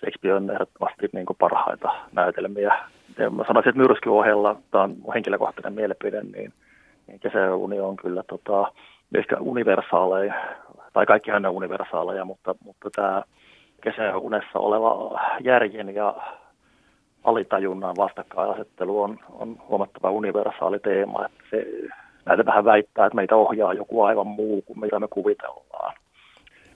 Shakespeare 0.00 0.36
on 0.36 0.50
ehdottomasti 0.50 1.08
niin 1.12 1.26
parhaita 1.38 1.92
näytelmiä. 2.12 2.78
Ja 3.18 3.30
mä 3.30 3.44
sanoisin, 3.46 3.70
että 3.70 3.82
myrskyn 3.82 4.12
ohella, 4.12 4.56
tämä 4.70 4.84
on 4.84 4.96
henkilökohtainen 5.14 5.72
mielipide, 5.72 6.22
niin, 6.22 6.52
niin 7.06 7.20
kesäuni 7.20 7.80
on 7.80 7.96
kyllä 7.96 8.22
tota, 8.22 8.72
ehkä 9.14 9.36
universaaleja, 9.40 10.34
tai 10.92 11.06
kaikki 11.06 11.32
on 11.32 11.46
universaaleja, 11.46 12.24
mutta, 12.24 12.54
mutta 12.64 12.90
tämä 12.90 13.22
kesäunessa 13.80 14.58
oleva 14.58 15.20
järjen 15.40 15.94
ja 15.94 16.14
alitajunnan 17.24 17.96
vastakkainasettelu 17.96 19.02
on, 19.02 19.18
on 19.30 19.56
huomattava 19.68 20.10
universaali 20.10 20.78
teema. 20.78 21.26
Että 21.26 21.44
se, 21.50 21.66
näitä 22.24 22.46
vähän 22.46 22.64
väittää, 22.64 23.06
että 23.06 23.16
meitä 23.16 23.36
ohjaa 23.36 23.74
joku 23.74 24.02
aivan 24.02 24.26
muu 24.26 24.62
kuin 24.62 24.80
mitä 24.80 25.00
me 25.00 25.08
kuvitellaan 25.08 25.94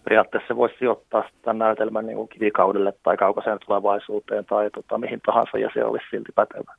periaatteessa 0.05 0.49
se 0.49 0.57
voisi 0.57 0.75
sijoittaa 0.79 1.29
tämän 1.43 1.59
näytelmän 1.59 2.07
niin 2.07 2.29
kivikaudelle 2.29 2.93
tai 3.03 3.17
kaukaiseen 3.17 3.59
tulevaisuuteen 3.67 4.45
tai 4.45 4.71
tota, 4.71 4.99
mihin 4.99 5.21
tahansa 5.27 5.59
ja 5.59 5.71
se 5.75 5.85
olisi 5.85 6.07
silti 6.11 6.33
pätevä. 6.35 6.75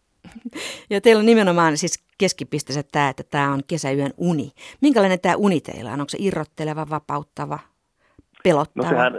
Ja 0.89 1.01
teillä 1.01 1.19
on 1.19 1.25
nimenomaan 1.25 1.77
siis 1.77 2.05
keskipisteessä 2.17 2.83
tämä, 2.91 3.09
että 3.09 3.23
tämä 3.29 3.53
on 3.53 3.61
kesäyön 3.67 4.11
uni. 4.17 4.51
Minkälainen 4.81 5.19
tämä 5.19 5.35
uni 5.35 5.61
teillä 5.61 5.91
on? 5.91 5.99
Onko 5.99 6.09
se 6.09 6.17
irrotteleva, 6.21 6.89
vapauttava, 6.89 7.59
pelottava? 8.43 8.83
No 8.83 8.89
sehän, 8.89 9.13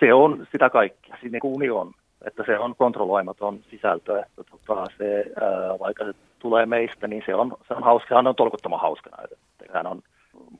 se 0.00 0.14
on 0.14 0.46
sitä 0.52 0.70
kaikkea. 0.70 1.16
Siinä 1.20 1.38
uni 1.44 1.70
on, 1.70 1.92
että 2.26 2.42
se 2.46 2.58
on 2.58 2.74
kontrolloimaton 2.76 3.60
sisältö. 3.70 4.18
Että 4.18 4.42
tota, 4.50 4.86
se, 4.98 5.24
ää, 5.40 5.78
vaikka 5.78 6.04
se 6.04 6.12
tulee 6.38 6.66
meistä, 6.66 7.08
niin 7.08 7.22
se 7.26 7.34
on, 7.34 7.56
se 7.68 7.74
on 7.74 7.82
hauska. 7.82 8.08
Sehän 8.08 8.26
on 8.26 8.36
tolkuttoman 8.36 8.80
hauska. 8.80 9.10
Sehän 9.66 9.86
on 9.86 10.02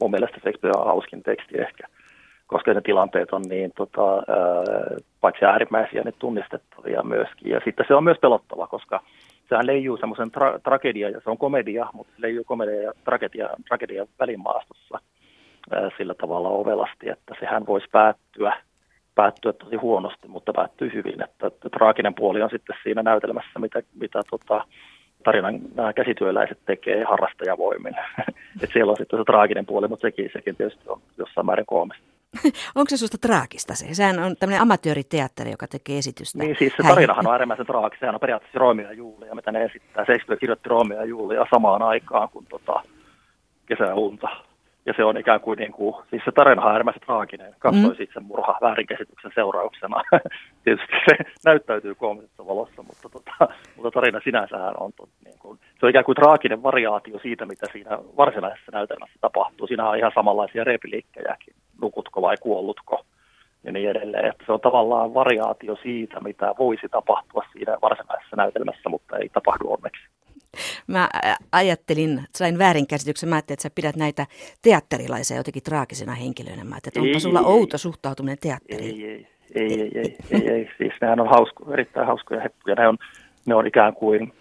mun 0.00 0.10
mielestä 0.10 0.40
Shakespeare 0.40 0.78
on 0.78 0.86
hauskin 0.86 1.22
teksti 1.22 1.58
ehkä 1.58 1.88
koska 2.46 2.74
ne 2.74 2.80
tilanteet 2.80 3.32
on 3.32 3.42
niin 3.42 3.72
tota, 3.76 4.14
ää, 4.14 4.24
paitsi 5.20 5.44
äärimmäisiä, 5.44 6.02
niin 6.02 6.14
tunnistettavia 6.18 7.02
myöskin. 7.02 7.52
Ja 7.52 7.60
sitten 7.64 7.84
se 7.88 7.94
on 7.94 8.04
myös 8.04 8.18
pelottava, 8.20 8.66
koska 8.66 9.00
sehän 9.48 9.66
leijuu 9.66 9.96
semmoisen 9.96 10.28
tra- 10.28 10.60
tragedia, 10.64 11.08
ja 11.10 11.20
se 11.24 11.30
on 11.30 11.38
komedia, 11.38 11.86
mutta 11.92 12.12
se 12.16 12.22
leijuu 12.22 12.44
komedia 12.44 12.82
ja 12.82 12.92
tragedia, 13.04 13.48
tragedia 13.68 14.06
välimaastossa 14.18 14.98
ää, 15.70 15.90
sillä 15.98 16.14
tavalla 16.14 16.48
ovelasti, 16.48 17.08
että 17.08 17.34
sehän 17.40 17.66
voisi 17.66 17.86
päättyä, 17.92 18.56
päättyä 19.16 19.52
tosi 19.52 19.76
huonosti, 19.76 20.28
mutta 20.28 20.52
päättyy 20.52 20.90
hyvin. 20.94 21.22
Että, 21.22 21.46
että 21.46 21.68
traaginen 21.70 22.14
puoli 22.14 22.42
on 22.42 22.50
sitten 22.50 22.76
siinä 22.82 23.02
näytelmässä, 23.02 23.58
mitä, 23.58 23.82
mitä 24.00 24.22
tota, 24.30 24.64
tarinan 25.24 25.60
nämä 25.74 25.92
käsityöläiset 25.92 26.58
tekee 26.66 27.04
harrastajavoimin. 27.04 27.94
että 28.62 28.72
siellä 28.72 28.90
on 28.90 28.96
sitten 28.96 29.18
se 29.18 29.24
traaginen 29.24 29.66
puoli, 29.66 29.88
mutta 29.88 30.06
sekin, 30.06 30.30
sekin 30.32 30.56
tietysti 30.56 30.84
on 30.88 31.00
jossain 31.18 31.46
määrin 31.46 31.66
koomista. 31.66 32.06
Onko 32.78 32.88
se 32.88 32.96
susta 32.96 33.18
traagista 33.18 33.74
se? 33.74 33.94
Sehän 33.94 34.18
on 34.18 34.36
tämmöinen 34.36 34.62
amatööriteatteri, 34.62 35.50
joka 35.50 35.66
tekee 35.66 35.98
esitystä. 35.98 36.38
Niin 36.38 36.56
siis 36.58 36.72
se 36.76 36.82
tarinahan 36.82 37.26
on 37.26 37.32
äärimmäisen 37.32 37.66
traagista. 37.66 38.00
Sehän 38.00 38.14
on 38.14 38.20
periaatteessa 38.20 38.58
Romeo 38.58 38.86
ja 38.86 38.92
Julia, 38.92 39.34
mitä 39.34 39.52
ne 39.52 39.64
esittää. 39.64 40.04
Shakespeare 40.04 40.40
kirjoitti 40.40 40.68
Romeo 40.68 40.98
ja 40.98 41.04
Julia 41.04 41.46
samaan 41.50 41.82
aikaan 41.82 42.28
kuin 42.28 42.46
tota, 42.46 42.82
kesäunta. 43.66 44.28
Ja 44.86 44.92
se 44.96 45.04
on 45.04 45.16
ikään 45.16 45.40
kuin, 45.40 45.58
niin 45.58 45.72
kuin 45.72 45.94
siis 46.10 46.22
se 46.24 46.32
tarina 46.32 46.62
on 46.62 46.72
äärimmäisen 46.72 47.02
traaginen. 47.06 47.54
Katsoi 47.58 47.94
mm. 47.94 48.02
itse 48.02 48.20
murha 48.20 48.58
väärinkäsityksen 48.60 49.30
seurauksena. 49.34 50.02
Tietysti 50.64 50.92
se 51.08 51.16
näyttäytyy 51.44 51.94
koomisessa 51.94 52.46
valossa, 52.46 52.82
mutta, 52.82 53.08
tota, 53.08 53.54
mutta 53.76 53.90
tarina 53.90 54.20
sinänsä 54.24 54.56
on, 54.56 54.92
tot, 54.92 55.08
niin 55.24 55.38
kuin, 55.38 55.58
se 55.80 55.86
on 55.86 55.90
ikään 55.90 56.04
kuin 56.04 56.16
traaginen 56.16 56.62
variaatio 56.62 57.18
siitä, 57.18 57.46
mitä 57.46 57.66
siinä 57.72 57.98
varsinaisessa 58.16 58.72
näytelmässä 58.72 59.18
tapahtuu. 59.20 59.66
Siinä 59.66 59.88
on 59.88 59.98
ihan 59.98 60.12
samanlaisia 60.14 60.64
repliikkejäkin 60.64 61.54
nukutko 61.80 62.22
vai 62.22 62.36
kuollutko 62.40 63.04
ja 63.64 63.72
niin 63.72 63.90
edelleen. 63.90 64.26
Että 64.26 64.44
se 64.46 64.52
on 64.52 64.60
tavallaan 64.60 65.14
variaatio 65.14 65.76
siitä, 65.82 66.20
mitä 66.20 66.54
voisi 66.58 66.88
tapahtua 66.90 67.44
siinä 67.52 67.76
varsinaisessa 67.82 68.36
näytelmässä, 68.36 68.88
mutta 68.88 69.18
ei 69.18 69.28
tapahdu 69.28 69.72
onneksi. 69.72 70.02
Mä 70.86 71.08
ajattelin, 71.52 72.22
sain 72.34 72.58
väärinkäsityksen, 72.58 73.28
mä 73.28 73.34
ajattelin, 73.34 73.54
että 73.54 73.62
sä 73.62 73.70
pidät 73.74 73.96
näitä 73.96 74.26
teatterilaisia 74.62 75.36
jotenkin 75.36 75.62
traagisena 75.62 76.14
henkilöinä. 76.14 76.64
Mä 76.64 76.74
ajattelin, 76.74 76.92
että 76.92 77.00
onpa 77.00 77.16
ei, 77.16 77.20
sulla 77.20 77.40
ei, 77.40 77.46
outo 77.46 77.78
suhtautuminen 77.78 78.38
teatteriin. 78.40 79.00
Ei, 79.00 79.28
ei, 79.54 79.72
ei, 79.72 79.80
ei, 79.80 79.90
ei, 79.94 80.16
ei, 80.30 80.48
ei. 80.48 80.70
Siis 80.78 80.92
nehän 81.00 81.20
on 81.20 81.28
hausku, 81.28 81.72
erittäin 81.72 82.06
hauskoja 82.06 82.40
heppuja. 82.40 82.74
Ne 82.74 82.88
on, 82.88 82.98
ne 83.46 83.54
on 83.54 83.66
ikään 83.66 83.94
kuin, 83.94 84.32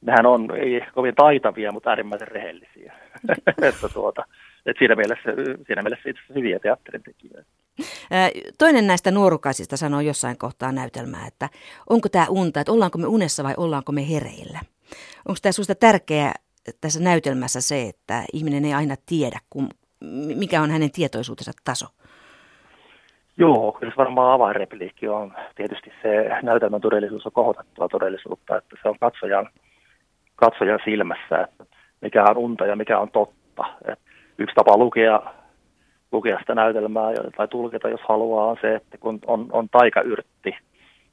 nehän 0.00 0.26
on 0.26 0.56
ei 0.56 0.80
kovin 0.94 1.14
taitavia, 1.14 1.72
mutta 1.72 1.90
äärimmäisen 1.90 2.28
rehellisiä. 2.28 2.92
että 3.62 3.88
tuota, 3.88 4.24
että 4.66 4.78
siinä 4.78 4.94
mielessä, 4.94 5.30
siinä 5.66 5.82
mielessä 5.82 6.10
itse 6.10 6.22
hyviä 6.34 6.58
teatterin 6.58 7.02
tekijöitä. 7.02 7.50
Toinen 8.58 8.86
näistä 8.86 9.10
nuorukaisista 9.10 9.76
sanoo 9.76 10.00
jossain 10.00 10.38
kohtaa 10.38 10.72
näytelmää, 10.72 11.26
että 11.26 11.48
onko 11.88 12.08
tämä 12.08 12.26
unta, 12.28 12.60
että 12.60 12.72
ollaanko 12.72 12.98
me 12.98 13.06
unessa 13.06 13.44
vai 13.44 13.54
ollaanko 13.56 13.92
me 13.92 14.10
hereillä. 14.10 14.60
Onko 15.28 15.38
tämä 15.42 15.52
sinusta 15.52 15.74
tärkeää 15.74 16.34
tässä 16.80 17.00
näytelmässä 17.00 17.60
se, 17.60 17.82
että 17.82 18.22
ihminen 18.32 18.64
ei 18.64 18.74
aina 18.74 18.94
tiedä, 19.06 19.38
kun, 19.50 19.68
mikä 20.36 20.62
on 20.62 20.70
hänen 20.70 20.90
tietoisuutensa 20.90 21.52
taso? 21.64 21.86
Joo, 23.36 23.72
kyllä 23.72 23.92
se 23.92 23.96
varmaan 23.96 24.32
avainrepliikki 24.32 25.08
on 25.08 25.32
tietysti 25.54 25.92
se 26.02 26.30
näytelmän 26.42 26.80
todellisuus 26.80 27.26
on 27.26 27.32
kohotettua 27.32 27.88
todellisuutta, 27.88 28.56
että 28.56 28.76
se 28.82 28.88
on 28.88 28.98
katsojan, 29.00 29.48
katsojan 30.36 30.80
silmässä, 30.84 31.40
että 31.40 31.64
mikä 32.00 32.24
on 32.24 32.36
unta 32.36 32.66
ja 32.66 32.76
mikä 32.76 32.98
on 32.98 33.10
totta. 33.10 33.64
Et 33.88 33.98
yksi 34.38 34.54
tapa 34.54 34.76
lukea, 34.76 35.20
lukea 36.12 36.38
sitä 36.38 36.54
näytelmää 36.54 37.12
tai 37.36 37.48
tulkita, 37.48 37.88
jos 37.88 38.00
haluaa, 38.08 38.46
on 38.46 38.56
se, 38.60 38.74
että 38.74 38.98
kun 38.98 39.18
on, 39.26 39.46
on 39.52 39.68
taikayrtti, 39.68 40.56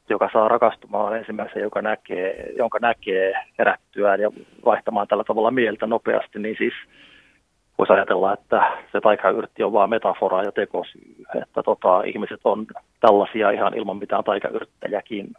joka 0.09 0.29
saa 0.33 0.47
rakastumaan 0.47 1.17
ensimmäisen, 1.17 1.61
joka 1.61 1.81
näkee, 1.81 2.53
jonka 2.57 2.79
näkee 2.81 3.33
herättyään 3.59 4.21
ja 4.21 4.31
vaihtamaan 4.65 5.07
tällä 5.07 5.23
tavalla 5.23 5.51
mieltä 5.51 5.87
nopeasti, 5.87 6.39
niin 6.39 6.55
siis 6.57 6.73
voisi 7.77 7.93
ajatella, 7.93 8.33
että 8.33 8.71
se 8.91 9.01
taikayrtti 9.01 9.63
on 9.63 9.73
vain 9.73 9.89
metafora 9.89 10.43
ja 10.43 10.51
tekosyy, 10.51 11.15
että 11.41 11.63
tota, 11.63 12.03
ihmiset 12.03 12.39
on 12.43 12.65
tällaisia 12.99 13.51
ihan 13.51 13.77
ilman 13.77 13.97
mitään 13.97 14.23
taikayrttejäkin. 14.23 15.33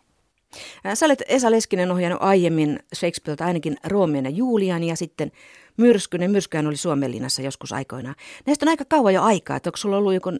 Sä 0.95 1.07
olet 1.07 1.23
Esa 1.29 1.51
Leskinen 1.51 1.93
ohjannut 1.93 2.23
aiemmin 2.23 2.79
Shakespeareilta 2.95 3.45
ainakin 3.45 3.77
Roomien 3.89 4.25
ja 4.25 4.31
Julian 4.31 4.85
ja 4.85 4.97
sitten 4.97 5.31
Myrskynen. 5.77 6.31
Myrskyhän 6.31 6.67
oli 6.67 6.77
Suomenlinnassa 6.77 7.43
joskus 7.43 7.73
aikoinaan. 7.73 8.15
Näistä 8.47 8.65
on 8.65 8.69
aika 8.69 8.85
kauan 8.89 9.15
jo 9.15 9.23
aikaa, 9.23 9.57
että 9.57 9.69
onko 9.69 9.77
sulla 9.77 9.97
ollut 9.97 10.15
joku 10.15 10.31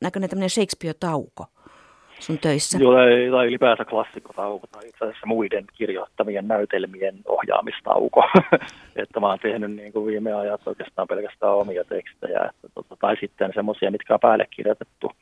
näköinen 0.00 0.30
tämmöinen 0.30 0.50
Shakespeare-tauko? 0.50 1.46
Sun 2.20 2.38
töissä? 2.38 2.78
Joo, 2.78 2.94
tai, 3.30 3.46
ylipäänsä 3.46 3.84
klassikkotauko 3.84 4.66
tai 4.66 4.88
itse 4.88 5.04
asiassa 5.04 5.26
muiden 5.26 5.64
kirjoittamien 5.72 6.48
näytelmien 6.48 7.14
ohjaamistauko. 7.26 8.22
että 9.02 9.20
mä 9.20 9.26
oon 9.26 9.38
tehnyt 9.38 9.72
niin 9.72 9.92
kuin 9.92 10.06
viime 10.06 10.32
ajat 10.32 10.60
oikeastaan 10.66 11.08
pelkästään 11.08 11.54
omia 11.54 11.84
tekstejä. 11.84 12.40
Että, 12.40 12.68
tota, 12.74 12.96
tai 12.96 13.16
sitten 13.20 13.52
semmoisia, 13.54 13.90
mitkä 13.90 14.14
on 14.14 14.20
päälle 14.20 14.46
kirjoitettu, 14.50 15.12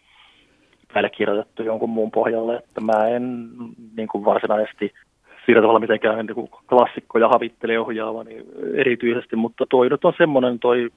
päälle 0.95 1.11
kirjoitettu 1.11 1.63
jonkun 1.63 1.91
muun 1.91 2.11
pohjalle. 2.11 2.57
Että 2.57 2.81
mä 2.81 3.07
en 3.09 3.49
niin 3.97 4.09
kuin 4.09 4.25
varsinaisesti 4.25 4.93
sillä 5.47 5.61
tavalla 5.61 5.81
mitenkään 5.81 6.27
niin 6.27 6.35
kuin 6.35 6.51
klassikkoja 6.69 7.29
havittele 7.29 7.79
ohjaavani 7.79 8.45
erityisesti, 8.75 9.37
mutta 9.37 9.67
toi 9.71 9.89
nyt 9.89 10.05
on 10.05 10.13
semmoinen 10.19 10.59
toi 10.59 10.91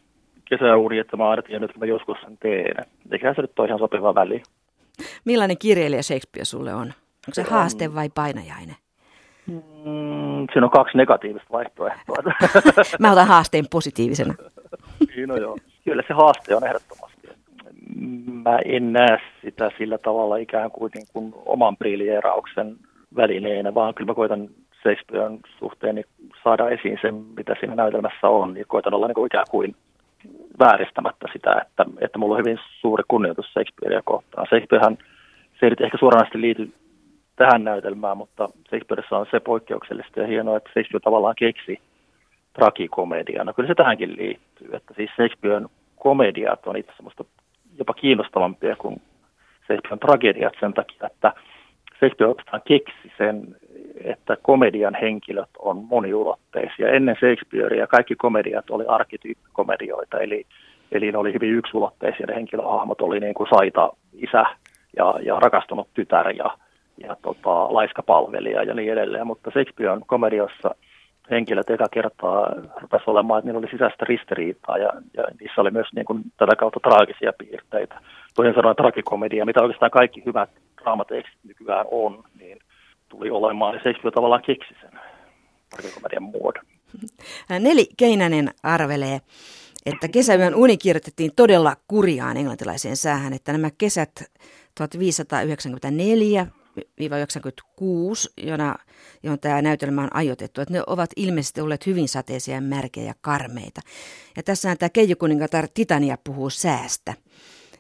kesäuuni, 0.46 1.00
että 1.00 1.18
mä 1.18 1.30
ajattelin, 1.30 1.64
että 1.64 1.80
mä 1.80 1.86
joskus 1.86 2.18
sen 2.22 2.38
teen. 2.38 2.86
Eikä 3.12 3.34
se 3.34 3.42
nyt 3.42 3.60
ole 3.60 3.68
ihan 3.68 3.80
sopiva 3.80 4.16
väli. 4.16 4.42
Millainen 5.26 5.58
kirjailija 5.58 6.04
Shakespeare 6.04 6.46
sulle 6.46 6.74
on? 6.74 6.88
Onko 7.28 7.34
se 7.34 7.44
haaste 7.44 7.96
vai 7.96 8.10
painajainen? 8.16 8.76
Mm, 9.48 10.48
siinä 10.54 10.66
on 10.66 10.70
kaksi 10.70 10.98
negatiivista 10.98 11.48
vaihtoehtoa. 11.52 12.16
Mä 13.00 13.12
otan 13.12 13.28
haasteen 13.28 13.66
positiivisena. 13.72 14.34
Niin, 15.16 15.30
no 15.30 15.36
joo. 15.36 15.58
Kyllä 15.86 16.04
se 16.08 16.14
haaste 16.14 16.56
on 16.56 16.68
ehdottomasti. 16.68 17.28
Mä 18.26 18.60
en 18.66 18.94
näe 18.94 19.18
sitä 19.42 19.72
sillä 19.78 19.98
tavalla 19.98 20.38
ikään 20.38 20.72
kuin, 20.72 20.92
niin 20.96 21.08
kuin 21.14 21.34
oman 21.46 21.78
briljeerauksen 21.78 22.76
välineenä, 23.16 23.74
vaan 23.74 23.94
kyllä 23.94 24.10
mä 24.10 24.16
koitan 24.16 24.50
Shakespearen 24.82 25.40
suhteen 25.60 25.96
niin 25.96 26.06
saada 26.44 26.70
esiin 26.70 26.98
sen, 27.02 27.16
mitä 27.16 27.56
siinä 27.60 27.76
näytelmässä 27.76 28.28
on. 28.28 28.58
Ja 28.58 28.66
koitan 28.68 28.94
olla 28.94 29.08
niin 29.08 29.16
kuin 29.16 29.28
ikään 29.28 29.46
kuin 29.52 29.76
vääristämättä 30.60 31.28
sitä, 31.34 31.62
että, 31.62 31.86
että 32.02 32.18
mulla 32.18 32.36
on 32.36 32.40
hyvin 32.40 32.60
suuri 32.80 33.04
kunnioitus 33.08 33.54
Shakespearea 33.54 34.02
kohtaan. 34.06 34.48
Shakespearehan, 34.48 34.98
se 35.60 35.66
ei 35.66 35.72
ehkä 35.80 35.98
suoranaisesti 35.98 36.42
liity 36.42 36.74
tähän 37.36 37.64
näytelmään, 37.64 38.18
mutta 38.18 38.50
Shakespeareissa 38.70 39.18
on 39.18 39.26
se 39.32 39.40
poikkeuksellista 39.40 40.20
ja 40.20 40.28
hienoa, 40.28 40.58
että 40.58 40.70
Shakespeare 40.74 41.04
tavallaan 41.04 41.36
keksi 41.38 41.80
tragikomediaa. 42.54 43.44
No 43.44 43.54
kyllä 43.54 43.68
se 43.68 43.76
tähänkin 43.76 44.18
liittyy, 44.18 44.70
että 44.74 44.94
siis 44.94 45.12
Shakespearen 45.16 45.70
komediat 45.96 46.68
on 46.68 46.78
itse 46.78 46.92
asiassa 46.92 47.26
jopa 47.78 47.94
kiinnostavampia 47.94 48.76
kuin 48.76 49.02
Shakespearen 49.66 50.00
tragediat 50.00 50.54
sen 50.60 50.74
takia, 50.74 51.08
että 51.08 51.34
Shakespeare 52.00 52.30
oikeastaan 52.30 52.62
keksi 52.68 53.12
sen, 53.18 53.56
että 54.06 54.38
komedian 54.42 54.96
henkilöt 55.02 55.50
on 55.60 55.78
moniulotteisia. 55.78 56.90
Ennen 56.90 57.16
Shakespearea 57.16 57.88
kaikki 57.88 58.16
komediat 58.16 58.70
oli 58.70 58.86
arkkityyppikomedioita, 58.88 60.20
eli, 60.20 60.46
eli 60.92 61.12
ne 61.12 61.18
oli 61.18 61.34
hyvin 61.34 61.52
yksulotteisia. 61.52 62.26
Ne 62.26 62.36
henkilöhahmot 62.36 63.02
oli 63.02 63.20
niin 63.20 63.34
kuin 63.34 63.50
saita 63.50 63.90
isä 64.14 64.46
ja, 64.98 65.14
ja 65.22 65.40
rakastunut 65.40 65.88
tytär 65.94 66.30
ja, 66.30 66.58
ja 66.98 67.16
tota, 67.22 67.74
laiskapalvelija 67.74 68.64
ja 68.64 68.74
niin 68.74 68.94
edelleen. 68.94 69.28
Mutta 69.28 69.52
Shakespearen 69.52 70.02
komediossa 70.08 70.76
henkilöt 71.32 71.70
eka 71.70 71.86
kertaa 71.92 72.54
rupesi 72.82 73.04
olemaan, 73.08 73.40
että 73.40 73.48
niillä 73.48 73.60
oli 73.60 73.72
sisäistä 73.72 74.06
ristiriitaa 74.06 74.78
ja, 74.78 74.90
ja 75.18 75.24
niissä 75.40 75.62
oli 75.62 75.72
myös 75.72 75.88
niin 75.96 76.06
kuin, 76.06 76.22
tätä 76.38 76.56
kautta 76.56 76.80
traagisia 76.80 77.34
piirteitä. 77.38 78.00
Toisin 78.36 78.56
sanoen 78.56 78.76
tragikomedia, 78.76 79.46
mitä 79.46 79.62
oikeastaan 79.62 79.92
kaikki 79.92 80.24
hyvät 80.26 80.50
draamatekstit 80.82 81.40
nykyään 81.44 81.86
on, 81.92 82.24
niin 82.40 82.58
tuli 83.18 83.30
olemaan, 83.30 83.74
niin 83.74 83.82
Shakespeare 83.82 84.16
tavallaan 84.16 84.44
keksi 84.46 84.76
sen 84.82 84.92
muodon. 86.24 86.66
Neli 87.60 87.88
Keinänen 87.98 88.52
arvelee, 88.64 89.22
että 89.86 90.08
kesäyön 90.08 90.56
uni 90.56 90.78
kirjoitettiin 90.78 91.32
todella 91.36 91.76
kurjaan 91.88 92.38
englantilaiseen 92.38 92.98
säähän, 92.98 93.34
että 93.34 93.52
nämä 93.52 93.70
kesät 93.78 94.12
1594 94.78 96.48
96, 96.98 98.30
jona, 98.38 98.76
johon 99.24 99.40
tämä 99.40 99.62
näytelmä 99.62 100.02
on 100.02 100.16
ajoitettu, 100.16 100.62
että 100.62 100.74
ne 100.74 100.84
ovat 100.88 101.10
ilmeisesti 101.16 101.62
olleet 101.62 101.86
hyvin 101.86 102.08
sateisia, 102.08 102.62
märkeä 102.62 103.04
ja 103.04 103.14
karmeita. 103.22 103.82
Ja 104.38 104.44
tässä 104.44 104.76
tämä 104.76 104.90
Keijukuningatar 104.90 105.68
Titania 105.74 106.18
puhuu 106.24 106.50
säästä 106.50 107.14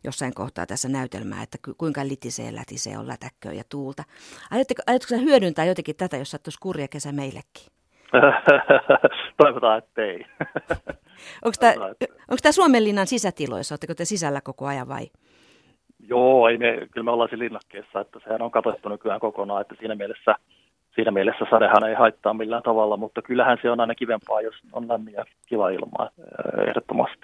jossain 0.05 0.33
kohtaa 0.33 0.65
tässä 0.65 0.89
näytelmää, 0.89 1.43
että 1.43 1.57
kuinka 1.77 2.07
litisee 2.07 2.55
lätisee 2.55 2.97
on 2.97 3.07
lätäkköä 3.07 3.53
ja 3.53 3.63
tuulta. 3.71 4.03
Aiotteko, 4.51 4.81
aiotko 4.87 5.15
hyödyntää 5.15 5.65
jotenkin 5.65 5.95
tätä, 5.95 6.17
jos 6.17 6.31
sattuisi 6.31 6.59
kurja 6.61 6.87
kesä 6.87 7.11
meillekin? 7.11 7.67
Toivotaan, 9.43 9.77
että 9.77 10.01
ei. 10.01 10.25
onko 11.45 12.37
tämä, 12.41 12.51
Suomenlinnan 12.51 13.07
sisätiloissa? 13.07 13.73
Oletteko 13.73 13.93
te 13.93 14.05
sisällä 14.05 14.41
koko 14.41 14.65
ajan 14.65 14.87
vai? 14.87 15.05
Joo, 16.07 16.49
ei 16.49 16.57
me, 16.57 16.87
kyllä 16.91 17.05
me 17.05 17.11
ollaan 17.11 17.29
siinä 17.29 17.43
linnakkeessa, 17.43 17.99
että 17.99 18.19
sehän 18.23 18.41
on 18.41 18.51
katsottu 18.51 18.89
nykyään 18.89 19.19
kokonaan, 19.19 19.61
että 19.61 19.75
siinä 19.79 19.95
mielessä, 19.95 20.35
siinä 20.95 21.11
mielessä 21.11 21.45
sadehan 21.49 21.89
ei 21.89 21.95
haittaa 21.95 22.33
millään 22.33 22.63
tavalla, 22.63 22.97
mutta 22.97 23.21
kyllähän 23.21 23.57
se 23.61 23.71
on 23.71 23.79
aina 23.79 23.95
kivempaa, 23.95 24.41
jos 24.41 24.55
on 24.73 24.87
lämmin 24.87 25.13
ja 25.13 25.25
kiva 25.45 25.69
ilmaa 25.69 26.09
ehdottomasti. 26.67 27.17